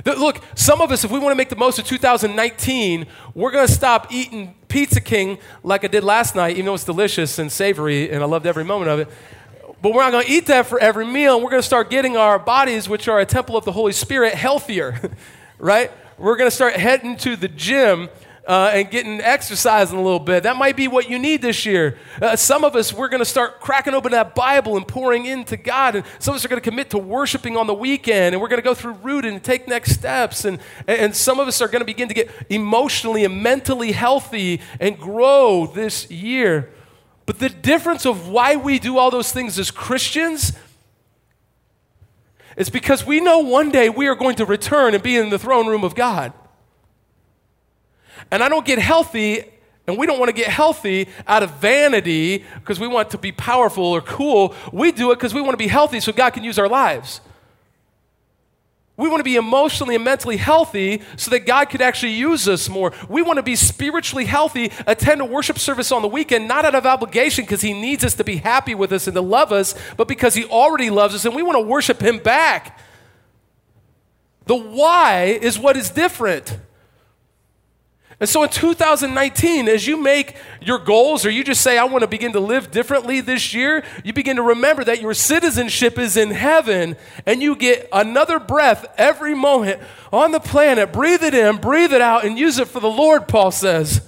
Look, 0.04 0.42
some 0.54 0.80
of 0.80 0.92
us, 0.92 1.04
if 1.04 1.10
we 1.10 1.18
want 1.18 1.32
to 1.32 1.36
make 1.36 1.48
the 1.48 1.56
most 1.56 1.78
of 1.78 1.86
2019, 1.86 3.06
we're 3.34 3.50
going 3.50 3.66
to 3.66 3.72
stop 3.72 4.12
eating 4.12 4.54
Pizza 4.68 5.00
King 5.00 5.38
like 5.64 5.84
I 5.84 5.88
did 5.88 6.04
last 6.04 6.36
night, 6.36 6.52
even 6.52 6.66
though 6.66 6.74
it's 6.74 6.84
delicious 6.84 7.38
and 7.38 7.50
savory, 7.50 8.10
and 8.10 8.22
I 8.22 8.26
loved 8.26 8.46
every 8.46 8.64
moment 8.64 8.90
of 8.90 9.00
it. 9.00 9.08
But 9.80 9.92
we're 9.92 10.02
not 10.02 10.12
going 10.12 10.26
to 10.26 10.30
eat 10.30 10.46
that 10.46 10.66
for 10.66 10.78
every 10.78 11.06
meal. 11.06 11.40
We're 11.40 11.50
going 11.50 11.62
to 11.62 11.66
start 11.66 11.90
getting 11.90 12.16
our 12.16 12.38
bodies, 12.38 12.88
which 12.88 13.08
are 13.08 13.20
a 13.20 13.26
temple 13.26 13.56
of 13.56 13.64
the 13.64 13.72
Holy 13.72 13.92
Spirit, 13.92 14.34
healthier, 14.34 15.00
right? 15.58 15.90
We're 16.18 16.36
going 16.36 16.50
to 16.50 16.54
start 16.54 16.74
heading 16.74 17.16
to 17.18 17.36
the 17.36 17.48
gym 17.48 18.08
uh, 18.46 18.70
and 18.72 18.90
getting 18.90 19.20
exercising 19.20 19.98
a 19.98 20.02
little 20.02 20.18
bit. 20.18 20.44
That 20.44 20.56
might 20.56 20.74
be 20.74 20.88
what 20.88 21.10
you 21.10 21.18
need 21.18 21.42
this 21.42 21.66
year. 21.66 21.98
Uh, 22.20 22.34
some 22.34 22.64
of 22.64 22.74
us, 22.74 22.94
we're 22.94 23.08
going 23.08 23.20
to 23.20 23.26
start 23.26 23.60
cracking 23.60 23.92
open 23.92 24.12
that 24.12 24.34
Bible 24.34 24.76
and 24.76 24.88
pouring 24.88 25.26
into 25.26 25.58
God. 25.58 25.96
And 25.96 26.04
some 26.18 26.32
of 26.32 26.36
us 26.36 26.44
are 26.46 26.48
going 26.48 26.60
to 26.60 26.70
commit 26.70 26.90
to 26.90 26.98
worshiping 26.98 27.58
on 27.58 27.66
the 27.66 27.74
weekend. 27.74 28.34
And 28.34 28.40
we're 28.40 28.48
going 28.48 28.60
to 28.60 28.64
go 28.64 28.72
through 28.72 28.94
root 28.94 29.26
and 29.26 29.42
take 29.44 29.68
next 29.68 29.92
steps. 29.92 30.46
And, 30.46 30.60
and 30.86 31.14
some 31.14 31.38
of 31.38 31.46
us 31.46 31.60
are 31.60 31.68
going 31.68 31.80
to 31.80 31.86
begin 31.86 32.08
to 32.08 32.14
get 32.14 32.30
emotionally 32.48 33.24
and 33.24 33.42
mentally 33.42 33.92
healthy 33.92 34.62
and 34.80 34.98
grow 34.98 35.66
this 35.66 36.10
year. 36.10 36.70
But 37.26 37.40
the 37.40 37.50
difference 37.50 38.06
of 38.06 38.28
why 38.28 38.56
we 38.56 38.78
do 38.78 38.96
all 38.96 39.10
those 39.10 39.30
things 39.30 39.58
as 39.58 39.70
Christians 39.70 40.54
is 42.58 42.68
because 42.68 43.06
we 43.06 43.20
know 43.20 43.38
one 43.38 43.70
day 43.70 43.88
we 43.88 44.08
are 44.08 44.16
going 44.16 44.34
to 44.34 44.44
return 44.44 44.92
and 44.92 45.02
be 45.02 45.16
in 45.16 45.30
the 45.30 45.38
throne 45.38 45.68
room 45.68 45.84
of 45.84 45.94
God. 45.94 46.32
And 48.32 48.42
I 48.42 48.48
don't 48.48 48.66
get 48.66 48.80
healthy, 48.80 49.44
and 49.86 49.96
we 49.96 50.06
don't 50.06 50.18
want 50.18 50.28
to 50.28 50.34
get 50.34 50.48
healthy 50.48 51.08
out 51.28 51.44
of 51.44 51.52
vanity 51.52 52.44
because 52.56 52.80
we 52.80 52.88
want 52.88 53.10
to 53.10 53.18
be 53.18 53.30
powerful 53.30 53.84
or 53.84 54.00
cool. 54.00 54.54
We 54.72 54.90
do 54.90 55.12
it 55.12 55.14
because 55.14 55.32
we 55.32 55.40
want 55.40 55.52
to 55.52 55.56
be 55.56 55.68
healthy 55.68 56.00
so 56.00 56.12
God 56.12 56.30
can 56.30 56.42
use 56.42 56.58
our 56.58 56.68
lives. 56.68 57.20
We 58.98 59.08
want 59.08 59.20
to 59.20 59.24
be 59.24 59.36
emotionally 59.36 59.94
and 59.94 60.02
mentally 60.02 60.36
healthy 60.36 61.02
so 61.16 61.30
that 61.30 61.46
God 61.46 61.70
could 61.70 61.80
actually 61.80 62.14
use 62.14 62.48
us 62.48 62.68
more. 62.68 62.92
We 63.08 63.22
want 63.22 63.36
to 63.36 63.44
be 63.44 63.54
spiritually 63.54 64.24
healthy, 64.24 64.72
attend 64.88 65.20
a 65.20 65.24
worship 65.24 65.60
service 65.60 65.92
on 65.92 66.02
the 66.02 66.08
weekend, 66.08 66.48
not 66.48 66.64
out 66.64 66.74
of 66.74 66.84
obligation 66.84 67.44
because 67.44 67.60
He 67.60 67.72
needs 67.72 68.04
us 68.04 68.14
to 68.14 68.24
be 68.24 68.38
happy 68.38 68.74
with 68.74 68.92
us 68.92 69.06
and 69.06 69.14
to 69.14 69.20
love 69.20 69.52
us, 69.52 69.76
but 69.96 70.08
because 70.08 70.34
He 70.34 70.44
already 70.46 70.90
loves 70.90 71.14
us 71.14 71.24
and 71.24 71.34
we 71.34 71.44
want 71.44 71.56
to 71.56 71.62
worship 71.62 72.02
Him 72.02 72.18
back. 72.18 72.76
The 74.46 74.56
why 74.56 75.38
is 75.40 75.60
what 75.60 75.76
is 75.76 75.90
different. 75.90 76.58
And 78.20 78.28
so 78.28 78.42
in 78.42 78.48
2019, 78.48 79.68
as 79.68 79.86
you 79.86 79.96
make 79.96 80.34
your 80.60 80.78
goals 80.78 81.24
or 81.24 81.30
you 81.30 81.44
just 81.44 81.60
say, 81.60 81.78
I 81.78 81.84
want 81.84 82.02
to 82.02 82.08
begin 82.08 82.32
to 82.32 82.40
live 82.40 82.72
differently 82.72 83.20
this 83.20 83.54
year, 83.54 83.84
you 84.02 84.12
begin 84.12 84.36
to 84.36 84.42
remember 84.42 84.82
that 84.82 85.00
your 85.00 85.14
citizenship 85.14 85.98
is 85.98 86.16
in 86.16 86.30
heaven 86.30 86.96
and 87.26 87.40
you 87.40 87.54
get 87.54 87.88
another 87.92 88.40
breath 88.40 88.86
every 88.98 89.36
moment 89.36 89.80
on 90.12 90.32
the 90.32 90.40
planet. 90.40 90.92
Breathe 90.92 91.22
it 91.22 91.32
in, 91.32 91.58
breathe 91.58 91.92
it 91.92 92.00
out, 92.00 92.24
and 92.24 92.36
use 92.36 92.58
it 92.58 92.66
for 92.66 92.80
the 92.80 92.90
Lord, 92.90 93.28
Paul 93.28 93.52
says. 93.52 94.00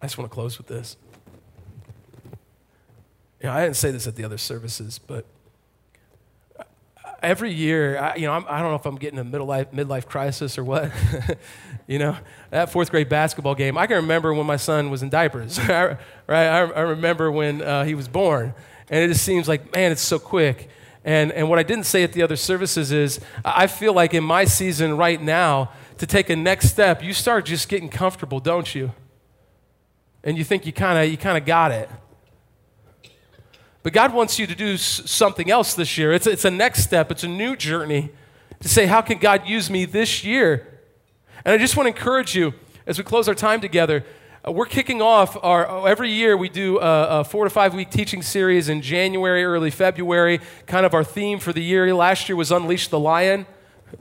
I 0.00 0.06
just 0.06 0.16
want 0.16 0.30
to 0.30 0.34
close 0.34 0.56
with 0.56 0.66
this. 0.66 0.96
You 3.42 3.48
know, 3.48 3.52
I 3.52 3.64
didn't 3.64 3.76
say 3.76 3.90
this 3.90 4.06
at 4.06 4.16
the 4.16 4.24
other 4.24 4.38
services, 4.38 4.98
but 4.98 5.26
every 7.26 7.52
year, 7.52 7.98
I, 7.98 8.14
you 8.14 8.26
know, 8.26 8.32
I'm, 8.32 8.44
I 8.48 8.58
do 8.58 8.62
not 8.62 8.70
know 8.70 8.74
if 8.76 8.86
I'm 8.86 8.96
getting 8.96 9.18
a 9.18 9.24
middle 9.24 9.46
life, 9.46 9.72
midlife 9.72 10.06
crisis 10.06 10.56
or 10.56 10.64
what. 10.64 10.92
you 11.86 11.98
know, 11.98 12.16
that 12.50 12.70
fourth 12.70 12.90
grade 12.90 13.08
basketball 13.08 13.54
game, 13.54 13.76
I 13.76 13.86
can 13.86 13.96
remember 13.96 14.32
when 14.32 14.46
my 14.46 14.56
son 14.56 14.90
was 14.90 15.02
in 15.02 15.10
diapers, 15.10 15.58
right? 15.68 15.98
I, 16.28 16.60
I 16.60 16.80
remember 16.80 17.30
when 17.30 17.62
uh, 17.62 17.84
he 17.84 17.94
was 17.94 18.08
born. 18.08 18.54
And 18.88 19.04
it 19.04 19.08
just 19.08 19.24
seems 19.24 19.48
like, 19.48 19.74
man, 19.74 19.90
it's 19.90 20.00
so 20.00 20.18
quick. 20.18 20.70
And, 21.04 21.32
and 21.32 21.50
what 21.50 21.58
I 21.58 21.64
didn't 21.64 21.84
say 21.84 22.04
at 22.04 22.12
the 22.12 22.22
other 22.22 22.36
services 22.36 22.92
is, 22.92 23.20
I 23.44 23.66
feel 23.66 23.92
like 23.92 24.14
in 24.14 24.24
my 24.24 24.44
season 24.44 24.96
right 24.96 25.20
now, 25.20 25.70
to 25.98 26.06
take 26.06 26.30
a 26.30 26.36
next 26.36 26.68
step, 26.68 27.02
you 27.02 27.12
start 27.12 27.44
just 27.46 27.68
getting 27.68 27.88
comfortable, 27.88 28.38
don't 28.38 28.72
you? 28.74 28.92
And 30.22 30.36
you 30.38 30.44
think 30.44 30.66
you 30.66 30.72
kind 30.72 30.98
of 30.98 31.10
you 31.10 31.16
kind 31.16 31.38
of 31.38 31.44
got 31.44 31.72
it. 31.72 31.88
But 33.86 33.92
God 33.92 34.12
wants 34.12 34.36
you 34.40 34.48
to 34.48 34.54
do 34.56 34.76
something 34.78 35.48
else 35.48 35.74
this 35.74 35.96
year. 35.96 36.12
It's, 36.12 36.26
it's 36.26 36.44
a 36.44 36.50
next 36.50 36.82
step, 36.82 37.12
it's 37.12 37.22
a 37.22 37.28
new 37.28 37.54
journey 37.54 38.10
to 38.58 38.68
say, 38.68 38.86
how 38.86 39.00
can 39.00 39.18
God 39.18 39.46
use 39.46 39.70
me 39.70 39.84
this 39.84 40.24
year? 40.24 40.80
And 41.44 41.54
I 41.54 41.56
just 41.56 41.76
want 41.76 41.86
to 41.86 41.96
encourage 41.96 42.34
you 42.34 42.52
as 42.84 42.98
we 42.98 43.04
close 43.04 43.28
our 43.28 43.34
time 43.36 43.60
together. 43.60 44.04
Uh, 44.44 44.50
we're 44.50 44.66
kicking 44.66 45.00
off 45.00 45.36
our 45.40 45.70
uh, 45.70 45.84
every 45.84 46.10
year 46.10 46.36
we 46.36 46.48
do 46.48 46.80
a, 46.80 47.20
a, 47.20 47.24
four 47.24 47.44
to 47.44 47.50
five 47.50 47.74
week 47.74 47.92
teaching 47.92 48.22
series 48.22 48.68
in 48.68 48.82
January, 48.82 49.44
early 49.44 49.70
February. 49.70 50.40
Kind 50.66 50.84
of 50.84 50.92
our 50.92 51.04
theme 51.04 51.38
for 51.38 51.52
the 51.52 51.62
year. 51.62 51.94
Last 51.94 52.28
year 52.28 52.34
was 52.34 52.50
Unleash 52.50 52.88
the 52.88 52.98
Lion. 52.98 53.46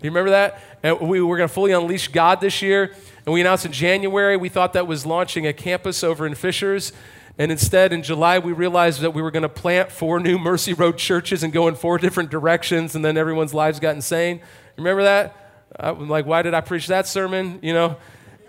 You 0.02 0.10
remember 0.10 0.32
that? 0.32 0.63
And 0.82 1.00
we 1.00 1.21
were 1.21 1.38
going 1.38 1.48
to 1.48 1.54
fully 1.54 1.74
unleash 1.74 2.08
God 2.08 2.41
this 2.41 2.63
year. 2.63 2.95
And 3.28 3.34
we 3.36 3.41
announced 3.41 3.67
in 3.67 3.71
January 3.71 4.36
we 4.36 4.50
thought 4.50 4.74
that 4.74 4.88
was 4.88 5.06
launching 5.06 5.45
a 5.45 5.54
campus 5.54 6.04
over 6.04 6.26
in 6.26 6.34
Fishers. 6.34 6.91
And 7.38 7.52
instead, 7.52 7.91
in 7.91 8.02
July, 8.02 8.39
we 8.39 8.54
realized 8.54 9.02
that 9.02 9.12
we 9.12 9.21
were 9.21 9.32
going 9.32 9.43
to 9.43 9.50
plant 9.50 9.91
four 9.91 10.19
new 10.19 10.38
Mercy 10.38 10.74
Road 10.74 10.98
churches 10.98 11.43
and 11.43 11.52
go 11.52 11.67
in 11.67 11.76
four 11.76 11.98
different 11.98 12.32
directions, 12.32 12.95
and 12.95 13.04
then 13.04 13.17
everyone's 13.17 13.54
lives 13.54 13.80
got 13.80 13.95
insane. 13.95 14.39
Remember 14.78 15.04
that? 15.04 15.36
I'm 15.78 16.08
like, 16.08 16.26
why 16.26 16.41
did 16.41 16.54
I 16.54 16.62
preach 16.62 16.88
that 16.88 17.08
sermon? 17.08 17.60
You 17.62 17.74
know? 17.74 17.98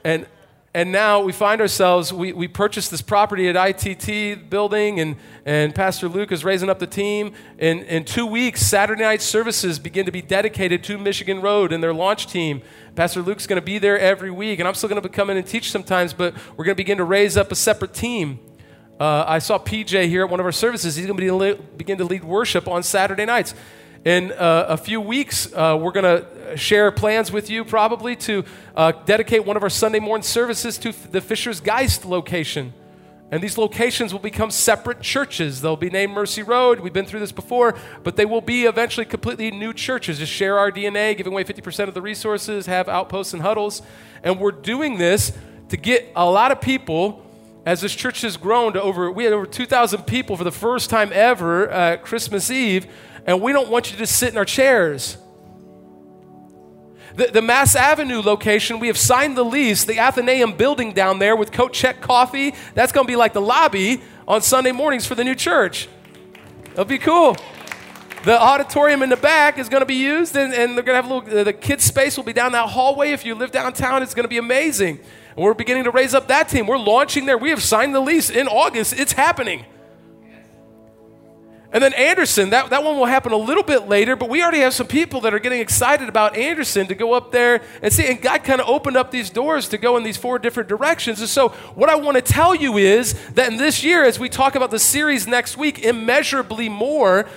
And, 0.05 0.27
and 0.73 0.93
now 0.93 1.21
we 1.21 1.33
find 1.33 1.61
ourselves, 1.61 2.13
we, 2.13 2.33
we 2.33 2.47
purchased 2.47 2.93
this 2.93 3.03
property 3.03 3.49
at 3.49 3.57
ITT 3.57 4.49
building, 4.49 5.01
and, 5.01 5.17
and 5.45 5.75
Pastor 5.75 6.09
Luke 6.09 6.31
is 6.31 6.45
raising 6.45 6.71
up 6.71 6.79
the 6.79 6.87
team. 6.87 7.33
In, 7.59 7.81
in 7.85 8.05
two 8.05 8.27
weeks, 8.27 8.61
Saturday 8.61 9.03
night 9.03 9.21
services 9.21 9.81
begin 9.81 10.07
to 10.07 10.13
be 10.13 10.23
dedicated 10.23 10.85
to 10.85 10.97
Michigan 10.97 11.41
Road 11.41 11.73
and 11.73 11.83
their 11.83 11.95
launch 11.95 12.29
team. 12.29 12.63
Pastor 12.95 13.21
Luke's 13.21 13.49
going 13.49 13.61
to 13.61 13.65
be 13.65 13.79
there 13.79 13.99
every 13.99 14.31
week, 14.31 14.61
and 14.61 14.69
I'm 14.69 14.75
still 14.75 14.89
going 14.89 15.03
to 15.03 15.09
come 15.09 15.29
in 15.29 15.37
and 15.37 15.47
teach 15.47 15.73
sometimes, 15.73 16.13
but 16.13 16.35
we're 16.57 16.65
going 16.65 16.77
to 16.77 16.81
begin 16.81 16.99
to 16.99 17.05
raise 17.05 17.37
up 17.37 17.51
a 17.51 17.57
separate 17.57 17.93
team. 17.93 18.39
Uh, 18.99 19.25
I 19.27 19.41
saw 19.41 19.59
PJ 19.59 20.09
here 20.09 20.25
at 20.25 20.31
one 20.31 20.41
of 20.41 20.47
our 20.47 20.53
services. 20.53 20.97
He's 20.97 21.07
going 21.07 21.19
to 21.19 21.63
begin 21.77 21.99
to 21.99 22.05
lead 22.05 22.25
worship 22.25 22.67
on 22.67 22.83
Saturday 22.83 23.27
nights. 23.27 23.55
In 24.07 24.33
uh, 24.33 24.67
a 24.69 24.77
few 24.79 25.03
weeks, 25.03 25.53
uh, 25.53 25.79
we're 25.79 25.93
going 25.93 26.23
to 26.23 26.57
share 26.57 26.91
plans 26.91 27.31
with 27.31 27.51
you 27.51 27.63
probably 27.63 28.17
to 28.17 28.45
uh, 28.75 28.93
dedicate 29.05 29.45
one 29.45 29.55
of 29.55 29.63
our 29.63 29.69
Sunday 29.69 29.99
morning 29.99 30.23
services 30.23 30.79
to 30.79 30.93
the 31.11 31.21
Fishers 31.21 31.61
Geist 31.61 32.07
location. 32.07 32.73
And 33.31 33.43
these 33.43 33.59
locations 33.59 34.15
will 34.15 34.21
become 34.21 34.51
separate 34.51 35.03
churches. 35.03 35.61
They'll 35.61 35.77
be 35.77 35.91
named 35.91 36.13
Mercy 36.15 36.43
Road. 36.43 36.81
We've 36.81 36.93
been 36.93 37.05
through 37.05 37.21
this 37.21 37.33
before, 37.33 37.77
but 38.03 38.17
they 38.17 38.25
will 38.25 38.41
be 38.41 38.65
eventually 38.65 39.05
completely 39.05 39.51
new 39.51 39.75
churches. 39.75 40.21
Just 40.21 40.33
share 40.33 40.59
our 40.59 40.73
DNA, 40.73 41.15
giving 41.19 41.35
away 41.35 41.45
50% 41.45 41.89
of 41.89 41.93
the 41.93 42.01
resources, 42.01 42.65
have 42.65 42.89
outposts 42.89 43.35
and 43.35 43.43
huddles. 43.43 43.83
And 44.23 44.41
we're 44.41 44.53
doing 44.53 44.97
this 44.97 45.33
to 45.69 45.77
get 45.77 46.13
a 46.17 46.25
lot 46.25 46.51
of 46.51 46.63
people 46.63 47.26
as 47.67 47.81
this 47.81 47.97
church 47.97 48.21
has 48.21 48.37
grown 48.37 48.75
to 48.75 48.81
over, 48.81 49.11
we 49.11 49.25
had 49.25 49.33
over 49.33 49.45
2,000 49.45 50.05
people 50.05 50.37
for 50.37 50.45
the 50.45 50.53
first 50.53 50.89
time 50.89 51.11
ever 51.13 51.69
at 51.69 52.05
Christmas 52.05 52.49
Eve, 52.49 52.87
and 53.27 53.43
we 53.43 53.53
don't 53.53 53.69
want 53.69 53.89
you 53.89 53.95
to 53.95 53.99
just 53.99 54.17
sit 54.17 54.31
in 54.31 54.39
our 54.39 54.45
chairs. 54.45 55.19
The, 57.17 57.27
the 57.27 57.43
Mass 57.43 57.75
Avenue 57.75 58.21
location, 58.21 58.79
we 58.79 58.87
have 58.87 58.97
signed 58.97 59.37
the 59.37 59.45
lease, 59.45 59.85
the 59.85 59.99
Athenaeum 59.99 60.53
building 60.57 60.93
down 60.93 61.19
there 61.19 61.35
with 61.35 61.51
Coat 61.51 61.73
Check 61.73 62.01
Coffee. 62.01 62.55
That's 62.75 62.93
going 62.93 63.05
to 63.05 63.11
be 63.11 63.17
like 63.17 63.33
the 63.33 63.41
lobby 63.41 64.01
on 64.29 64.43
Sunday 64.43 64.71
mornings 64.71 65.05
for 65.05 65.17
the 65.17 65.25
new 65.25 65.35
church. 65.35 65.89
That'll 66.69 66.85
be 66.85 66.99
cool. 66.99 67.37
The 68.25 68.41
auditorium 68.41 69.03
in 69.03 69.09
the 69.09 69.17
back 69.17 69.59
is 69.59 69.69
going 69.69 69.81
to 69.81 69.87
be 69.87 69.95
used, 69.95 70.37
and, 70.37 70.55
and 70.55 70.77
they're 70.77 70.85
going 70.85 71.03
to 71.03 71.03
have 71.03 71.11
a 71.11 71.15
little, 71.15 71.45
the 71.45 71.53
kids' 71.53 71.83
space 71.83 72.17
will 72.17 72.25
be 72.25 72.33
down 72.33 72.53
that 72.53 72.69
hallway. 72.69 73.11
If 73.11 73.25
you 73.25 73.35
live 73.35 73.51
downtown, 73.51 74.05
it's 74.05 74.15
going 74.15 74.25
to 74.25 74.29
be 74.29 74.39
amazing. 74.39 75.01
And 75.37 75.45
we're 75.45 75.55
beginning 75.55 75.85
to 75.85 75.91
raise 75.91 76.15
up 76.15 76.29
that 76.29 76.49
team. 76.49 76.67
We're 76.67 76.79
launching 76.79 77.27
there. 77.27 77.37
We 77.37 77.51
have 77.51 77.63
signed 77.63 77.95
the 77.95 78.01
lease 78.01 78.31
in 78.31 78.49
August. 78.49 78.99
It's 78.99 79.13
happening. 79.13 79.67
And 81.73 81.83
then 81.83 81.93
Anderson, 81.93 82.51
that, 82.51 82.71
that 82.71 82.83
one 82.83 82.97
will 82.97 83.05
happen 83.05 83.33
a 83.33 83.37
little 83.37 83.63
bit 83.63 83.87
later, 83.87 84.17
but 84.17 84.31
we 84.31 84.43
already 84.43 84.61
have 84.61 84.73
some 84.73 84.87
people 84.87 85.21
that 85.23 85.35
are 85.35 85.39
getting 85.39 85.61
excited 85.61 86.09
about 86.09 86.35
Anderson 86.35 86.87
to 86.87 86.95
go 86.95 87.13
up 87.13 87.33
there 87.33 87.61
and 87.83 87.93
see. 87.93 88.07
And 88.07 88.23
God 88.23 88.45
kind 88.45 88.63
of 88.63 88.69
opened 88.69 88.97
up 88.97 89.11
these 89.11 89.29
doors 89.29 89.69
to 89.69 89.79
go 89.79 89.99
in 89.99 90.03
these 90.03 90.17
four 90.17 90.39
different 90.39 90.71
directions. 90.71 91.21
And 91.21 91.29
so, 91.29 91.51
what 91.75 91.91
I 91.91 91.97
want 91.97 92.17
to 92.17 92.23
tell 92.23 92.55
you 92.55 92.79
is 92.79 93.15
that 93.33 93.53
in 93.53 93.59
this 93.59 93.85
year, 93.85 94.05
as 94.05 94.19
we 94.19 94.31
talk 94.31 94.55
about 94.55 94.71
the 94.71 94.79
series 94.79 95.27
next 95.27 95.59
week, 95.59 95.81
immeasurably 95.81 96.71
more, 96.71 97.29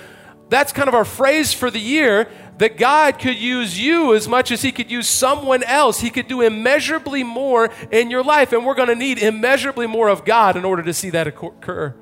that's 0.50 0.72
kind 0.72 0.88
of 0.88 0.94
our 0.94 1.04
phrase 1.04 1.54
for 1.54 1.70
the 1.70 1.80
year 1.80 2.28
that 2.58 2.76
God 2.76 3.18
could 3.18 3.38
use 3.38 3.80
you 3.80 4.14
as 4.14 4.28
much 4.28 4.50
as 4.50 4.60
He 4.60 4.72
could 4.72 4.90
use 4.90 5.08
someone 5.08 5.62
else. 5.62 6.00
He 6.00 6.10
could 6.10 6.28
do 6.28 6.42
immeasurably 6.42 7.22
more 7.22 7.70
in 7.90 8.10
your 8.10 8.22
life, 8.22 8.52
and 8.52 8.66
we're 8.66 8.74
going 8.74 8.88
to 8.88 8.94
need 8.94 9.18
immeasurably 9.18 9.86
more 9.86 10.08
of 10.08 10.24
God 10.24 10.56
in 10.56 10.64
order 10.64 10.82
to 10.82 10.92
see 10.92 11.08
that 11.10 11.26
occur. 11.26 11.94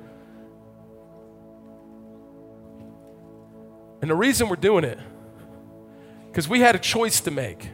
And 4.01 4.09
the 4.09 4.15
reason 4.15 4.49
we're 4.49 4.55
doing 4.55 4.83
it, 4.83 4.99
because 6.27 6.49
we 6.49 6.59
had 6.59 6.75
a 6.75 6.79
choice 6.79 7.21
to 7.21 7.31
make. 7.31 7.69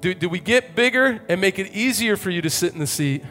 Do, 0.00 0.14
do 0.14 0.28
we 0.28 0.40
get 0.40 0.74
bigger 0.74 1.22
and 1.28 1.40
make 1.40 1.58
it 1.58 1.72
easier 1.72 2.16
for 2.16 2.30
you 2.30 2.40
to 2.42 2.50
sit 2.50 2.72
in 2.72 2.78
the 2.78 2.86
seat? 2.86 3.22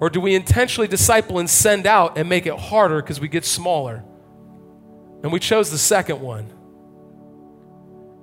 Or 0.00 0.08
do 0.08 0.20
we 0.20 0.34
intentionally 0.34 0.88
disciple 0.88 1.38
and 1.38 1.48
send 1.48 1.86
out 1.86 2.16
and 2.16 2.28
make 2.28 2.46
it 2.46 2.58
harder 2.58 3.02
because 3.02 3.20
we 3.20 3.28
get 3.28 3.44
smaller? 3.44 4.04
And 5.24 5.32
we 5.32 5.40
chose 5.40 5.70
the 5.70 5.78
second 5.78 6.20
one. 6.20 6.52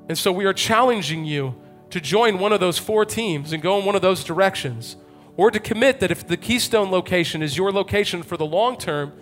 And 0.08 0.16
so 0.16 0.32
we 0.32 0.46
are 0.46 0.54
challenging 0.54 1.26
you 1.26 1.56
to 1.90 2.00
join 2.00 2.38
one 2.38 2.54
of 2.54 2.60
those 2.60 2.78
four 2.78 3.06
teams 3.06 3.54
and 3.54 3.62
go 3.62 3.80
in 3.80 3.86
one 3.86 3.96
of 3.96 4.02
those 4.02 4.24
directions. 4.24 4.96
or 5.38 5.50
to 5.50 5.60
commit 5.60 6.02
that 6.02 6.12
if 6.12 6.28
the 6.28 6.38
Keystone 6.38 6.92
location 6.92 7.42
is 7.42 7.58
your 7.58 7.72
location 7.72 8.22
for 8.22 8.38
the 8.38 8.46
long 8.46 8.78
term, 8.78 9.14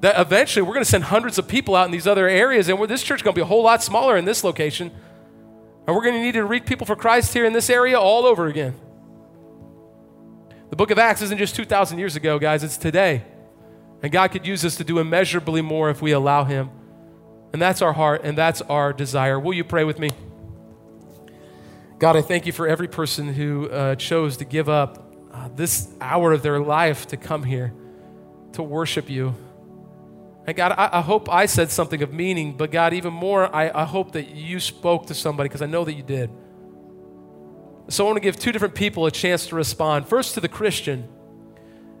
that 0.00 0.20
eventually 0.20 0.62
we're 0.62 0.74
going 0.74 0.84
to 0.84 0.90
send 0.90 1.04
hundreds 1.04 1.38
of 1.38 1.48
people 1.48 1.74
out 1.76 1.86
in 1.86 1.92
these 1.92 2.08
other 2.08 2.28
areas, 2.28 2.68
and 2.68 2.78
this 2.88 3.02
church 3.02 3.20
is 3.20 3.22
going 3.22 3.34
to 3.34 3.38
be 3.38 3.42
a 3.42 3.46
whole 3.46 3.62
lot 3.62 3.82
smaller 3.82 4.16
in 4.16 4.26
this 4.26 4.44
location. 4.44 4.90
And 5.86 5.96
we're 5.96 6.02
going 6.02 6.16
to 6.16 6.20
need 6.20 6.32
to 6.32 6.44
reach 6.44 6.66
people 6.66 6.86
for 6.86 6.96
Christ 6.96 7.32
here 7.32 7.46
in 7.46 7.52
this 7.52 7.70
area 7.70 7.98
all 7.98 8.26
over 8.26 8.48
again. 8.48 8.74
The 10.68 10.76
book 10.76 10.90
of 10.90 10.98
Acts 10.98 11.22
isn't 11.22 11.38
just 11.38 11.54
2,000 11.54 11.98
years 11.98 12.16
ago, 12.16 12.38
guys, 12.38 12.64
it's 12.64 12.76
today. 12.76 13.22
And 14.02 14.12
God 14.12 14.32
could 14.32 14.46
use 14.46 14.64
us 14.64 14.76
to 14.76 14.84
do 14.84 14.98
immeasurably 14.98 15.62
more 15.62 15.88
if 15.88 16.02
we 16.02 16.10
allow 16.12 16.44
Him. 16.44 16.68
And 17.54 17.62
that's 17.62 17.82
our 17.82 17.92
heart 17.92 18.22
and 18.24 18.36
that's 18.36 18.62
our 18.62 18.92
desire. 18.92 19.38
Will 19.38 19.54
you 19.54 19.62
pray 19.62 19.84
with 19.84 20.00
me? 20.00 20.10
God, 22.00 22.16
I 22.16 22.20
thank 22.20 22.46
you 22.46 22.52
for 22.52 22.66
every 22.66 22.88
person 22.88 23.32
who 23.32 23.70
uh, 23.70 23.94
chose 23.94 24.38
to 24.38 24.44
give 24.44 24.68
up 24.68 25.14
uh, 25.32 25.48
this 25.54 25.88
hour 26.00 26.32
of 26.32 26.42
their 26.42 26.58
life 26.58 27.06
to 27.06 27.16
come 27.16 27.44
here 27.44 27.72
to 28.54 28.62
worship 28.64 29.08
you. 29.08 29.36
And 30.48 30.56
God, 30.56 30.72
I, 30.72 30.98
I, 30.98 31.00
hope 31.00 31.32
I 31.32 31.46
said 31.46 31.70
something 31.70 32.02
of 32.02 32.12
meaning, 32.12 32.56
but 32.56 32.72
God, 32.72 32.92
even 32.92 33.12
more, 33.12 33.54
I, 33.54 33.70
I 33.72 33.84
hope 33.84 34.10
that 34.12 34.34
you 34.34 34.58
spoke 34.58 35.06
to 35.06 35.14
somebody 35.14 35.48
because 35.48 35.62
I 35.62 35.66
know 35.66 35.84
that 35.84 35.92
you 35.92 36.02
did. 36.02 36.30
So 37.86 38.02
I 38.02 38.06
want 38.08 38.16
to 38.16 38.20
give 38.20 38.36
two 38.36 38.50
different 38.50 38.74
people 38.74 39.06
a 39.06 39.12
chance 39.12 39.46
to 39.46 39.54
respond. 39.54 40.08
First, 40.08 40.34
to 40.34 40.40
the 40.40 40.48
Christian. 40.48 41.06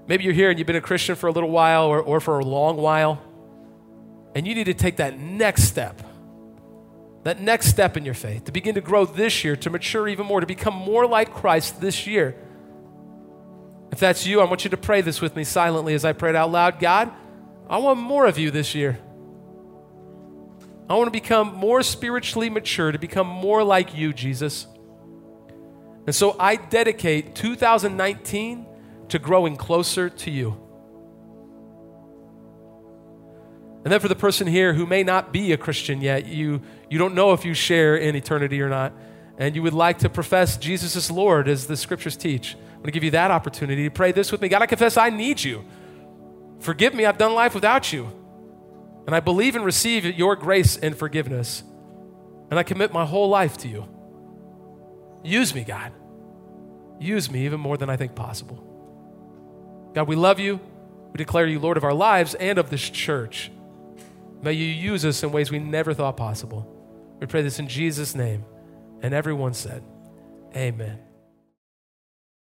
Maybe 0.08 0.24
you're 0.24 0.32
here 0.32 0.50
and 0.50 0.58
you've 0.58 0.66
been 0.66 0.74
a 0.74 0.80
Christian 0.80 1.14
for 1.14 1.28
a 1.28 1.32
little 1.32 1.50
while 1.50 1.84
or, 1.84 2.00
or 2.02 2.18
for 2.18 2.40
a 2.40 2.44
long 2.44 2.76
while, 2.76 3.22
and 4.34 4.46
you 4.46 4.54
need 4.54 4.64
to 4.64 4.74
take 4.74 4.96
that 4.96 5.18
next 5.18 5.64
step. 5.64 6.02
That 7.22 7.40
next 7.40 7.68
step 7.68 7.96
in 7.96 8.04
your 8.04 8.14
faith 8.14 8.44
to 8.44 8.52
begin 8.52 8.74
to 8.74 8.80
grow 8.80 9.06
this 9.06 9.44
year, 9.44 9.56
to 9.56 9.70
mature 9.70 10.08
even 10.08 10.26
more, 10.26 10.40
to 10.40 10.46
become 10.46 10.74
more 10.74 11.06
like 11.06 11.32
Christ 11.32 11.80
this 11.80 12.06
year. 12.06 12.36
If 13.92 14.00
that's 14.00 14.26
you, 14.26 14.40
I 14.40 14.44
want 14.44 14.64
you 14.64 14.70
to 14.70 14.76
pray 14.76 15.00
this 15.00 15.20
with 15.20 15.36
me 15.36 15.44
silently 15.44 15.94
as 15.94 16.04
I 16.04 16.12
pray 16.12 16.30
it 16.30 16.36
out 16.36 16.50
loud. 16.50 16.80
God, 16.80 17.12
I 17.68 17.78
want 17.78 17.98
more 17.98 18.26
of 18.26 18.38
you 18.38 18.50
this 18.50 18.74
year. 18.74 18.98
I 20.88 20.96
want 20.96 21.06
to 21.06 21.12
become 21.12 21.54
more 21.54 21.82
spiritually 21.82 22.50
mature, 22.50 22.92
to 22.92 22.98
become 22.98 23.26
more 23.26 23.64
like 23.64 23.96
you, 23.96 24.12
Jesus. 24.12 24.66
And 26.06 26.14
so 26.14 26.36
I 26.38 26.56
dedicate 26.56 27.34
2019 27.34 28.66
to 29.08 29.18
growing 29.18 29.56
closer 29.56 30.10
to 30.10 30.30
you. 30.30 30.63
And 33.84 33.92
then 33.92 34.00
for 34.00 34.08
the 34.08 34.16
person 34.16 34.46
here 34.46 34.72
who 34.72 34.86
may 34.86 35.02
not 35.02 35.30
be 35.30 35.52
a 35.52 35.58
Christian 35.58 36.00
yet, 36.00 36.26
you, 36.26 36.62
you 36.88 36.98
don't 36.98 37.14
know 37.14 37.34
if 37.34 37.44
you 37.44 37.52
share 37.52 37.96
in 37.96 38.16
eternity 38.16 38.60
or 38.62 38.68
not, 38.70 38.94
and 39.36 39.54
you 39.54 39.62
would 39.62 39.74
like 39.74 39.98
to 39.98 40.08
profess 40.08 40.56
Jesus 40.56 40.96
as 40.96 41.10
Lord 41.10 41.48
as 41.48 41.66
the 41.66 41.76
scriptures 41.76 42.16
teach, 42.16 42.54
I'm 42.54 42.76
going 42.76 42.84
to 42.84 42.90
give 42.92 43.04
you 43.04 43.10
that 43.12 43.30
opportunity 43.30 43.84
to 43.84 43.90
pray 43.90 44.12
this 44.12 44.32
with 44.32 44.40
me. 44.40 44.48
God, 44.48 44.62
I 44.62 44.66
confess 44.66 44.96
I 44.96 45.10
need 45.10 45.42
you. 45.42 45.64
Forgive 46.60 46.94
me, 46.94 47.04
I've 47.04 47.18
done 47.18 47.34
life 47.34 47.54
without 47.54 47.92
you. 47.92 48.10
And 49.06 49.14
I 49.14 49.20
believe 49.20 49.54
and 49.54 49.64
receive 49.64 50.04
your 50.06 50.34
grace 50.34 50.78
and 50.78 50.96
forgiveness. 50.96 51.62
And 52.50 52.58
I 52.58 52.62
commit 52.62 52.92
my 52.92 53.04
whole 53.04 53.28
life 53.28 53.58
to 53.58 53.68
you. 53.68 53.86
Use 55.22 55.54
me, 55.54 55.62
God. 55.62 55.92
Use 57.00 57.30
me 57.30 57.44
even 57.44 57.60
more 57.60 57.76
than 57.76 57.90
I 57.90 57.96
think 57.96 58.14
possible. 58.14 58.62
God, 59.94 60.08
we 60.08 60.16
love 60.16 60.40
you. 60.40 60.58
We 61.12 61.18
declare 61.18 61.46
you 61.46 61.58
Lord 61.58 61.76
of 61.76 61.84
our 61.84 61.92
lives 61.92 62.34
and 62.34 62.58
of 62.58 62.70
this 62.70 62.88
church. 62.88 63.50
May 64.44 64.52
you 64.52 64.66
use 64.66 65.06
us 65.06 65.22
in 65.22 65.32
ways 65.32 65.50
we 65.50 65.58
never 65.58 65.94
thought 65.94 66.18
possible. 66.18 66.70
We 67.18 67.26
pray 67.26 67.40
this 67.40 67.58
in 67.58 67.66
Jesus' 67.66 68.14
name. 68.14 68.44
And 69.00 69.14
everyone 69.14 69.54
said, 69.54 69.82
Amen. 70.54 70.98